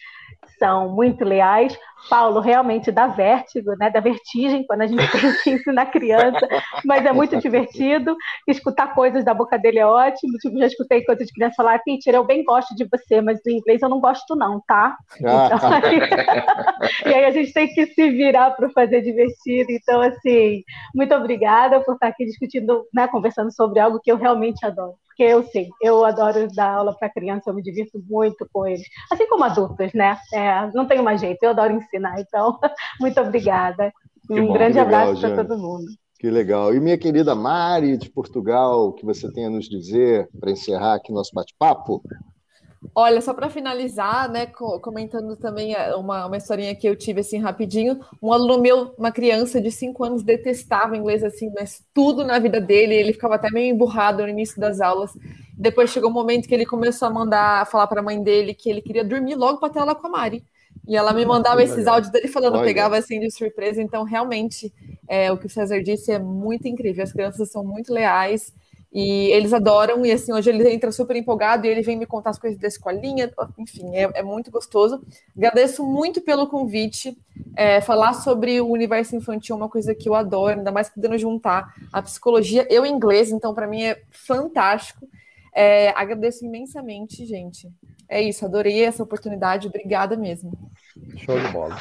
são 0.59 0.89
muito 0.89 1.25
leais. 1.25 1.79
Paulo 2.11 2.41
realmente 2.41 2.91
dá 2.91 3.07
vértigo, 3.07 3.77
né? 3.79 3.91
Dá 3.91 4.01
vertigem 4.01 4.65
quando 4.67 4.83
a 4.83 4.87
gente 4.87 5.01
tem 5.13 5.33
que 5.43 5.51
ensinar 5.51 5.87
criança, 5.87 6.49
mas 6.85 7.05
é 7.05 7.13
muito 7.13 7.37
divertido. 7.39 8.17
Escutar 8.47 8.95
coisas 8.95 9.25
da 9.25 9.33
boca 9.33 9.59
dele 9.59 9.79
é 9.79 9.87
ótimo. 9.87 10.37
Tipo, 10.39 10.59
já 10.59 10.67
escutei 10.67 11.05
coisas 11.05 11.27
de 11.27 11.33
criança 11.33 11.55
falar, 11.57 11.81
Peter, 11.85 12.15
eu 12.15 12.25
bem 12.25 12.45
gosto 12.45 12.75
de 12.75 12.85
você, 12.85 13.21
mas 13.21 13.41
do 13.43 13.51
inglês 13.51 13.83
eu 13.83 13.89
não 13.89 14.01
gosto, 14.01 14.35
não, 14.35 14.61
tá? 14.67 14.97
Então, 15.19 15.73
aí... 15.73 16.01
e 17.07 17.15
aí 17.15 17.25
a 17.25 17.31
gente 17.31 17.53
tem 17.53 17.69
que 17.69 17.87
se 17.87 18.11
virar 18.11 18.51
para 18.53 18.69
fazer 18.71 19.01
divertido. 19.03 19.71
Então, 19.71 20.01
assim, 20.01 20.63
muito 20.95 21.15
obrigada 21.15 21.81
por 21.81 21.95
estar 21.95 22.09
aqui 22.09 22.25
discutindo, 22.25 22.85
né, 22.93 23.07
conversando 23.07 23.53
sobre 23.53 23.79
algo 23.79 24.01
que 24.01 24.11
eu 24.11 24.17
realmente 24.17 24.65
adoro 24.65 24.95
porque 25.13 25.23
eu 25.23 25.43
sei, 25.45 25.69
eu 25.81 26.05
adoro 26.05 26.49
dar 26.55 26.77
aula 26.77 26.97
para 26.97 27.11
criança, 27.11 27.51
eu 27.51 27.55
me 27.55 27.63
divirto 27.63 28.03
muito 28.09 28.49
com 28.51 28.67
eles, 28.67 28.87
assim 29.11 29.29
como 29.29 29.45
adultos, 29.45 29.93
né? 29.93 30.17
É, 30.33 30.71
não 30.73 30.87
tenho 30.87 31.05
mais 31.05 31.21
jeito, 31.21 31.43
eu 31.43 31.51
adoro 31.51 31.75
ensinar, 31.75 32.19
então, 32.19 32.59
muito 32.99 33.21
obrigada. 33.21 33.93
Que 34.27 34.41
um 34.41 34.47
bom, 34.47 34.53
grande 34.55 34.79
abraço 34.79 35.21
para 35.21 35.45
todo 35.45 35.59
mundo. 35.59 35.85
Que 36.19 36.31
legal. 36.31 36.73
E 36.73 36.81
minha 36.81 36.97
querida 36.97 37.35
Mari, 37.35 37.97
de 37.97 38.09
Portugal, 38.09 38.89
o 38.89 38.93
que 38.93 39.05
você 39.05 39.31
tem 39.33 39.47
a 39.47 39.51
nos 39.51 39.69
dizer 39.69 40.29
para 40.41 40.53
encerrar 40.53 40.95
aqui 40.95 41.13
nosso 41.13 41.33
bate-papo? 41.35 42.01
Olha, 42.95 43.23
só 43.23 43.33
para 43.33 43.49
finalizar, 43.49 44.31
né, 44.31 44.47
comentando 44.47 45.35
também 45.35 45.75
é, 45.75 45.95
uma, 45.97 46.27
uma 46.27 46.37
historinha 46.37 46.75
que 46.75 46.87
eu 46.87 46.95
tive 46.95 47.21
assim 47.21 47.39
rapidinho, 47.39 47.99
um 48.21 48.31
aluno 48.31 48.61
meu, 48.61 48.95
uma 48.99 49.11
criança 49.11 49.63
de 49.63 49.71
5 49.71 50.05
anos, 50.05 50.23
detestava 50.23 50.95
inglês 50.95 51.25
assim, 51.25 51.51
mas 51.55 51.83
tudo 51.95 52.23
na 52.23 52.39
vida 52.39 52.61
dele, 52.61 52.95
ele 52.95 53.15
ficava 53.15 53.37
até 53.37 53.51
meio 53.51 53.75
emburrado 53.75 54.23
no 54.23 54.29
início 54.29 54.61
das 54.61 54.79
aulas. 54.83 55.11
Depois 55.57 55.91
chegou 55.91 56.11
um 56.11 56.13
momento 56.13 56.47
que 56.47 56.55
ele 56.55 56.67
começou 56.67 57.09
a 57.09 57.11
mandar 57.11 57.67
falar 57.67 57.87
para 57.87 58.01
a 58.01 58.05
mãe 58.05 58.23
dele 58.23 58.53
que 58.53 58.69
ele 58.69 58.83
queria 58.83 59.05
dormir 59.05 59.37
logo 59.37 59.59
para 59.59 59.73
ter 59.73 59.79
aula 59.79 59.95
com 59.95 60.07
a 60.09 60.11
Mari. 60.11 60.45
E 60.87 60.95
ela 60.95 61.15
me 61.15 61.25
mandava 61.25 61.63
esses 61.63 61.87
áudios 61.87 62.13
dele 62.13 62.29
falando, 62.29 62.57
Olha. 62.57 62.65
pegava 62.65 62.99
assim 62.99 63.21
de 63.21 63.31
surpresa. 63.31 63.81
Então, 63.81 64.05
realmente, 64.05 64.73
é, 65.09 65.31
o 65.31 65.39
que 65.39 65.47
o 65.47 65.51
César 65.51 65.81
disse 65.83 66.11
é 66.11 66.19
muito 66.19 66.67
incrível. 66.67 67.05
As 67.05 67.13
crianças 67.13 67.51
são 67.51 67.65
muito 67.65 67.93
leais 67.93 68.53
e 68.93 69.31
eles 69.31 69.55
adoram, 69.55 70.05
e 70.05 70.13
assim, 70.13 70.33
hoje 70.33 70.51
ele 70.51 70.69
entra 70.71 70.93
super 70.93 71.17
empolgado 71.17 71.67
e 71.67 71.71
ele 71.71 71.81
vem 71.81 71.97
me 71.97 72.05
contar 72.05 72.31
as 72.31 72.39
coisas 72.39 72.61
da 72.61 72.69
escolinha, 72.69 73.33
enfim, 73.59 73.97
é, 73.97 74.03
é 74.15 74.23
muito 74.23 74.51
gostoso. 74.51 75.03
Agradeço 75.35 75.83
muito 75.83 76.21
pelo 76.21 76.47
convite. 76.47 77.17
É, 77.57 77.81
falar 77.81 78.13
sobre 78.13 78.61
o 78.61 78.69
universo 78.69 79.17
infantil 79.17 79.55
é 79.55 79.57
uma 79.57 79.69
coisa 79.69 79.95
que 79.95 80.09
eu 80.09 80.15
adoro, 80.15 80.59
ainda 80.59 80.71
mais 80.71 80.91
podendo 80.91 81.17
juntar 81.17 81.75
a 81.91 82.03
psicologia 82.03 82.67
e 82.71 82.79
o 82.79 82.85
inglês, 82.85 83.31
então 83.31 83.55
para 83.55 83.67
mim 83.67 83.83
é 83.83 84.03
fantástico. 84.11 85.09
É, 85.55 85.89
agradeço 85.91 86.45
imensamente, 86.45 87.25
gente. 87.25 87.71
É 88.09 88.21
isso, 88.21 88.45
adorei 88.45 88.85
essa 88.85 89.03
oportunidade, 89.03 89.69
obrigada 89.69 90.17
mesmo. 90.17 90.53
Show 91.17 91.39
de 91.41 91.49
bola. 91.53 91.77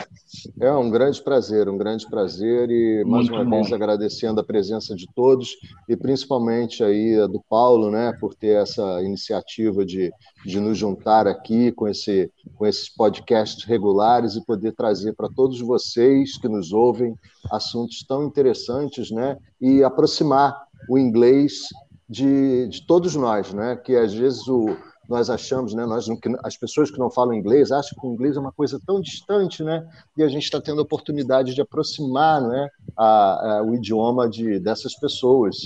É 0.59 0.71
um 0.71 0.89
grande 0.89 1.21
prazer, 1.21 1.67
um 1.67 1.77
grande 1.77 2.09
prazer 2.09 2.69
e 2.69 3.03
mais 3.03 3.27
Muito 3.27 3.33
uma 3.33 3.43
bom. 3.43 3.61
vez 3.61 3.73
agradecendo 3.73 4.39
a 4.39 4.43
presença 4.43 4.95
de 4.95 5.05
todos 5.13 5.55
e 5.87 5.97
principalmente 5.97 6.83
aí 6.83 7.19
a 7.19 7.27
do 7.27 7.41
Paulo, 7.49 7.91
né, 7.91 8.13
por 8.19 8.33
ter 8.33 8.61
essa 8.61 9.01
iniciativa 9.01 9.85
de, 9.85 10.11
de 10.45 10.59
nos 10.59 10.77
juntar 10.77 11.27
aqui 11.27 11.71
com, 11.73 11.87
esse, 11.87 12.31
com 12.55 12.65
esses 12.65 12.89
podcasts 12.89 13.65
regulares 13.65 14.35
e 14.35 14.45
poder 14.45 14.71
trazer 14.73 15.13
para 15.13 15.29
todos 15.29 15.59
vocês 15.59 16.37
que 16.37 16.47
nos 16.47 16.71
ouvem 16.71 17.15
assuntos 17.51 18.05
tão 18.07 18.23
interessantes, 18.23 19.11
né, 19.11 19.37
e 19.59 19.83
aproximar 19.83 20.57
o 20.89 20.97
inglês 20.97 21.63
de, 22.09 22.67
de 22.67 22.85
todos 22.85 23.15
nós, 23.15 23.53
né, 23.53 23.75
que 23.75 23.95
às 23.95 24.13
vezes 24.13 24.47
o 24.47 24.75
nós 25.11 25.29
achamos, 25.29 25.73
né, 25.73 25.85
nós, 25.85 26.07
as 26.41 26.55
pessoas 26.55 26.89
que 26.89 26.97
não 26.97 27.11
falam 27.11 27.33
inglês 27.33 27.69
acham 27.69 27.99
que 27.99 28.07
o 28.07 28.13
inglês 28.13 28.37
é 28.37 28.39
uma 28.39 28.53
coisa 28.53 28.79
tão 28.87 29.01
distante, 29.01 29.61
né, 29.61 29.85
e 30.17 30.23
a 30.23 30.29
gente 30.29 30.43
está 30.43 30.61
tendo 30.61 30.79
a 30.79 30.83
oportunidade 30.83 31.53
de 31.53 31.59
aproximar 31.59 32.41
né, 32.41 32.69
a, 32.97 33.57
a, 33.57 33.61
o 33.61 33.75
idioma 33.75 34.29
de, 34.29 34.57
dessas 34.57 34.95
pessoas. 34.95 35.57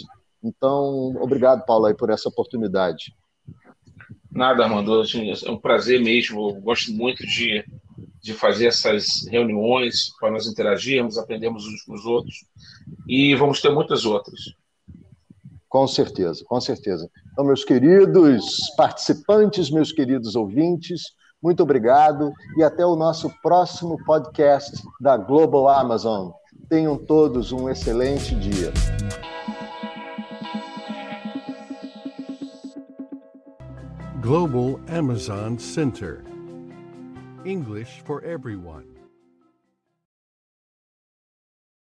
Então, 0.43 1.15
obrigado, 1.22 1.63
Paulo, 1.63 1.86
aí, 1.86 1.93
por 1.93 2.09
essa 2.09 2.28
oportunidade. 2.28 3.13
Nada, 4.32 4.63
Armando, 4.63 4.99
assim, 4.99 5.32
é 5.32 5.51
um 5.51 5.57
prazer 5.57 6.01
mesmo, 6.01 6.49
eu 6.49 6.55
gosto 6.55 6.91
muito 6.91 7.24
de, 7.28 7.63
de 8.22 8.34
fazer 8.34 8.65
essas 8.65 9.28
reuniões 9.30 10.09
para 10.19 10.32
nós 10.32 10.47
interagirmos, 10.47 11.19
aprendermos 11.19 11.67
uns 11.67 11.84
com 11.84 11.93
os 11.93 12.05
outros, 12.05 12.45
e 13.07 13.36
vamos 13.36 13.61
ter 13.61 13.69
muitas 13.69 14.05
outras. 14.05 14.39
Com 15.69 15.88
certeza, 15.88 16.43
com 16.45 16.59
certeza. 16.59 17.09
Então, 17.36 17.43
meus 17.43 17.65
queridos 17.65 18.61
participantes, 18.77 19.69
meus 19.69 19.91
queridos 19.91 20.38
ouvintes, 20.38 21.01
muito 21.43 21.61
obrigado 21.63 22.31
e 22.55 22.63
até 22.63 22.86
o 22.86 22.95
nosso 22.95 23.29
próximo 23.43 23.97
podcast 24.05 24.81
da 25.01 25.17
Global 25.17 25.67
Amazon. 25.67 26.31
Tenham 26.69 26.97
todos 26.97 27.51
um 27.51 27.69
excelente 27.69 28.33
dia. 28.36 28.71
Global 34.21 34.79
Amazon 34.88 35.57
Center 35.57 36.23
English 37.43 38.01
for 38.05 38.23
Everyone. 38.23 38.94